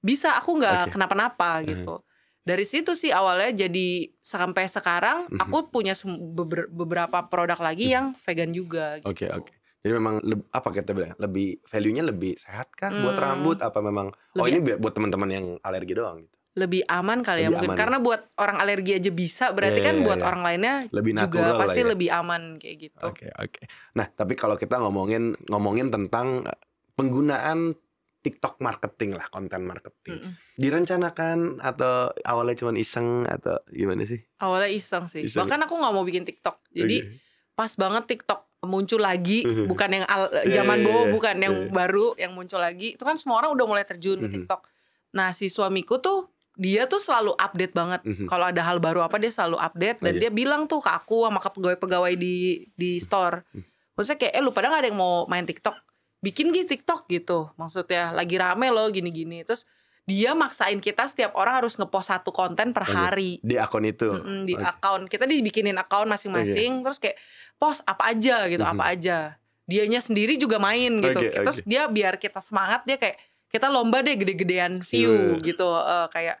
bisa 0.00 0.34
aku 0.34 0.58
nggak 0.58 0.90
Oke. 0.90 0.92
kenapa-napa 0.92 1.62
Mhm. 1.62 1.66
gitu. 1.66 1.94
Dari 2.44 2.66
situ 2.68 2.92
sih 2.92 3.08
awalnya 3.08 3.64
jadi 3.64 3.88
sampai 4.18 4.68
sekarang 4.68 5.30
Mhm. 5.30 5.38
aku 5.40 5.70
punya 5.70 5.94
beber- 6.28 6.68
beberapa 6.68 7.24
produk 7.24 7.56
lagi 7.56 7.88
Mhm. 7.88 7.94
yang 7.94 8.06
vegan 8.20 8.50
juga 8.50 8.98
gitu. 8.98 9.08
Oke 9.08 9.26
oke. 9.30 9.52
Jadi 9.84 9.92
memang 9.92 10.16
apa 10.48 10.68
kita 10.72 10.90
bilang 10.90 11.12
lebih 11.14 11.60
value-nya 11.62 12.00
lebih 12.02 12.40
sehat 12.40 12.72
kah 12.72 12.88
buat 12.88 13.12
Hmm. 13.12 13.20
rambut 13.22 13.60
apa 13.60 13.78
memang 13.78 14.08
oh 14.08 14.16
Lebih- 14.40 14.48
ini 14.48 14.58
bi- 14.64 14.78
buat 14.80 14.90
teman-teman 14.90 15.28
yang 15.28 15.46
alergi 15.60 15.92
doang 15.92 16.24
gitu. 16.24 16.32
Lebih 16.54 16.86
aman 16.86 17.20
kali 17.20 17.40
ya 17.40 17.42
Lebih 17.44 17.52
mungkin 17.52 17.68
aman. 17.68 17.78
karena 17.78 17.96
buat 17.98 18.20
orang 18.34 18.56
alergi 18.58 18.92
aja 18.94 19.10
bisa 19.10 19.50
berarti 19.50 19.76
Iya, 19.76 19.84
kan 19.84 19.94
iya, 19.94 20.04
buat 20.04 20.16
iya. 20.16 20.24
orang 20.24 20.42
lainnya 20.42 20.74
Lebih 20.88 21.12
juga 21.20 21.58
pasti 21.58 21.80
ya. 21.80 21.86
lebih 21.86 22.08
aman 22.10 22.42
kayak 22.56 22.76
gitu. 22.80 23.02
Oke 23.02 23.26
oke. 23.28 23.60
Nah 23.92 24.06
tapi 24.08 24.32
kalau 24.32 24.56
kita 24.56 24.78
ngomongin 24.78 25.22
ngomongin 25.44 25.90
tentang 25.90 26.42
eh, 26.42 26.58
penggunaan 26.94 27.76
TikTok 28.20 28.56
marketing 28.58 29.12
lah 29.12 29.28
konten 29.28 29.62
marketing 29.62 30.16
Mm-mm. 30.16 30.32
direncanakan 30.56 31.60
atau 31.60 32.08
awalnya 32.22 32.56
cuma 32.56 32.72
iseng 32.74 33.26
atau 33.26 33.60
gimana 33.68 34.00
sih? 34.02 34.24
Awalnya 34.38 34.70
iseng 34.70 35.04
sih. 35.06 35.22
Iseng. 35.22 35.44
Bahkan 35.44 35.60
aku 35.60 35.74
nggak 35.74 35.92
mau 35.92 36.02
bikin 36.02 36.24
TikTok. 36.24 36.56
Jadi 36.70 37.04
Oke. 37.04 37.20
pas 37.52 37.68
banget 37.74 38.08
TikTok 38.08 38.53
muncul 38.64 38.98
lagi, 38.98 39.40
Mhm. 39.40 39.64
bukan 39.70 39.88
yang 39.92 40.04
al- 40.04 40.32
Iya, 40.42 40.58
zaman 40.58 40.78
iya, 40.78 40.84
dulu, 40.84 41.00
iya. 41.00 41.10
bukan 41.10 41.36
yang 41.38 41.54
Iya. 41.56 41.70
baru 41.70 42.06
yang 42.16 42.32
muncul 42.32 42.58
lagi. 42.58 42.92
Itu 42.92 43.02
kan 43.02 43.14
semua 43.14 43.38
orang 43.38 43.52
udah 43.52 43.66
mulai 43.66 43.84
terjun 43.84 44.18
ke. 44.18 44.28
TikTok. 44.28 44.60
Nah 45.12 45.30
si 45.30 45.46
suamiku 45.46 45.96
tuh 45.96 46.26
dia 46.52 46.86
tuh 46.86 46.98
selalu 46.98 47.34
update 47.34 47.72
banget. 47.72 48.00
Kalau 48.24 48.46
ada 48.46 48.62
hal 48.62 48.78
baru 48.78 49.02
apa 49.02 49.16
dia 49.16 49.26
selalu 49.28 49.58
update 49.58 49.98
dan 50.00 50.12
Aja. 50.12 50.20
dia 50.20 50.30
bilang 50.30 50.64
tuh 50.64 50.78
ke 50.78 50.88
aku 50.88 51.22
sama 51.22 51.38
ke 51.38 51.50
pegawai-pegawai 51.50 52.14
di 52.14 52.34
di 52.72 52.98
store. 52.98 53.42
Maksudnya 53.92 54.18
kayak 54.20 54.32
eh 54.32 54.42
lu 54.42 54.50
pada 54.50 54.68
nggak 54.68 54.80
ada 54.80 54.88
yang 54.88 54.96
mau 54.96 55.26
main 55.26 55.42
TikTok? 55.42 55.74
Bikin 56.18 56.50
gitu 56.50 56.72
TikTok 56.72 57.06
gitu. 57.06 57.50
Maksudnya 57.54 58.10
lagi 58.10 58.34
rame 58.34 58.70
loh 58.70 58.86
gini-gini. 58.88 59.42
Terus 59.42 59.66
dia 60.04 60.36
maksain 60.36 60.78
kita 60.78 61.08
setiap 61.08 61.32
orang 61.32 61.64
harus 61.64 61.74
ngepost 61.74 62.08
satu 62.08 62.28
konten 62.28 62.70
per 62.70 62.84
hari. 62.84 63.40
Di 63.40 63.56
akun 63.56 63.84
itu. 63.84 64.12
Mm-mm, 64.12 64.44
di 64.44 64.52
Oke. 64.52 64.60
account 64.62 65.04
kita 65.08 65.24
dibikinin 65.24 65.74
account 65.74 66.06
masing-masing 66.06 66.84
terus 66.84 67.00
kayak 67.00 67.16
post 67.56 67.80
apa 67.82 68.12
aja 68.12 68.44
gitu 68.46 68.60
Mhm. 68.60 68.72
apa 68.72 68.84
aja 68.90 69.18
dianya 69.64 69.96
sendiri 69.98 70.36
juga 70.36 70.60
main 70.60 71.00
gitu 71.00 71.16
Oke, 71.18 71.32
terus 71.32 71.58
oke. 71.58 71.66
dia 71.66 71.88
biar 71.88 72.14
kita 72.14 72.36
semangat 72.38 72.84
dia 72.84 73.00
kayak 73.00 73.16
kita 73.48 73.72
lomba 73.72 74.04
deh 74.04 74.12
gede-gedean 74.12 74.84
view 74.84 75.40
Iya. 75.40 75.42
gitu 75.42 75.64
Eh, 75.64 76.06
kayak 76.10 76.36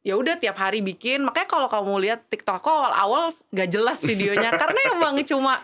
ya 0.00 0.14
udah 0.14 0.38
tiap 0.38 0.56
hari 0.56 0.80
bikin 0.80 1.20
makanya 1.20 1.50
kalau 1.50 1.68
kamu 1.68 2.00
lihat 2.00 2.24
TikTok 2.26 2.56
aku 2.56 2.70
awal-awal 2.70 3.28
gak 3.50 3.68
jelas 3.68 4.00
videonya 4.00 4.54
karena 4.54 4.80
emang 4.88 5.18
cuma 5.26 5.60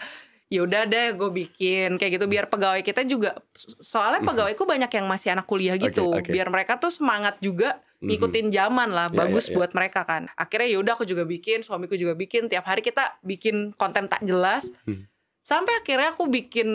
ya 0.52 0.60
udah 0.62 0.84
deh 0.84 1.16
gue 1.16 1.30
bikin 1.32 1.96
kayak 1.96 2.20
gitu 2.20 2.28
biar 2.28 2.44
pegawai 2.44 2.84
kita 2.84 3.08
juga 3.08 3.40
soalnya 3.80 4.20
Mhm. 4.20 4.28
pegawaiku 4.28 4.68
banyak 4.68 4.92
yang 4.92 5.08
masih 5.08 5.32
anak 5.32 5.48
kuliah 5.48 5.80
gitu 5.80 6.12
Oke, 6.12 6.28
oke. 6.28 6.30
biar 6.30 6.52
mereka 6.52 6.76
tuh 6.76 6.92
semangat 6.92 7.40
juga 7.40 7.80
Mhm. 7.98 8.08
ngikutin 8.12 8.46
zaman 8.52 8.88
lah 8.92 9.08
Ya, 9.08 9.16
bagus 9.16 9.48
ya, 9.48 9.50
ya. 9.50 9.54
buat 9.56 9.70
mereka 9.72 10.04
kan 10.04 10.28
akhirnya 10.34 10.68
yaudah 10.68 10.92
aku 10.92 11.08
juga 11.08 11.24
bikin 11.24 11.64
suamiku 11.64 11.96
juga 11.96 12.12
bikin 12.12 12.52
tiap 12.52 12.68
hari 12.68 12.84
kita 12.84 13.16
bikin 13.24 13.72
konten 13.72 14.12
tak 14.12 14.20
jelas 14.20 14.76
Hmm. 14.84 15.08
sampai 15.40 15.72
akhirnya 15.80 16.12
aku 16.12 16.28
bikin 16.28 16.68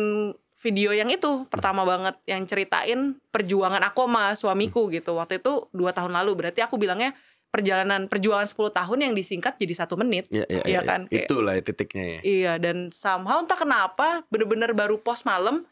video 0.57 0.89
yang 0.89 1.13
itu 1.13 1.45
pertama 1.45 1.85
banget 1.85 2.17
yang 2.25 2.41
ceritain 2.43 3.21
perjuangan 3.29 3.85
aku 3.85 4.09
sama 4.09 4.33
suamiku 4.33 4.89
gitu 4.89 5.13
waktu 5.13 5.37
itu 5.37 5.69
dua 5.69 5.93
tahun 5.93 6.17
lalu 6.17 6.33
berarti 6.33 6.65
aku 6.65 6.81
bilangnya 6.81 7.13
perjalanan 7.49 8.05
perjuangan 8.05 8.45
10 8.45 8.55
tahun 8.71 8.97
yang 9.01 9.13
disingkat 9.13 9.55
jadi 9.55 9.73
satu 9.75 9.95
menit 9.95 10.27
Ya, 10.29 10.43
ya, 10.45 10.61
Iya 10.61 10.73
ya, 10.73 10.81
kan, 10.83 11.01
kayak- 11.05 11.25
Itulah 11.25 11.53
ya 11.53 11.63
titiknya 11.63 12.05
ya. 12.05 12.19
Iya 12.21 12.53
dan 12.57 12.77
somehow 12.91 13.39
entah 13.39 13.55
kenapa 13.55 14.27
bener-bener 14.27 14.71
baru 14.71 14.97
post 14.97 15.23
malam 15.23 15.63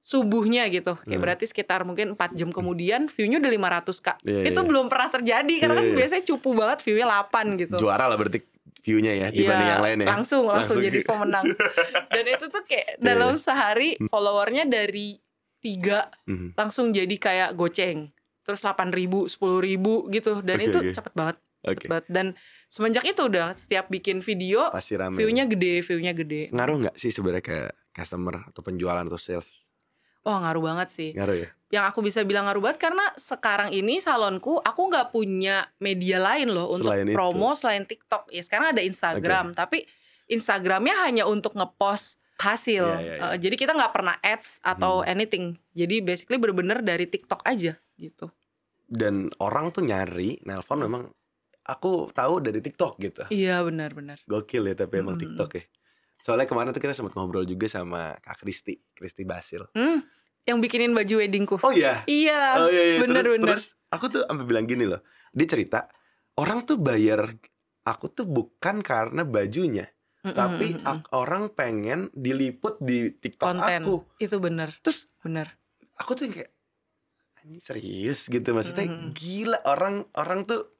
subuhnya 0.00 0.68
gitu 0.68 0.94
kayak 0.96 1.10
Hmm. 1.10 1.22
berarti 1.22 1.44
sekitar 1.44 1.80
mungkin 1.82 2.12
4 2.12 2.32
jam 2.34 2.50
kemudian 2.50 3.08
viewnya 3.08 3.40
udah 3.40 3.50
500 3.50 3.96
kak 3.98 4.20
Iya, 4.20 4.44
itu 4.44 4.54
iya. 4.54 4.68
belum 4.68 4.86
pernah 4.86 5.08
terjadi 5.10 5.54
karena 5.58 5.72
Iya, 5.72 5.80
kan 5.80 5.86
iya. 5.86 5.96
biasanya 5.96 6.24
cupu 6.26 6.48
banget 6.52 6.78
viewnya 6.82 7.06
8 7.06 7.44
gitu 7.56 7.76
Juara 7.78 8.04
lah 8.04 8.14
berarti 8.14 8.38
view-nya 8.76 9.12
ya 9.14 9.28
dibanding 9.28 9.40
Iya, 9.62 9.72
yang 9.72 9.82
lain 9.82 9.98
ya. 9.98 10.06
langsung 10.06 10.44
langsung, 10.44 10.76
Langsung 10.76 10.78
jadi 10.82 10.98
gitu. 11.00 11.08
pemenang 11.08 11.44
dan 12.12 12.24
itu 12.26 12.44
tuh 12.46 12.62
kayak 12.62 12.88
Iya, 12.90 13.00
dalam 13.00 13.32
iya. 13.32 13.40
sehari 13.40 13.88
followernya 14.02 14.64
dari 14.66 15.16
tiga 15.58 16.12
Mhm. 16.24 16.52
langsung 16.52 16.92
jadi 16.92 17.16
kayak 17.16 17.50
goceng 17.54 18.12
terus 18.44 18.60
8 18.60 18.88
ribu 18.90 19.24
10 19.24 19.40
ribu 19.58 20.06
gitu 20.08 20.38
dan 20.40 20.56
Oke, 20.56 20.66
itu 20.66 20.78
oke. 20.78 20.92
cepet 20.92 21.12
banget 21.12 21.36
Oke. 21.62 21.72
cepet 21.74 21.88
banget 21.88 22.06
dan 22.06 22.26
semenjak 22.66 23.02
itu 23.02 23.22
udah 23.22 23.52
setiap 23.54 23.88
bikin 23.88 24.20
video 24.20 24.68
Pasti 24.68 24.94
rame. 24.94 25.16
viewnya 25.16 25.44
gede 25.44 25.80
viewnya 25.80 26.12
gede 26.12 26.48
ngaruh 26.50 26.76
nggak 26.82 26.94
sih 26.94 27.08
sebenarnya 27.08 27.40
ke 27.42 27.58
customer 27.90 28.44
atau 28.44 28.60
penjualan 28.60 29.00
atau 29.00 29.16
sales? 29.16 29.64
oh 30.22 30.36
ngaruh 30.38 30.62
banget 30.62 30.88
sih 30.88 31.10
Ngaruh 31.12 31.36
ya. 31.38 31.48
yang 31.70 31.84
aku 31.84 32.00
bisa 32.00 32.20
bilang 32.20 32.44
ngaruh 32.44 32.60
banget 32.62 32.80
karena 32.82 33.04
sekarang 33.14 33.68
ini 33.70 33.98
salonku 33.98 34.56
aku 34.56 34.80
nggak 34.86 35.08
punya 35.10 35.68
media 35.78 36.16
lain 36.16 36.48
loh 36.48 36.68
untuk 36.70 36.88
Selain 36.90 37.04
itu. 37.04 37.12
promo 37.12 37.52
selain 37.52 37.82
TikTok 37.82 38.28
ya 38.28 38.40
sekarang 38.40 38.72
ada 38.72 38.80
Instagram 38.80 39.52
tapi 39.52 39.84
Instagramnya 40.26 40.96
hanya 41.02 41.24
untuk 41.24 41.52
ngepost 41.52 42.16
hasil 42.34 42.82
Iya, 42.82 42.98
iya, 42.98 43.14
iya. 43.14 43.30
Eh, 43.30 43.36
jadi 43.38 43.54
kita 43.54 43.72
nggak 43.72 43.92
pernah 43.92 44.16
ads 44.18 44.58
atau 44.60 45.00
Hmm. 45.00 45.12
anything 45.12 45.44
jadi 45.70 46.00
basically 46.00 46.34
bener-bener 46.34 46.80
dari 46.80 47.04
TikTok 47.04 47.44
aja 47.44 47.76
gitu 47.96 48.30
Dan 48.84 49.32
orang 49.40 49.72
tuh 49.72 49.80
nyari, 49.82 50.38
nelpon 50.44 50.84
memang 50.84 51.02
aku 51.64 52.12
tahu 52.12 52.44
dari 52.44 52.60
TikTok 52.60 53.00
gitu. 53.00 53.24
iya 53.32 53.64
benar-benar 53.64 54.20
Gokil 54.28 54.68
ya 54.68 54.74
tapi 54.76 55.00
emang 55.00 55.16
Mm-mm. 55.16 55.24
TikTok 55.24 55.50
ya. 55.56 55.64
Soalnya 56.20 56.48
kemarin 56.48 56.72
tuh 56.72 56.80
kita 56.80 56.92
sempat 56.96 57.12
ngobrol 57.16 57.44
juga 57.44 57.68
sama 57.68 58.16
Kak 58.20 58.44
Kristi, 58.44 58.80
Kristi 58.92 59.24
Basil. 59.24 59.64
hmm, 59.72 60.00
yang 60.44 60.60
bikinin 60.60 60.92
baju 60.92 61.14
weddingku 61.20 61.56
Oh 61.64 61.72
iya. 61.72 62.04
iya 62.04 62.60
Oh 62.60 62.68
iya, 62.68 62.82
iya. 62.84 62.98
bener, 63.00 63.24
terus, 63.24 63.32
bener. 63.40 63.48
terus 63.48 63.64
aku 63.88 64.04
tuh 64.12 64.22
sampai 64.28 64.44
bilang 64.44 64.64
gini 64.68 64.84
loh. 64.84 65.00
Dia 65.32 65.46
cerita, 65.48 65.88
orang 66.36 66.64
tuh 66.68 66.76
bayar 66.80 67.32
aku 67.84 68.06
tuh 68.12 68.24
bukan 68.28 68.80
karena 68.80 69.24
bajunya, 69.24 69.88
Mm-mm, 70.24 70.32
tapi 70.36 70.76
mm-mm. 70.76 70.84
ak- 70.84 71.08
orang 71.12 71.52
pengen 71.52 72.08
diliput 72.16 72.80
di 72.80 73.12
TikTok 73.12 73.44
konten 73.48 73.80
aku. 73.84 73.94
itu 74.20 74.36
bener 74.40 74.68
Terus 74.80 75.08
bener 75.20 75.52
aku 76.00 76.16
tuh 76.16 76.32
kayak 76.32 76.53
ini 77.44 77.60
serius? 77.60 78.26
Gitu. 78.26 78.48
Maksudnya 78.50 78.88
Mm-mm. 78.88 79.12
gila 79.12 79.58
orang 79.68 80.08
orang 80.16 80.48
tuh 80.48 80.72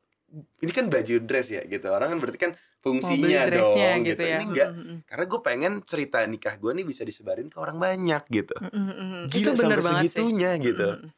ini 0.65 0.73
kan 0.75 0.89
baju 0.91 1.15
dress 1.23 1.53
ya 1.53 1.63
gitu. 1.69 1.87
Orang 1.93 2.17
kan 2.17 2.19
berarti 2.19 2.39
kan 2.41 2.53
fungsinya 2.85 3.49
dong 3.49 4.05
gitu. 4.05 4.13
gitu, 4.13 4.23
ya. 4.25 4.37
Ini 4.41 4.45
enggak. 4.45 4.71
Mm-mm, 4.77 4.99
karena 5.09 5.25
gue 5.25 5.41
pengen 5.41 5.73
cerita 5.89 6.19
nikah 6.29 6.55
gue 6.61 6.73
nih 6.77 6.85
bisa 6.85 7.03
disebarin 7.05 7.49
ke 7.49 7.57
orang 7.57 7.81
banyak 7.81 8.23
gitu. 8.29 8.57
Mm-mm, 8.61 8.85
mm-mm. 8.93 9.23
gila 9.33 9.41
itu 9.41 9.51
bener 9.57 9.79
sampai 9.81 9.89
banget 9.89 10.03
sih. 10.05 10.09
segitunya 10.13 10.51
gitu. 10.61 10.89
Mm-mm. 11.01 11.11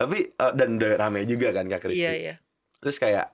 tapi 0.00 0.32
eh, 0.32 0.52
dan 0.56 0.68
udah 0.80 0.92
rame 0.96 1.20
juga 1.28 1.52
kan 1.52 1.68
kak 1.68 1.80
Kristi. 1.84 2.00
Iya 2.00 2.12
iya. 2.16 2.34
Terus 2.80 2.96
kayak 2.96 3.26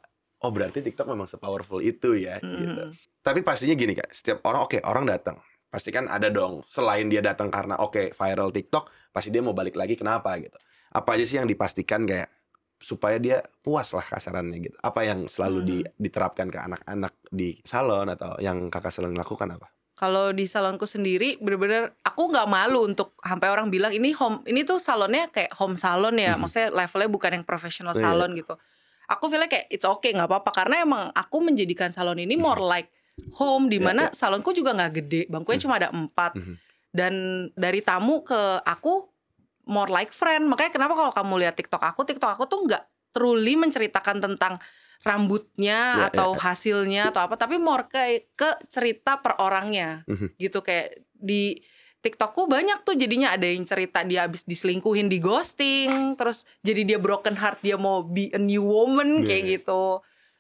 oh 0.43 0.51
berarti 0.51 0.83
TikTok 0.83 1.07
memang 1.07 1.31
sepowerful 1.31 1.79
itu 1.79 2.19
ya 2.19 2.43
Mm-mm. 2.43 2.59
gitu. 2.59 2.83
tapi 3.23 3.47
pastinya 3.47 3.79
gini 3.79 3.95
kak. 3.95 4.11
Setiap 4.11 4.43
orang 4.47 4.67
oke 4.67 4.83
orang 4.83 5.07
datang. 5.07 5.39
Pasti 5.67 5.95
kan 5.95 6.11
ada 6.11 6.27
dong 6.31 6.67
selain 6.67 7.07
dia 7.07 7.23
datang 7.23 7.53
karena 7.55 7.79
oke 7.79 8.15
viral 8.19 8.51
TikTok 8.51 9.15
pasti 9.15 9.31
dia 9.31 9.43
mau 9.43 9.55
balik 9.55 9.79
lagi 9.79 9.95
kenapa 9.95 10.35
gitu 10.43 10.57
apa 10.97 11.15
aja 11.15 11.25
sih 11.25 11.37
yang 11.37 11.45
dipastikan 11.45 12.03
kayak 12.03 12.33
supaya 12.77 13.17
dia 13.17 13.41
puas 13.61 13.89
lah 13.91 14.05
kasarannya 14.05 14.59
gitu 14.63 14.77
apa 14.79 15.01
yang 15.01 15.25
selalu 15.27 15.59
di- 15.63 15.87
diterapkan 15.97 16.49
ke 16.49 16.59
anak-anak 16.59 17.13
di 17.27 17.57
salon 17.63 18.09
atau 18.09 18.37
yang 18.39 18.69
kakak 18.69 18.91
selalu 18.91 19.17
lakukan 19.17 19.49
apa 19.51 19.69
Kalau 19.97 20.29
di 20.29 20.45
salonku 20.45 20.85
sendiri 20.85 21.41
bener-bener 21.41 21.97
aku 22.03 22.29
nggak 22.29 22.45
malu 22.47 22.85
untuk 22.85 23.17
sampai 23.17 23.49
orang 23.49 23.73
bilang 23.73 23.89
ini 23.91 24.13
home 24.13 24.45
ini 24.45 24.61
tuh 24.61 24.77
salonnya 24.77 25.33
kayak 25.33 25.57
home 25.57 25.73
salon 25.75 26.21
ya, 26.21 26.37
Mhm. 26.37 26.39
maksudnya 26.39 26.69
levelnya 26.71 27.09
bukan 27.09 27.31
yang 27.33 27.45
profesional 27.45 27.93
Iya. 27.93 28.05
salon 28.05 28.37
gitu. 28.37 28.61
Aku 29.09 29.25
feelnya 29.27 29.49
kayak 29.49 29.73
it's 29.73 29.89
okay 29.89 30.13
nggak 30.13 30.29
apa-apa 30.29 30.53
karena 30.53 30.85
emang 30.85 31.09
aku 31.17 31.41
menjadikan 31.41 31.89
salon 31.89 32.21
ini 32.21 32.37
more 32.37 32.61
like 32.61 32.93
home 33.33 33.73
di 33.73 33.81
Iya, 33.81 33.89
mana 33.89 34.03
iya. 34.03 34.13
salonku 34.13 34.53
juga 34.53 34.77
nggak 34.77 34.93
gede, 34.95 35.21
bangkunya 35.33 35.57
Mhm. 35.57 35.65
cuma 35.65 35.75
ada 35.81 35.89
empat 35.89 36.33
Mhm. 36.37 36.55
dan 36.93 37.13
dari 37.57 37.81
tamu 37.81 38.21
ke 38.21 38.37
aku 38.63 39.16
more 39.67 39.91
like 39.91 40.11
friend. 40.11 40.47
Makanya 40.47 40.73
kenapa 40.73 40.95
kalau 40.95 41.13
kamu 41.13 41.47
lihat 41.47 41.55
TikTok 41.59 41.83
aku, 41.83 42.07
TikTok 42.07 42.31
aku 42.33 42.45
tuh 42.47 42.65
nggak 42.65 42.83
truly 43.11 43.55
menceritakan 43.55 44.23
tentang 44.23 44.57
rambutnya 45.07 45.81
Iya, 45.95 46.07
atau 46.11 46.35
iya. 46.35 46.41
hasilnya 46.41 47.03
atau 47.15 47.23
apa, 47.31 47.39
tapi 47.39 47.61
more 47.61 47.87
ke 47.87 48.27
ke 48.35 48.59
cerita 48.67 49.23
per 49.23 49.39
orangnya 49.39 50.03
Mhm. 50.09 50.35
gitu 50.35 50.59
kayak 50.61 50.99
di 51.15 51.55
TikTokku 52.03 52.47
banyak 52.47 52.87
tuh 52.87 52.95
jadinya 52.95 53.35
ada 53.35 53.47
yang 53.51 53.67
cerita 53.67 54.07
dia 54.07 54.27
habis 54.27 54.47
diselingkuhin 54.47 55.11
di 55.11 55.19
ghosting, 55.19 56.15
terus 56.15 56.47
jadi 56.63 56.87
dia 56.87 56.99
broken 57.03 57.35
heart 57.35 57.59
dia 57.63 57.75
mau 57.75 58.03
be 58.03 58.31
a 58.31 58.39
new 58.39 58.63
woman 58.63 59.23
Iya, 59.23 59.27
kayak 59.27 59.43
iya. 59.43 59.53
gitu. 59.59 59.83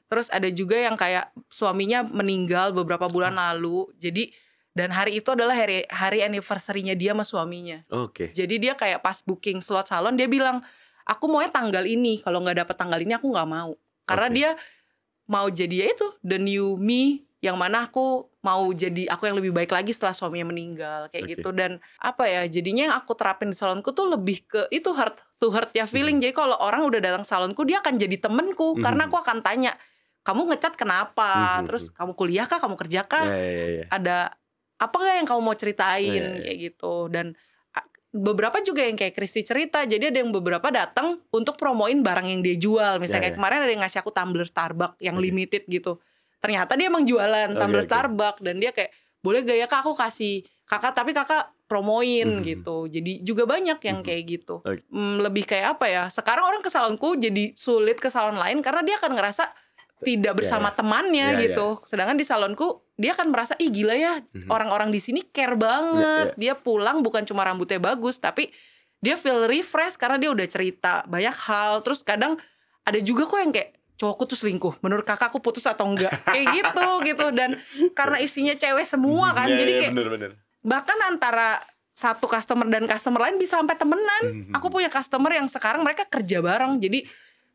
Terus 0.06 0.30
ada 0.30 0.46
juga 0.54 0.78
yang 0.78 0.94
kayak 0.94 1.34
suaminya 1.50 2.06
meninggal 2.06 2.70
beberapa 2.70 3.10
bulan 3.10 3.34
lalu. 3.34 3.90
Jadi 3.98 4.30
dan 4.76 4.92
hari 4.92 5.24
itu 5.24 5.32
adalah 5.32 5.56
hari 5.56 5.88
hari 5.88 6.20
anniversary-nya 6.20 6.92
dia 6.92 7.16
sama 7.16 7.24
suaminya. 7.24 7.80
oke 7.88 8.36
Jadi 8.36 8.60
dia 8.60 8.76
kayak 8.76 9.00
pas 9.00 9.24
booking 9.24 9.64
slot 9.64 9.88
salon 9.88 10.20
dia 10.20 10.28
bilang, 10.28 10.60
"Aku 11.08 11.32
maunya 11.32 11.48
tanggal 11.48 11.88
ini. 11.88 12.20
Kalau 12.20 12.44
nggak 12.44 12.60
dapet 12.68 12.76
tanggal 12.76 13.00
ini 13.00 13.16
aku 13.16 13.32
nggak 13.32 13.48
mau." 13.48 13.72
Karena 14.04 14.28
Oke. 14.28 14.36
dia 14.36 14.50
mau 15.26 15.48
jadi 15.48 15.74
ya 15.82 15.86
itu 15.96 16.06
the 16.20 16.36
new 16.36 16.76
me 16.76 17.24
yang 17.40 17.56
mana 17.58 17.86
aku 17.86 18.26
mau 18.40 18.62
jadi 18.70 19.10
aku 19.10 19.26
yang 19.26 19.36
lebih 19.38 19.50
baik 19.50 19.70
lagi 19.70 19.90
setelah 19.90 20.14
suaminya 20.14 20.50
meninggal 20.50 21.10
kayak 21.10 21.24
Oke. 21.26 21.32
gitu 21.36 21.48
dan 21.50 21.78
apa 21.98 22.26
ya 22.26 22.42
jadinya 22.46 22.90
yang 22.90 22.96
aku 22.96 23.12
terapin 23.18 23.50
di 23.50 23.56
salonku 23.58 23.90
tuh 23.90 24.06
lebih 24.08 24.46
ke 24.46 24.70
itu 24.70 24.90
heart 24.94 25.18
to 25.36 25.50
heart 25.50 25.70
ya 25.74 25.84
feeling 25.84 26.22
jadi 26.22 26.32
kalau 26.32 26.56
orang 26.58 26.86
udah 26.86 26.98
datang 27.02 27.26
salonku 27.26 27.66
dia 27.66 27.82
akan 27.82 27.98
jadi 27.98 28.16
temenku 28.18 28.78
Mhm. 28.78 28.82
karena 28.82 29.02
aku 29.06 29.18
akan 29.18 29.42
tanya 29.42 29.74
kamu 30.22 30.54
ngecat 30.54 30.74
kenapa 30.74 31.60
Mhm. 31.60 31.66
terus 31.70 31.84
kamu 31.92 32.12
kuliah 32.14 32.46
kah 32.46 32.58
kamu 32.58 32.74
kerja 32.78 33.00
kah 33.04 33.26
Ya, 33.26 33.36
ya, 33.36 33.50
ya, 33.52 33.66
ya. 33.68 33.84
ada 33.90 34.16
apa 34.76 34.92
nggak 34.94 35.16
yang 35.16 35.26
kamu 35.26 35.40
mau 35.40 35.56
ceritain 35.56 36.04
Iya, 36.04 36.24
iya. 36.30 36.42
kayak 36.42 36.58
gitu 36.60 36.94
dan 37.08 37.26
beberapa 38.10 38.64
juga 38.64 38.80
yang 38.80 38.96
kayak 38.96 39.12
Kristi 39.12 39.44
cerita 39.44 39.84
jadi 39.84 40.08
ada 40.08 40.18
yang 40.20 40.32
beberapa 40.32 40.72
datang 40.72 41.20
untuk 41.28 41.56
promoin 41.56 42.00
barang 42.00 42.24
yang 42.24 42.40
dia 42.40 42.56
jual 42.56 42.96
misalnya 42.96 43.20
Iya, 43.20 43.24
kayak 43.28 43.32
iya. 43.32 43.38
kemarin 43.38 43.58
ada 43.60 43.72
yang 43.72 43.82
ngasih 43.84 44.00
aku 44.00 44.10
tumbler 44.10 44.48
Starbucks 44.48 44.96
yang 45.00 45.16
Oke. 45.16 45.24
limited 45.24 45.62
gitu 45.66 46.00
ternyata 46.38 46.76
dia 46.76 46.88
emang 46.88 47.04
jualan 47.04 47.52
Oke, 47.52 47.58
tumbler 47.58 47.82
oke. 47.84 47.88
Starbucks 47.88 48.40
dan 48.40 48.56
dia 48.56 48.72
kayak 48.72 48.92
boleh 49.20 49.40
gak 49.42 49.58
ya 49.58 49.66
kak 49.66 49.80
aku 49.82 49.92
kasih 49.92 50.34
kakak 50.64 50.92
tapi 50.94 51.10
kakak 51.12 51.44
promoin 51.66 52.40
Mhm. 52.40 52.44
gitu 52.46 52.76
jadi 52.86 53.12
juga 53.20 53.44
banyak 53.44 53.78
yang 53.82 53.98
Mhm. 54.00 54.06
kayak 54.06 54.22
gitu 54.24 54.54
Oke. 54.64 54.80
Hmm, 54.88 55.20
lebih 55.20 55.44
kayak 55.44 55.76
apa 55.76 55.86
ya 55.86 56.02
sekarang 56.08 56.46
orang 56.46 56.62
ke 56.62 56.70
salonku 56.70 57.16
jadi 57.16 57.52
sulit 57.52 58.00
ke 58.00 58.08
salon 58.08 58.38
lain 58.38 58.62
karena 58.62 58.80
dia 58.80 58.96
akan 58.96 59.12
ngerasa 59.12 59.44
tidak 59.98 60.36
bersama 60.36 60.68
ya. 60.68 60.74
temannya 60.74 61.26
Ya, 61.26 61.32
ya. 61.32 61.42
gitu 61.46 61.66
sedangkan 61.82 62.14
di 62.14 62.22
salonku 62.22 62.66
dia 62.94 63.12
akan 63.12 63.28
merasa 63.28 63.56
ih 63.56 63.68
gila 63.68 63.92
ya 63.92 64.20
Mhm. 64.26 64.48
orang-orang 64.48 64.88
di 64.88 64.98
sini 64.98 65.20
care 65.22 65.52
banget. 65.54 66.32
Ya, 66.32 66.34
Dia 66.34 66.54
pulang 66.54 67.00
bukan 67.00 67.22
cuma 67.22 67.42
rambutnya 67.42 67.76
bagus, 67.78 68.16
tapi 68.16 68.48
dia 68.98 69.14
feel 69.14 69.44
refresh 69.44 69.94
karena 69.94 70.16
dia 70.16 70.28
udah 70.28 70.46
cerita 70.46 71.04
banyak 71.04 71.36
hal. 71.38 71.80
Terus 71.82 72.00
kadang 72.00 72.40
ada 72.82 72.98
juga 72.98 73.24
kok 73.26 73.36
yang 73.38 73.52
kayak 73.52 73.70
cowokku 73.94 74.24
tuh 74.26 74.38
selingkuh. 74.38 74.80
Menurut 74.80 75.04
kakak 75.04 75.28
aku 75.28 75.40
putus 75.40 75.64
atau 75.64 75.84
enggak? 75.86 76.08
kayak 76.34 76.46
gitu 76.54 76.88
gitu 77.04 77.26
dan 77.30 77.60
karena 77.92 78.16
isinya 78.18 78.54
cewek 78.54 78.84
semua 78.84 79.32
kan, 79.32 79.44
Ya, 79.46 79.56
jadi 79.58 79.70
ya, 79.70 79.80
kayak 79.82 79.92
bener-bener. 79.94 80.30
bahkan 80.60 80.96
antara 81.02 81.60
satu 81.92 82.24
customer 82.24 82.64
dan 82.66 82.84
customer 82.84 83.20
lain 83.22 83.36
bisa 83.36 83.56
sampai 83.56 83.72
temenan. 83.74 84.22
Mhm. 84.24 84.52
Aku 84.52 84.68
punya 84.68 84.88
customer 84.88 85.32
yang 85.34 85.48
sekarang 85.48 85.80
mereka 85.80 86.04
kerja 86.04 86.40
bareng, 86.40 86.76
jadi 86.78 87.04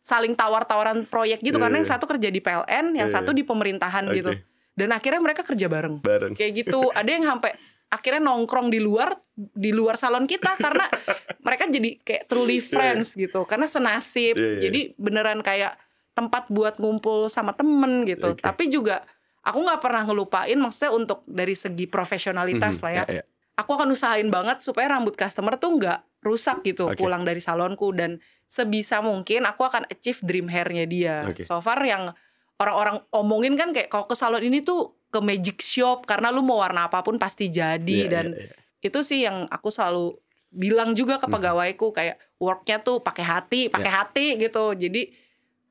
saling 0.01 0.33
tawar-tawaran 0.33 1.05
proyek 1.05 1.39
gitu 1.39 1.55
Iya, 1.55 1.61
karena 1.61 1.75
yang 1.77 1.85
iya. 1.85 1.93
satu 1.93 2.05
kerja 2.05 2.27
di 2.27 2.41
PLN, 2.41 2.85
yang 2.91 3.05
Iya, 3.05 3.13
satu 3.13 3.31
iya. 3.31 3.37
di 3.37 3.43
pemerintahan 3.43 4.03
Oke. 4.03 4.15
gitu. 4.17 4.31
Dan 4.71 4.89
akhirnya 4.89 5.21
mereka 5.21 5.45
kerja 5.45 5.67
bareng 5.67 6.01
bareng. 6.01 6.33
kayak 6.33 6.51
gitu 6.57 6.89
ada 6.89 7.05
yang 7.05 7.21
sampai 7.23 7.53
akhirnya 7.87 8.23
nongkrong 8.23 8.67
di 8.67 8.79
luar 8.79 9.13
di 9.35 9.69
luar 9.69 9.93
salon 9.93 10.23
kita 10.23 10.55
karena 10.55 10.87
mereka 11.45 11.67
jadi 11.67 11.99
kayak 11.99 12.23
truly 12.25 12.57
friends 12.57 13.13
gitu 13.13 13.43
karena 13.43 13.67
senasib 13.67 14.33
Iya, 14.33 14.47
iya. 14.49 14.59
jadi 14.63 14.79
beneran 14.95 15.39
kayak 15.39 15.75
tempat 16.11 16.47
buat 16.47 16.75
ngumpul 16.77 17.27
sama 17.27 17.51
temen 17.51 18.03
gitu 18.05 18.31
Oke. 18.31 18.41
tapi 18.41 18.67
juga 18.67 19.03
aku 19.41 19.59
nggak 19.59 19.81
pernah 19.81 20.01
ngelupain 20.03 20.55
maksudnya 20.55 20.91
untuk 20.93 21.19
dari 21.25 21.53
segi 21.53 21.85
profesionalitas 21.85 22.77
Mhm. 22.77 22.81
lah 22.81 22.91
ya 22.93 23.03
ya. 23.11 23.23
aku 23.53 23.71
akan 23.71 23.91
usahain 23.91 24.27
banget 24.27 24.61
supaya 24.61 24.87
rambut 24.89 25.13
customer 25.13 25.55
tuh 25.55 25.75
nggak 25.75 25.99
rusak 26.21 26.63
gitu 26.63 26.87
Oke. 26.87 26.95
pulang 26.97 27.21
dari 27.21 27.39
salonku 27.39 27.91
dan 27.91 28.23
sebisa 28.51 28.99
mungkin 28.99 29.47
aku 29.47 29.63
akan 29.63 29.87
achieve 29.87 30.19
dream 30.27 30.51
hairnya 30.51 30.83
dia. 30.83 31.15
Oke. 31.23 31.47
So 31.47 31.63
far 31.63 31.79
yang 31.87 32.11
orang-orang 32.59 32.99
omongin 33.15 33.55
kan 33.55 33.71
kayak 33.71 33.87
kalau 33.87 34.03
ke 34.03 34.13
salon 34.13 34.43
ini 34.43 34.59
tuh 34.59 34.99
ke 35.07 35.23
magic 35.23 35.63
shop 35.63 36.03
karena 36.03 36.27
lu 36.29 36.43
mau 36.43 36.59
warna 36.59 36.91
apa 36.91 36.99
pun 36.99 37.15
pasti 37.15 37.47
jadi 37.47 37.79
Iya, 38.05 38.11
dan 38.11 38.25
iya, 38.35 38.51
iya. 38.51 38.55
itu 38.83 38.99
sih 39.01 39.23
yang 39.23 39.47
aku 39.47 39.71
selalu 39.71 40.19
bilang 40.51 40.91
juga 40.91 41.15
ke 41.15 41.31
Mhm. 41.31 41.33
pegawaiku 41.33 41.87
kayak 41.95 42.19
worknya 42.37 42.83
tuh 42.83 42.99
pakai 42.99 43.23
hati, 43.23 43.61
Iya. 43.65 43.71
pakai 43.71 43.91
hati 43.91 44.25
gitu. 44.35 44.75
Jadi 44.75 45.01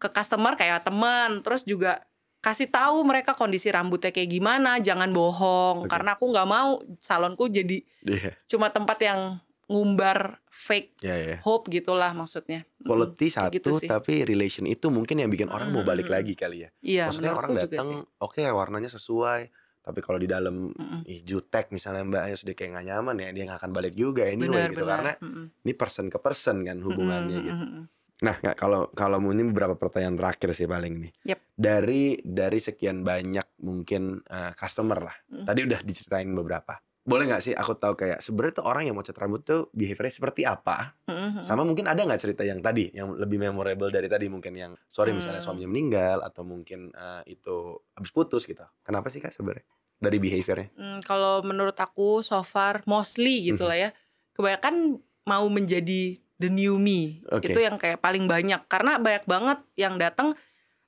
ke 0.00 0.08
customer 0.08 0.56
kayak 0.56 0.88
teman, 0.88 1.44
terus 1.44 1.60
juga 1.62 2.00
kasih 2.40 2.72
tahu 2.72 3.04
mereka 3.04 3.36
kondisi 3.36 3.68
rambutnya 3.68 4.08
kayak 4.08 4.32
gimana, 4.32 4.80
jangan 4.80 5.12
bohong 5.12 5.84
Oke. 5.84 5.92
karena 5.92 6.16
aku 6.16 6.24
nggak 6.32 6.48
mau 6.48 6.80
salonku 6.96 7.52
jadi 7.52 7.84
Iya, 8.08 8.32
cuma 8.48 8.72
tempat 8.72 8.96
yang 9.04 9.36
ngumbar 9.68 10.39
fake 10.61 11.00
iya, 11.00 11.16
iya. 11.16 11.36
hope 11.40 11.72
gitulah 11.72 12.12
maksudnya. 12.12 12.68
Quality 12.84 13.26
Mm, 13.26 13.34
satu 13.34 13.52
gitu 13.56 13.70
sih. 13.80 13.88
tapi 13.88 14.28
relation 14.28 14.68
itu 14.68 14.92
mungkin 14.92 15.16
yang 15.16 15.32
bikin 15.32 15.48
orang 15.48 15.72
mau 15.72 15.80
balik 15.80 16.04
Mm, 16.04 16.12
mm, 16.12 16.16
lagi 16.20 16.34
kali 16.36 16.56
ya. 16.61 16.68
Iya, 16.84 17.02
Maksudnya 17.08 17.32
orang 17.32 17.52
datang, 17.56 17.88
oke 18.20 18.40
warnanya 18.44 18.90
sesuai, 18.92 19.40
tapi 19.80 19.98
kalau 20.04 20.20
di 20.20 20.28
dalam 20.28 20.70
Mm-mm. 20.76 21.08
ih 21.08 21.24
jutek 21.24 21.72
misalnya 21.72 22.04
mbak 22.04 22.24
ya 22.28 22.36
sudah 22.36 22.52
kayak 22.52 22.70
nggak 22.76 22.86
nyaman 22.86 23.16
ya 23.16 23.28
dia 23.32 23.42
nggak 23.48 23.58
akan 23.64 23.72
balik 23.72 23.94
juga 23.96 24.28
anyway 24.28 24.68
Benar, 24.68 24.70
gitu 24.70 24.82
benar. 24.84 24.92
karena 24.92 25.12
Mm-mm. 25.24 25.44
ini 25.64 25.72
person 25.72 26.06
ke 26.12 26.18
person 26.20 26.56
kan 26.61 26.76
hubungannya 26.84 27.36
Mm-mm, 27.40 27.48
gitu. 27.48 27.64
mm-mm. 27.64 27.84
Nah 28.20 28.34
nggak 28.36 28.56
kalau 28.61 28.92
kalau 28.92 29.16
ini 29.32 29.48
beberapa 29.48 29.72
pertanyaan 29.80 30.20
terakhir 30.20 30.52
sih 30.52 30.68
paling 30.68 31.08
nih. 31.08 31.12
Yep. 31.32 31.38
Dari 31.56 32.04
dari 32.20 32.58
sekian 32.61 33.00
banyak 33.00 33.64
mungkin 33.64 34.20
eh, 34.28 34.52
customer 34.52 35.00
lah. 35.00 35.16
Mm. 35.32 35.46
Tadi 35.48 35.61
udah 35.64 35.80
diceritain 35.80 36.28
beberapa. 36.36 36.76
Boleh 37.01 37.24
nggak 37.26 37.42
sih 37.42 37.55
aku 37.57 37.80
tahu 37.80 37.96
kayak 37.96 38.20
sebenarnya 38.20 38.61
tuh 38.61 38.66
orang 38.68 38.84
yang 38.84 38.94
mau 38.94 39.01
cat 39.01 39.16
rambut 39.16 39.40
tuh 39.40 39.72
behaviornya 39.72 40.12
seperti 40.12 40.44
apa? 40.44 41.01
Mm-mm. 41.09 41.42
Sama 41.42 41.64
mungkin 41.64 41.88
ada 41.88 42.05
nggak 42.05 42.20
cerita 42.20 42.44
yang 42.44 42.61
tadi 42.61 42.92
yang 42.92 43.16
lebih 43.16 43.40
memorable 43.40 43.88
dari 43.88 44.05
tadi 44.05 44.28
mungkin 44.28 44.53
yang 44.53 44.72
sorry 44.86 45.16
misalnya 45.16 45.40
Hmm. 45.40 45.57
suaminya 45.57 45.68
meninggal 45.72 46.20
atau 46.20 46.44
mungkin 46.44 46.92
eh, 46.92 47.22
itu 47.32 47.80
habis 47.96 48.12
putus 48.12 48.44
gitu. 48.44 48.62
Kenapa 48.84 49.09
sih 49.09 49.18
kak 49.18 49.32
sebenarnya 49.32 49.64
dari 49.96 50.20
behaviornya? 50.20 50.68
Hmm, 50.76 51.01
kalau 51.01 51.40
menurut 51.40 51.74
aku 51.74 52.20
so 52.20 52.44
far 52.44 52.84
mostly 52.84 53.48
gitu 53.48 53.64
Mhm. 53.64 53.70
lah 53.72 53.78
ya. 53.80 53.90
Kebanyakan 54.36 55.01
mau 55.24 55.48
menjadi 55.48 56.20
the 56.36 56.48
new 56.53 56.76
me. 56.76 57.24
Oke. 57.32 57.48
Itu 57.48 57.61
yang 57.61 57.80
kayak 57.80 58.01
paling 58.01 58.28
banyak 58.28 58.61
karena 58.68 59.01
banyak 59.01 59.24
banget 59.24 59.59
yang 59.76 59.96
datang 59.96 60.36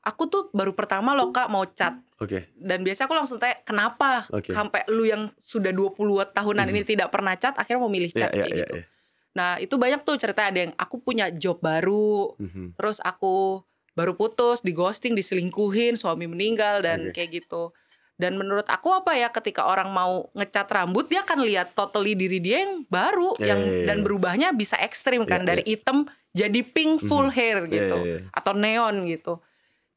aku 0.03 0.23
tuh 0.27 0.43
baru 0.51 0.75
pertama 0.75 1.15
loh 1.15 1.31
Kak 1.31 1.47
mau 1.47 1.63
cat 1.65 1.95
Oke. 2.19 2.51
dan 2.55 2.83
biasanya 2.83 3.07
aku 3.07 3.17
langsung 3.17 3.39
tanya 3.39 3.57
kenapa 3.63 4.27
Oke. 4.31 4.51
sampai 4.51 4.83
lu 4.91 5.07
yang 5.07 5.31
sudah 5.35 5.71
20 5.71 6.27
tahunan 6.27 6.67
Mhm. 6.67 6.73
ini 6.75 6.83
tidak 6.83 7.09
pernah 7.09 7.35
cat 7.35 7.55
akhirnya 7.55 7.81
mau 7.81 7.91
milih 7.91 8.11
Ya, 8.11 8.27
cat 8.27 8.31
ya, 8.35 8.45
kayak 8.45 8.51
ya, 8.51 8.59
gitu. 8.67 8.77
ya. 8.79 8.85
Nah, 9.33 9.51
itu 9.57 9.75
banyak 9.81 10.05
tuh 10.05 10.21
cerita 10.21 10.45
ada 10.45 10.59
yang 10.61 10.77
aku 10.77 11.01
punya 11.01 11.33
job 11.33 11.57
baru, 11.59 12.37
Mhm. 12.37 12.77
terus 12.77 13.01
aku 13.01 13.65
baru 13.93 14.13
putus, 14.13 14.61
di 14.61 14.77
ghosting, 14.77 15.17
diselingkuhin, 15.17 15.97
suami 15.97 16.29
meninggal 16.29 16.85
dan 16.85 17.09
Oke. 17.09 17.17
kayak 17.17 17.31
gitu. 17.41 17.73
Dan 18.21 18.37
menurut 18.37 18.69
aku 18.69 18.93
apa 18.93 19.17
ya 19.17 19.33
ketika 19.33 19.65
orang 19.65 19.89
mau 19.89 20.29
ngecat 20.37 20.69
rambut 20.69 21.09
dia 21.09 21.25
akan 21.25 21.43
lihat 21.43 21.73
totally 21.73 22.13
diri 22.13 22.39
dia 22.39 22.69
yang 22.69 22.85
baru 22.87 23.33
Ya, 23.41 23.57
yang 23.57 23.61
ya, 23.61 23.73
ya, 23.73 23.87
dan 23.89 23.97
ya. 23.99 24.05
berubahnya 24.05 24.49
bisa 24.53 24.77
ekstrim 24.79 25.25
kan 25.25 25.43
Ya, 25.43 25.57
dari 25.57 25.65
hitam 25.65 26.05
jadi 26.31 26.61
pink 26.63 27.01
full 27.03 27.29
Mhm. 27.29 27.35
hair 27.35 27.59
Ya, 27.67 27.73
gitu 27.73 27.99
ya, 28.05 28.13
ya. 28.13 28.29
atau 28.31 28.53
neon 28.53 29.09
gitu. 29.09 29.41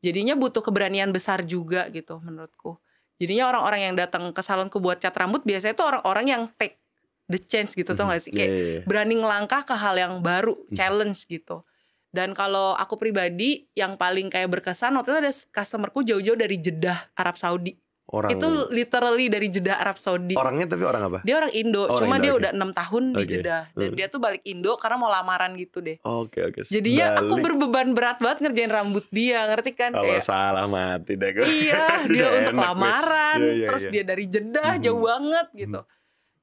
Jadinya 0.05 0.37
butuh 0.37 0.61
keberanian 0.61 1.09
besar 1.09 1.41
juga 1.41 1.89
gitu 1.89 2.21
menurutku. 2.21 2.77
Jadinya 3.17 3.49
orang-orang 3.49 3.89
yang 3.89 3.95
datang 3.97 4.29
ke 4.29 4.41
salonku 4.45 4.77
buat 4.77 5.01
cat 5.01 5.17
rambut 5.17 5.41
biasanya 5.41 5.73
itu 5.73 5.81
orang-orang 5.81 6.25
yang 6.29 6.43
take 6.61 6.77
the 7.25 7.41
chance 7.41 7.73
gitu 7.73 7.97
tau 7.97 8.05
Mhm. 8.05 8.11
gak 8.13 8.21
sih 8.21 8.31
Ya, 8.31 8.37
kayak 8.37 8.51
ya, 8.53 8.61
ya. 8.61 8.81
berani 8.85 9.15
ngelangkah 9.17 9.61
ke 9.65 9.73
hal 9.73 9.95
yang 9.97 10.13
baru, 10.21 10.53
Mhm. 10.53 10.77
challenge 10.77 11.25
gitu. 11.25 11.65
Dan 12.13 12.37
kalau 12.37 12.77
aku 12.77 13.01
pribadi 13.01 13.65
yang 13.73 13.97
paling 13.97 14.29
kayak 14.29 14.47
berkesan 14.47 14.93
waktu 14.93 15.09
itu 15.09 15.19
ada 15.25 15.31
customerku 15.33 15.99
jauh-jauh 16.05 16.37
dari 16.37 16.61
Jeddah, 16.61 17.11
Arab 17.17 17.35
Saudi. 17.35 17.73
Orang 18.05 18.31
Itu 18.31 18.47
literally 18.69 19.27
dari 19.27 19.49
Jeddah, 19.49 19.81
Arab 19.81 19.97
Saudi. 19.97 20.37
orangnya 20.37 20.69
tapi 20.69 20.85
orang 20.85 21.03
apa? 21.03 21.19
Dia 21.21 21.35
orang 21.37 21.49
Indo, 21.51 21.83
Orang 21.83 21.97
cuma 21.97 22.15
Indo, 22.15 22.21
dia 22.21 22.29
oke. 22.29 22.37
udah 22.37 22.51
enam 22.53 22.69
tahun 22.71 23.03
di 23.03 23.17
Oke. 23.17 23.31
Jeddah 23.31 23.61
dan 23.67 23.81
Hmm. 23.83 23.97
dia 23.97 24.05
tuh 24.05 24.19
balik 24.19 24.43
Indo 24.43 24.71
karena 24.75 24.95
mau 24.95 25.09
lamaran 25.09 25.51
gitu 25.55 25.77
deh. 25.79 25.97
Oke 25.99 26.39
oke. 26.43 26.61
Jadinya 26.63 27.05
aku 27.15 27.33
Balik. 27.33 27.43
berbeban 27.43 27.87
berat 27.91 28.17
banget 28.19 28.37
ngerjain 28.43 28.69
rambut 28.69 29.05
dia, 29.09 29.39
ngerti 29.47 29.71
kan 29.73 29.91
Kalau 29.91 30.05
kayak 30.05 30.21
salah 30.21 30.65
mati 30.65 31.13
deh 31.13 31.31
gue. 31.31 31.45
Iya, 31.45 31.85
dia 32.07 32.21
Udah 32.21 32.29
untuk 32.39 32.53
enak, 32.53 32.63
lamaran. 32.63 33.39
Iya, 33.39 33.51
iya, 33.51 33.65
terus 33.65 33.83
iya. 33.83 33.91
dia 33.91 34.03
dari 34.05 34.25
Jeddah 34.27 34.71
Mhm. 34.71 34.81
jauh 34.81 35.01
banget 35.01 35.47
gitu. 35.55 35.79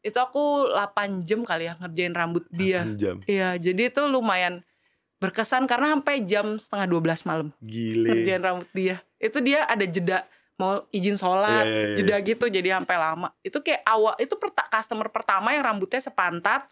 Itu 0.00 0.18
aku 0.18 0.44
8 0.68 1.22
jam 1.22 1.40
kali 1.42 1.64
ya 1.64 1.74
ngerjain 1.76 2.10
rambut 2.12 2.44
dia. 2.48 2.82
8 2.82 2.98
jam. 2.98 3.16
Iya, 3.24 3.54
jadi 3.54 3.82
itu 3.86 4.02
lumayan 4.04 4.66
berkesan 5.16 5.64
karena 5.64 5.94
sampai 5.94 6.18
jam 6.20 6.58
setengah 6.58 6.90
12 6.90 7.22
malam 7.22 7.54
Gile. 7.60 8.10
ngerjain 8.10 8.42
rambut 8.42 8.66
dia. 8.72 8.98
Itu 9.16 9.38
dia 9.38 9.62
ada 9.62 9.86
jeda 9.86 10.26
mau 10.54 10.84
izin 10.88 11.14
sholat, 11.14 11.62
Iya, 11.62 11.72
iya, 11.72 11.82
iya. 11.86 11.96
jeda 11.96 12.16
gitu 12.20 12.44
jadi 12.46 12.68
sampai 12.74 12.96
lama. 12.96 13.28
Itu 13.40 13.58
kayak 13.58 13.82
awal 13.82 14.14
itu 14.16 14.34
perta- 14.34 14.68
customer 14.68 15.08
pertama 15.08 15.50
yang 15.50 15.64
rambutnya 15.64 15.98
sepantat, 15.98 16.68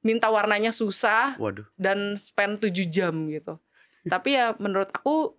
minta 0.00 0.26
warnanya 0.26 0.70
susah 0.70 1.36
Waduh. 1.36 1.64
dan 1.74 2.14
spend 2.14 2.58
7 2.60 2.72
jam 2.86 3.12
gitu. 3.26 3.56
Tapi 4.02 4.32
ya 4.32 4.56
menurut 4.56 4.88
aku 4.88 5.36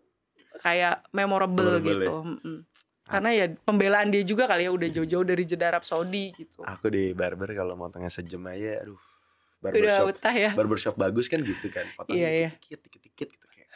kayak 0.57 1.07
memorable, 1.09 1.77
Memorable 1.77 1.91
gitu. 1.99 2.13
Mm-mm. 2.27 2.57
Karena 3.03 3.29
ya 3.33 3.45
pembelaan 3.59 4.07
dia 4.07 4.21
juga 4.21 4.45
kali 4.45 4.63
ya 4.63 4.71
udah 4.71 4.87
jauh-jauh 4.87 5.25
dari 5.25 5.43
jeda 5.43 5.67
Arab 5.67 5.83
Saudi 5.83 6.31
gitu. 6.31 6.63
Aku 6.63 6.87
di 6.87 7.11
barber 7.11 7.51
kalau 7.51 7.75
motongnya 7.75 8.07
sejam 8.07 8.39
aja 8.45 8.81
aduh. 8.81 8.95
Udah 9.61 9.69
Barbershop 9.69 10.05
utah 10.09 10.33
ya. 10.33 10.51
barbershop 10.51 10.95
bagus 10.95 11.25
kan 11.25 11.37
gitu 11.39 11.67
kan. 11.67 11.85
Potong 11.93 12.13
Iya, 12.13 12.29
iya. 12.31 12.49
dikit, 12.55 12.81
dikit, 12.81 12.81
dikit, 12.81 12.97
gitu 12.97 13.00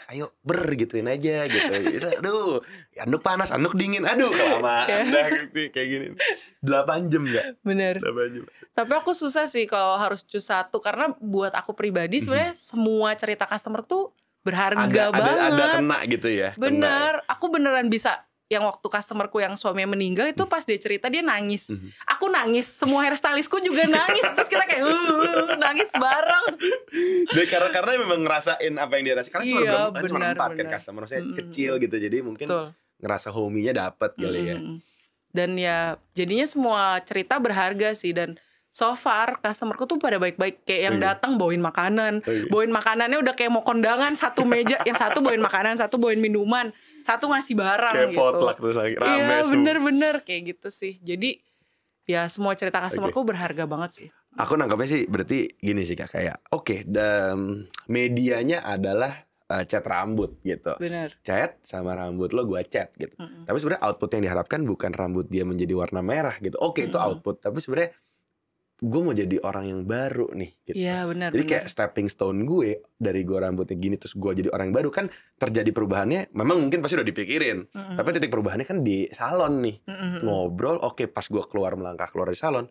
ayo 0.08 0.36
ber 0.40 0.62
gituin 0.74 1.06
aja 1.06 1.46
gitu. 1.46 1.74
Gitu, 1.90 2.08
Aduh, 2.20 2.62
anduk 2.96 3.22
panas, 3.22 3.50
anduk 3.50 3.74
dingin. 3.74 4.04
Aduh, 4.04 4.30
kelamaan 4.30 4.86
Iya. 4.92 5.02
dah 5.06 5.28
gitu, 5.34 5.60
kayak 5.70 5.88
gini. 5.88 6.06
8 6.62 7.10
jam 7.10 7.24
enggak? 7.24 7.46
Bener. 7.62 7.96
8 7.98 8.34
jam. 8.34 8.44
Tapi 8.72 8.92
aku 8.94 9.12
susah 9.12 9.46
sih 9.46 9.66
kalau 9.66 9.96
harus 9.96 10.22
choose 10.22 10.46
satu 10.46 10.78
karena 10.78 11.10
buat 11.18 11.52
aku 11.52 11.74
pribadi 11.74 12.20
sebenarnya 12.20 12.54
semua 12.54 13.16
cerita 13.16 13.46
customer 13.46 13.82
tuh 13.82 14.14
berharga 14.42 14.78
ada, 14.86 15.10
ada 15.10 15.22
banget. 15.26 15.42
ada 15.50 15.66
kena 15.74 15.98
gitu 16.06 16.28
ya. 16.30 16.50
kena. 16.54 16.62
Bener, 16.62 17.14
aku 17.26 17.46
beneran 17.50 17.88
bisa 17.88 18.22
yang 18.46 18.62
waktu 18.62 18.86
customerku 18.86 19.42
yang 19.42 19.58
suaminya 19.58 19.98
meninggal 19.98 20.30
itu 20.30 20.46
pas 20.46 20.62
dia 20.62 20.78
cerita 20.78 21.10
dia 21.10 21.26
nangis. 21.26 21.66
Mhm. 21.66 21.90
Aku 22.06 22.30
nangis, 22.30 22.70
semua 22.70 23.02
hairstylistku 23.02 23.58
juga 23.58 23.90
nangis. 23.90 24.22
Terus 24.38 24.46
kita 24.46 24.70
kayak 24.70 24.86
"Uh, 24.86 25.58
nangis 25.58 25.90
bareng. 25.90 26.46
Dia 27.26 27.46
karena 27.50 27.70
karena 27.74 27.92
memang 27.98 28.22
ngerasain 28.22 28.74
apa 28.78 28.92
yang 28.96 29.04
dia 29.04 29.16
rasain. 29.18 29.34
Karena 29.34 29.46
cuma 29.50 29.62
Iya, 29.62 29.74
kan 29.74 30.02
cuma 30.06 30.20
benar, 30.22 30.34
empat 30.38 30.50
kan 30.54 30.68
customer 30.70 31.04
saya 31.10 31.22
Mm-mm. 31.26 31.38
kecil 31.42 31.72
gitu. 31.82 31.96
Jadi 31.98 32.18
mungkin 32.22 32.46
Betul. 32.46 32.68
ngerasa 33.02 33.28
homie-nya 33.34 33.74
dapet 33.74 34.14
kali 34.14 34.42
ya. 34.46 34.58
Mm-mm. 34.62 34.78
Dan 35.34 35.50
ya 35.58 35.78
jadinya 36.14 36.46
semua 36.46 37.02
cerita 37.02 37.42
berharga 37.42 37.92
sih 37.92 38.14
dan 38.14 38.38
so 38.76 38.92
far 38.94 39.40
customerku 39.40 39.88
tuh 39.88 39.96
pada 39.96 40.20
baik-baik 40.20 40.68
kayak 40.68 40.82
yang 40.84 40.96
Iya. 41.00 41.16
datang 41.16 41.40
bawain 41.40 41.64
makanan, 41.64 42.20
Oh, 42.20 42.28
iya. 42.28 42.52
bawain 42.52 42.76
makanannya 42.76 43.24
udah 43.24 43.32
kayak 43.32 43.48
mau 43.48 43.64
kondangan 43.64 44.12
satu 44.14 44.44
meja, 44.44 44.76
yang 44.84 45.00
satu 45.00 45.24
bawain 45.24 45.40
makanan, 45.40 45.80
satu 45.80 45.96
bawain 45.96 46.20
minuman, 46.20 46.76
satu 47.00 47.32
ngasih 47.32 47.56
barang 47.56 47.96
Kayak 47.96 48.12
gitu. 48.12 48.20
potluck 48.20 48.58
terus 48.60 48.76
lagi 48.76 49.00
rame 49.00 49.16
Iya 49.16 49.38
bener-bener 49.48 50.16
kayak 50.22 50.42
gitu 50.52 50.68
sih. 50.68 51.00
Jadi 51.00 51.40
ya 52.04 52.28
semua 52.28 52.52
cerita 52.54 52.84
customerku 52.84 53.24
berharga 53.24 53.64
banget 53.64 53.92
sih. 53.96 54.08
Aku 54.36 54.60
nangkapnya 54.60 54.88
sih 54.92 55.02
berarti 55.08 55.48
gini 55.56 55.88
sih 55.88 55.96
kak 55.96 56.12
kayak 56.12 56.44
oke 56.52 56.84
dan 56.84 57.64
medianya 57.88 58.60
adalah 58.60 59.24
uh, 59.48 59.64
cat 59.64 59.88
rambut 59.88 60.36
gitu. 60.42 60.76
Bener. 60.76 61.16
Cat 61.24 61.64
sama 61.64 61.96
rambut 61.96 62.36
lo 62.36 62.44
gua 62.44 62.60
cat 62.62 62.92
gitu. 63.00 63.16
Mm-mm. 63.16 63.48
Tapi 63.48 63.56
sebenarnya 63.56 63.88
output 63.88 64.10
yang 64.12 64.24
diharapkan 64.28 64.68
bukan 64.68 64.92
rambut 64.92 65.32
dia 65.32 65.48
menjadi 65.48 65.72
warna 65.72 66.04
merah 66.04 66.36
gitu. 66.38 66.60
Oke 66.60 66.86
itu 66.86 67.00
Mm-mm. 67.00 67.08
output, 67.08 67.40
tapi 67.40 67.64
sebenarnya 67.64 67.96
gue 68.76 69.02
mau 69.02 69.16
jadi 69.16 69.40
orang 69.40 69.72
yang 69.72 69.82
baru 69.88 70.36
nih 70.36 70.52
gitu. 70.68 70.76
Iya 70.76 71.08
benar. 71.08 71.32
Jadi 71.32 71.44
benar. 71.48 71.52
kayak 71.56 71.66
stepping 71.72 72.08
stone 72.12 72.44
gue 72.44 72.84
dari 73.00 73.24
gue 73.24 73.38
rambutnya 73.40 73.80
gini 73.80 73.96
terus 73.96 74.12
gue 74.20 74.32
jadi 74.36 74.52
orang 74.52 74.72
yang 74.72 74.76
baru 74.76 74.90
kan 74.92 75.06
terjadi 75.40 75.72
perubahannya. 75.72 76.36
Memang 76.36 76.60
mungkin 76.60 76.84
pasti 76.84 77.00
udah 77.00 77.08
dipikirin, 77.08 77.72
Mm-mm. 77.72 77.96
tapi 77.96 78.12
titik 78.12 78.32
perubahannya 78.36 78.68
kan 78.68 78.84
di 78.84 79.08
salon 79.16 79.64
nih. 79.64 79.76
Mm-mm. 79.88 80.28
Ngobrol, 80.28 80.84
oke 80.84 81.08
pas 81.08 81.24
gue 81.24 81.44
keluar 81.48 81.80
melangkah 81.80 82.12
keluar 82.12 82.28
dari 82.28 82.40
salon, 82.40 82.68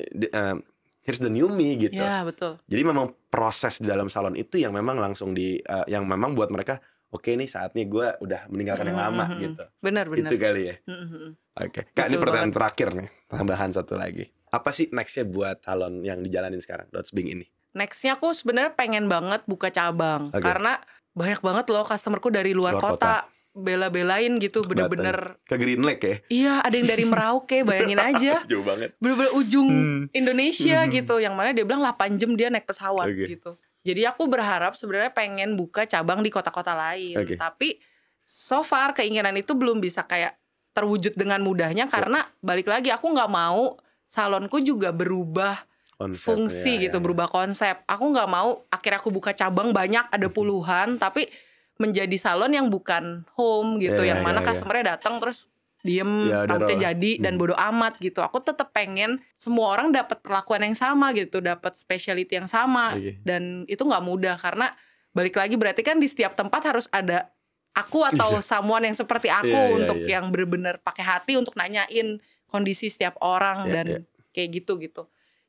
di- 0.00 0.32
eh, 0.32 0.56
here's 1.04 1.20
the 1.20 1.28
new 1.28 1.52
me 1.52 1.76
gitu. 1.76 2.00
Iya 2.00 2.24
betul. 2.24 2.56
Jadi 2.64 2.80
memang 2.80 3.12
proses 3.28 3.84
di 3.84 3.86
dalam 3.86 4.08
salon 4.08 4.40
itu 4.40 4.56
yang 4.56 4.72
memang 4.72 4.96
langsung 4.96 5.36
di 5.36 5.60
eh, 5.60 5.86
yang 5.92 6.08
memang 6.08 6.32
buat 6.32 6.48
mereka 6.48 6.80
oke 7.12 7.28
nih 7.28 7.46
saatnya 7.46 7.84
gue 7.84 8.06
udah 8.24 8.48
meninggalkan 8.48 8.88
yang 8.88 8.96
lama 8.96 9.28
gitu. 9.36 9.64
Benar 9.84 10.08
benar. 10.08 10.32
Itu 10.32 10.40
kali 10.40 10.62
ya. 10.72 10.76
Mm-mm. 10.88 11.36
Oke. 11.54 11.86
Kak 11.92 12.08
ini 12.08 12.16
Betul 12.16 12.22
pertanyaan 12.26 12.50
terakhir 12.50 12.88
nih, 12.96 13.08
tambahan 13.28 13.70
satu 13.70 13.94
lagi. 13.94 14.26
Apa 14.54 14.70
sih 14.70 14.86
nextnya 14.88 15.26
buat 15.26 15.58
salon 15.60 16.00
yang 16.00 16.22
dijalanin 16.22 16.58
sekarang, 16.58 16.86
Dots 16.88 17.10
Bing 17.10 17.26
ini? 17.26 17.46
Nextnya 17.72 18.14
aku 18.14 18.30
sebenarnya 18.30 18.70
pengen 18.72 19.04
banget 19.04 19.42
buka 19.44 19.66
cabang 19.68 20.30
Oke. 20.30 20.38
karena 20.38 20.78
banyak 21.10 21.40
banget 21.40 21.64
loh 21.68 21.82
customerku 21.82 22.30
dari 22.30 22.54
luar, 22.54 22.78
Luar 22.78 22.94
kota, 22.94 23.26
bela-belain 23.52 24.34
gitu 24.36 24.62
bener-bener 24.62 25.38
Ke 25.42 25.54
Green 25.54 25.78
Lake 25.80 26.02
ya? 26.02 26.16
iya 26.28 26.54
ada 26.60 26.74
yang 26.74 26.86
dari 26.86 27.02
Merauke 27.02 27.62
bayangin 27.66 27.98
aja 27.98 28.42
Jauh 28.44 28.62
banget. 28.62 28.98
bener-bener 28.98 29.30
ujung 29.32 29.70
Hmm. 29.70 30.00
Indonesia 30.10 30.82
Hmm. 30.82 30.90
gitu 30.92 31.14
yang 31.18 31.34
mana 31.34 31.50
dia 31.50 31.62
bilang 31.62 31.78
8 31.80 32.14
jam 32.14 32.34
dia 32.34 32.50
naik 32.50 32.66
pesawat 32.66 33.06
Oke. 33.06 33.26
gitu 33.28 33.54
jadi 33.82 34.10
aku 34.10 34.26
berharap 34.26 34.74
sebenarnya 34.74 35.10
pengen 35.10 35.54
buka 35.54 35.82
cabang 35.84 36.18
di 36.18 36.30
kota-kota 36.30 36.74
lain 36.74 37.14
Oke. 37.16 37.34
tapi 37.34 37.78
so 38.20 38.62
far 38.62 38.90
keinginan 38.90 39.34
itu 39.34 39.54
belum 39.54 39.78
bisa 39.78 40.02
kayak 40.02 40.34
terwujud 40.74 41.14
dengan 41.14 41.38
mudahnya 41.38 41.86
karena 41.86 42.26
balik 42.38 42.66
lagi 42.66 42.90
aku 42.90 43.06
nggak 43.06 43.30
mau 43.30 43.78
salonku 44.14 44.62
juga 44.62 44.94
berubah 44.94 45.66
Konsep, 45.94 46.26
fungsi 46.26 46.78
ya, 46.78 46.82
gitu 46.90 46.98
ya, 46.98 47.02
berubah 47.02 47.26
konsep 47.26 47.82
aku 47.86 48.04
nggak 48.14 48.30
mau 48.30 48.62
akhirnya 48.70 48.98
aku 48.98 49.10
buka 49.10 49.30
cabang 49.30 49.70
banyak 49.70 50.06
ada 50.10 50.26
Mhm. 50.26 50.34
puluhan 50.34 50.88
tapi 50.98 51.26
menjadi 51.74 52.14
salon 52.14 52.54
yang 52.54 52.66
bukan 52.70 53.26
home 53.34 53.82
gitu 53.82 54.02
Ya, 54.02 54.14
yang 54.14 54.20
ya, 54.22 54.26
mana 54.26 54.38
ya. 54.42 54.46
customernya 54.46 54.94
datang 54.94 55.18
terus 55.18 55.50
diem 55.82 56.30
Ya, 56.30 56.46
rambutnya 56.46 56.90
jadi 56.90 57.10
dan 57.20 57.34
Mhm. 57.34 57.40
bodo 57.40 57.54
amat 57.58 57.98
gitu 57.98 58.22
aku 58.22 58.40
tetap 58.40 58.70
pengen 58.70 59.18
semua 59.34 59.74
orang 59.74 59.90
dapat 59.90 60.22
perlakuan 60.22 60.62
yang 60.64 60.78
sama 60.78 61.10
gitu 61.12 61.38
dapat 61.38 61.74
specialty 61.74 62.24
yang 62.30 62.46
sama 62.48 62.96
Oke. 62.96 63.18
dan 63.22 63.66
itu 63.66 63.82
nggak 63.82 64.00
mudah 64.00 64.34
karena 64.38 64.72
balik 65.12 65.36
lagi 65.36 65.54
berarti 65.54 65.82
kan 65.84 66.00
di 66.00 66.08
setiap 66.08 66.34
tempat 66.34 66.62
harus 66.64 66.86
ada 66.90 67.30
aku 67.70 68.02
atau 68.02 68.38
someone 68.40 68.86
yang 68.86 68.96
seperti 68.96 69.28
aku 69.28 69.50
Iya, 69.50 69.66
iya, 69.68 69.76
untuk 69.78 69.98
iya. 70.02 70.08
yang 70.18 70.24
bener-bener 70.30 70.74
pakai 70.80 71.04
hati 71.04 71.32
untuk 71.36 71.54
nanyain 71.54 72.18
kondisi 72.54 72.86
setiap 72.86 73.18
orang 73.18 73.66
Iya, 73.66 73.72
dan 73.72 73.86
iya. 73.88 74.00
kayak 74.30 74.48
gitu 74.54 74.78
gitu. 74.78 75.02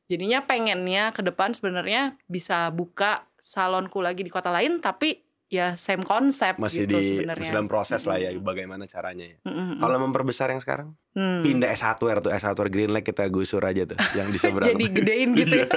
Jadinya 0.06 0.38
pengennya 0.40 1.10
ke 1.10 1.20
depan 1.20 1.50
sebenarnya 1.50 2.18
bisa 2.24 2.68
buka 2.68 3.22
salonku 3.36 3.98
lagi 3.98 4.20
di 4.20 4.28
kota 4.28 4.50
lain 4.50 4.78
tapi 4.78 5.22
ya 5.46 5.74
same 5.74 6.02
konsep 6.02 6.54
Masih 6.56 6.82
gitu 6.82 6.94
di 6.96 7.06
sebenarnya. 7.16 7.38
masih 7.40 7.54
dalam 7.54 7.66
proses 7.66 8.02
lah 8.02 8.14
ya 8.16 8.34
bagaimana 8.34 8.82
caranya 8.84 9.26
ya. 9.28 9.38
Mm-mm. 9.42 9.78
Kalau 9.78 9.96
memperbesar 10.00 10.50
yang 10.50 10.58
sekarang, 10.58 10.98
Hmm. 11.12 11.40
pindah 11.40 11.70
S1R 11.70 12.18
tuh 12.20 12.28
S1R 12.28 12.68
Green 12.68 12.90
Lake 12.90 13.06
kita 13.06 13.24
gusur 13.26 13.62
aja 13.62 13.82
tuh 13.84 13.96
yang 14.12 14.28
di 14.28 14.36
seberang. 14.36 14.66
Jadi 14.70 14.84
gedein 14.90 15.30
gitu 15.32 15.54
ya. 15.56 15.66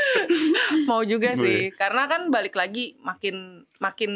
Mau 0.88 1.02
juga 1.02 1.34
sih 1.34 1.70
karena 1.72 2.06
kan 2.06 2.28
balik 2.28 2.54
lagi 2.54 2.98
makin 3.00 3.66
makin 3.78 4.10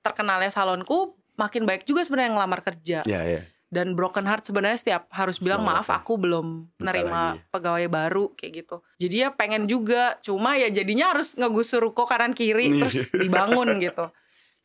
terkenalnya 0.00 0.48
salonku 0.48 1.14
makin 1.34 1.64
baik 1.64 1.82
juga 1.82 2.02
sebenarnya 2.02 2.30
ngelamar 2.32 2.60
kerja. 2.62 2.98
ya 3.04 3.20
ya. 3.24 3.42
Dan 3.74 3.92
broken 3.92 4.22
heart 4.22 4.46
sebenarnya 4.46 4.78
setiap 4.78 5.02
harus 5.10 5.36
bilang 5.36 5.60
maaf 5.60 5.84
ya. 5.84 5.98
aku 5.98 6.14
belum 6.14 6.70
nerima 6.78 7.34
lagi. 7.34 7.42
pegawai 7.50 7.86
baru 7.88 8.24
kayak 8.32 8.52
gitu 8.56 8.76
jadi 8.96 9.16
ya 9.18 9.28
pengen 9.30 9.66
juga 9.66 10.14
cuma 10.22 10.54
ya 10.54 10.70
jadinya 10.70 11.10
harus 11.10 11.34
ngegusur 11.34 11.82
ruko 11.82 12.06
kanan 12.06 12.30
kiri 12.30 12.70
Iya. 12.70 12.86
terus 12.86 13.10
dibangun 13.10 13.82
gitu 13.82 14.06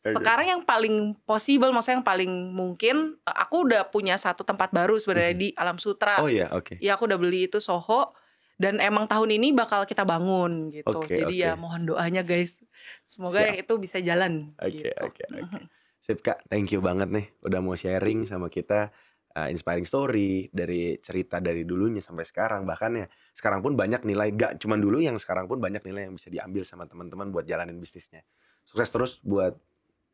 sekarang 0.00 0.46
yang 0.48 0.62
paling 0.62 0.94
possible 1.22 1.68
maksudnya 1.68 1.98
yang 1.98 2.06
paling 2.06 2.32
mungkin 2.48 2.96
aku 3.22 3.66
udah 3.66 3.84
punya 3.84 4.14
satu 4.14 4.40
tempat 4.40 4.70
baru 4.70 4.96
sebenarnya 4.96 5.34
di 5.34 5.48
Alam 5.52 5.76
Sutra 5.76 6.22
Oh 6.22 6.30
iya, 6.30 6.48
oke. 6.48 6.78
ya 6.78 6.94
aku 6.94 7.04
udah 7.04 7.18
beli 7.18 7.44
itu 7.44 7.58
Soho 7.58 8.14
dan 8.56 8.76
emang 8.76 9.04
tahun 9.04 9.34
ini 9.34 9.52
bakal 9.52 9.84
kita 9.84 10.04
bangun 10.04 10.68
gitu 10.70 10.88
Oke, 10.94 11.16
jadi 11.16 11.28
oke. 11.28 11.42
ya 11.42 11.52
mohon 11.52 11.84
doanya 11.84 12.20
guys 12.20 12.60
semoga 13.02 13.40
Siap. 13.40 13.48
yang 13.48 13.58
itu 13.60 13.74
bisa 13.76 13.98
jalan 13.98 14.56
Oke, 14.56 14.84
gitu. 14.84 15.04
oke, 15.04 15.22
oke. 15.34 15.58
Sip 16.00 16.24
Kak, 16.24 16.48
thank 16.48 16.72
you 16.72 16.80
banget 16.80 17.12
nih 17.12 17.26
udah 17.44 17.60
mau 17.60 17.76
sharing 17.76 18.24
sama 18.24 18.48
kita 18.48 18.88
uh, 19.36 19.48
inspiring 19.52 19.84
story 19.84 20.48
dari 20.48 20.96
cerita 20.98 21.38
dari 21.38 21.62
dulunya 21.68 22.00
sampai 22.00 22.24
sekarang 22.24 22.64
bahkan 22.64 23.04
ya 23.04 23.06
sekarang 23.36 23.60
pun 23.60 23.76
banyak 23.76 24.02
nilai 24.08 24.32
gak 24.34 24.58
cuman 24.58 24.80
dulu 24.80 24.98
yang 24.98 25.20
sekarang 25.20 25.46
pun 25.46 25.60
banyak 25.60 25.84
nilai 25.84 26.08
yang 26.08 26.14
bisa 26.16 26.32
diambil 26.32 26.64
sama 26.64 26.88
teman-teman 26.88 27.28
buat 27.28 27.44
jalanin 27.44 27.76
bisnisnya. 27.76 28.24
Sukses 28.64 28.88
terus 28.88 29.12
buat 29.20 29.54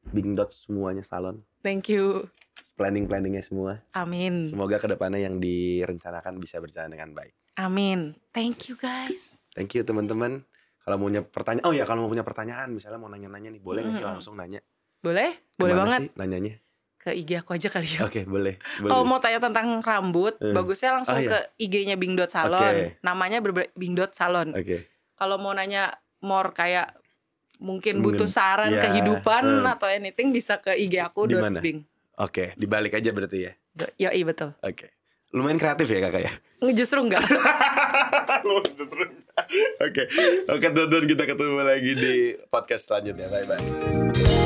Bing 0.06 0.38
Dot 0.38 0.54
semuanya 0.54 1.02
salon, 1.02 1.42
thank 1.66 1.90
you 1.90 2.30
planning-planningnya 2.76 3.42
semua. 3.42 3.82
amin 3.96 4.52
Semoga 4.52 4.78
ke 4.78 4.86
depannya 4.86 5.24
yang 5.24 5.40
direncanakan 5.40 6.38
bisa 6.38 6.60
berjalan 6.60 6.92
dengan 6.92 7.16
baik. 7.16 7.34
Amin. 7.56 8.12
Thank 8.36 8.68
you 8.68 8.76
guys. 8.76 9.40
Thank 9.56 9.72
you 9.72 9.80
teman-teman. 9.80 10.44
Kalau 10.84 10.96
mau 11.00 11.08
punya 11.08 11.24
pertanyaan, 11.24 11.66
oh 11.66 11.74
ya 11.74 11.88
kalau 11.88 12.06
mau 12.06 12.10
punya 12.12 12.22
pertanyaan, 12.22 12.70
misalnya 12.70 13.00
mau 13.00 13.10
nanya-nanya 13.10 13.50
nih, 13.50 13.62
boleh 13.64 13.80
nggak 13.82 13.96
sih 13.98 14.06
langsung 14.06 14.38
nanya? 14.38 14.60
Boleh? 15.06 15.30
Boleh 15.54 15.72
Ke 15.72 15.76
mana 15.76 15.82
banget. 15.86 16.00
sih 16.02 16.08
nanyanya? 16.14 16.54
Ke 16.96 17.10
IG 17.12 17.30
aku 17.36 17.54
aja 17.54 17.68
kali 17.68 17.86
ya. 17.86 18.02
Oke, 18.02 18.26
boleh. 18.26 18.58
boleh. 18.76 18.90
Kalau 18.90 19.04
mau 19.04 19.18
tanya 19.18 19.38
tentang 19.38 19.78
rambut, 19.78 20.34
Eh. 20.36 20.50
bagusnya 20.50 20.90
langsung 20.92 21.14
Oh, 21.14 21.22
iya. 21.22 21.30
ke 21.30 21.38
IG-nya 21.62 21.94
Bing 21.94 22.12
Dot 22.12 22.28
Salon. 22.28 22.58
Oke. 22.58 22.98
Namanya 23.00 23.38
bener 23.38 23.70
Bing 23.72 23.94
Dot 23.94 24.10
Salon. 24.10 24.50
Oke. 24.50 24.90
Kalau 25.14 25.38
mau 25.38 25.50
nanya 25.50 25.94
more 26.20 26.50
kayak 26.50 26.90
mungkin 27.56 28.02
butuh 28.02 28.26
saran 28.26 28.68
iya, 28.68 28.82
kehidupan 28.82 29.64
eh. 29.64 29.70
atau 29.70 29.86
anything 29.86 30.28
bisa 30.28 30.58
ke 30.58 30.74
IG 30.74 30.98
aku 30.98 31.24
Di 31.24 31.38
Dots 31.38 31.46
mana? 31.48 31.60
Bing. 31.62 31.86
Oke, 32.16 32.52
dibalik 32.54 32.92
aja 32.92 33.12
berarti 33.12 33.38
ya. 33.40 33.52
Do- 33.70 33.92
Yoi 33.98 34.20
betul. 34.24 34.52
Oke. 34.60 34.92
Lumayan 35.30 35.56
kreatif 35.56 35.86
ya 35.86 36.00
kakak 36.02 36.22
ya. 36.22 36.32
Justru 36.72 37.00
enggak. 37.00 37.22
Lumayan 38.46 38.72
justru. 38.72 39.04
Oke. 39.78 40.02
Oke, 40.48 40.66
tonton 40.70 41.04
kita 41.04 41.24
ketemu 41.24 41.60
lagi 41.60 41.92
di 41.92 42.14
podcast 42.48 42.88
selanjutnya. 42.88 43.28
Bye 43.28 43.46
bye. 43.46 44.45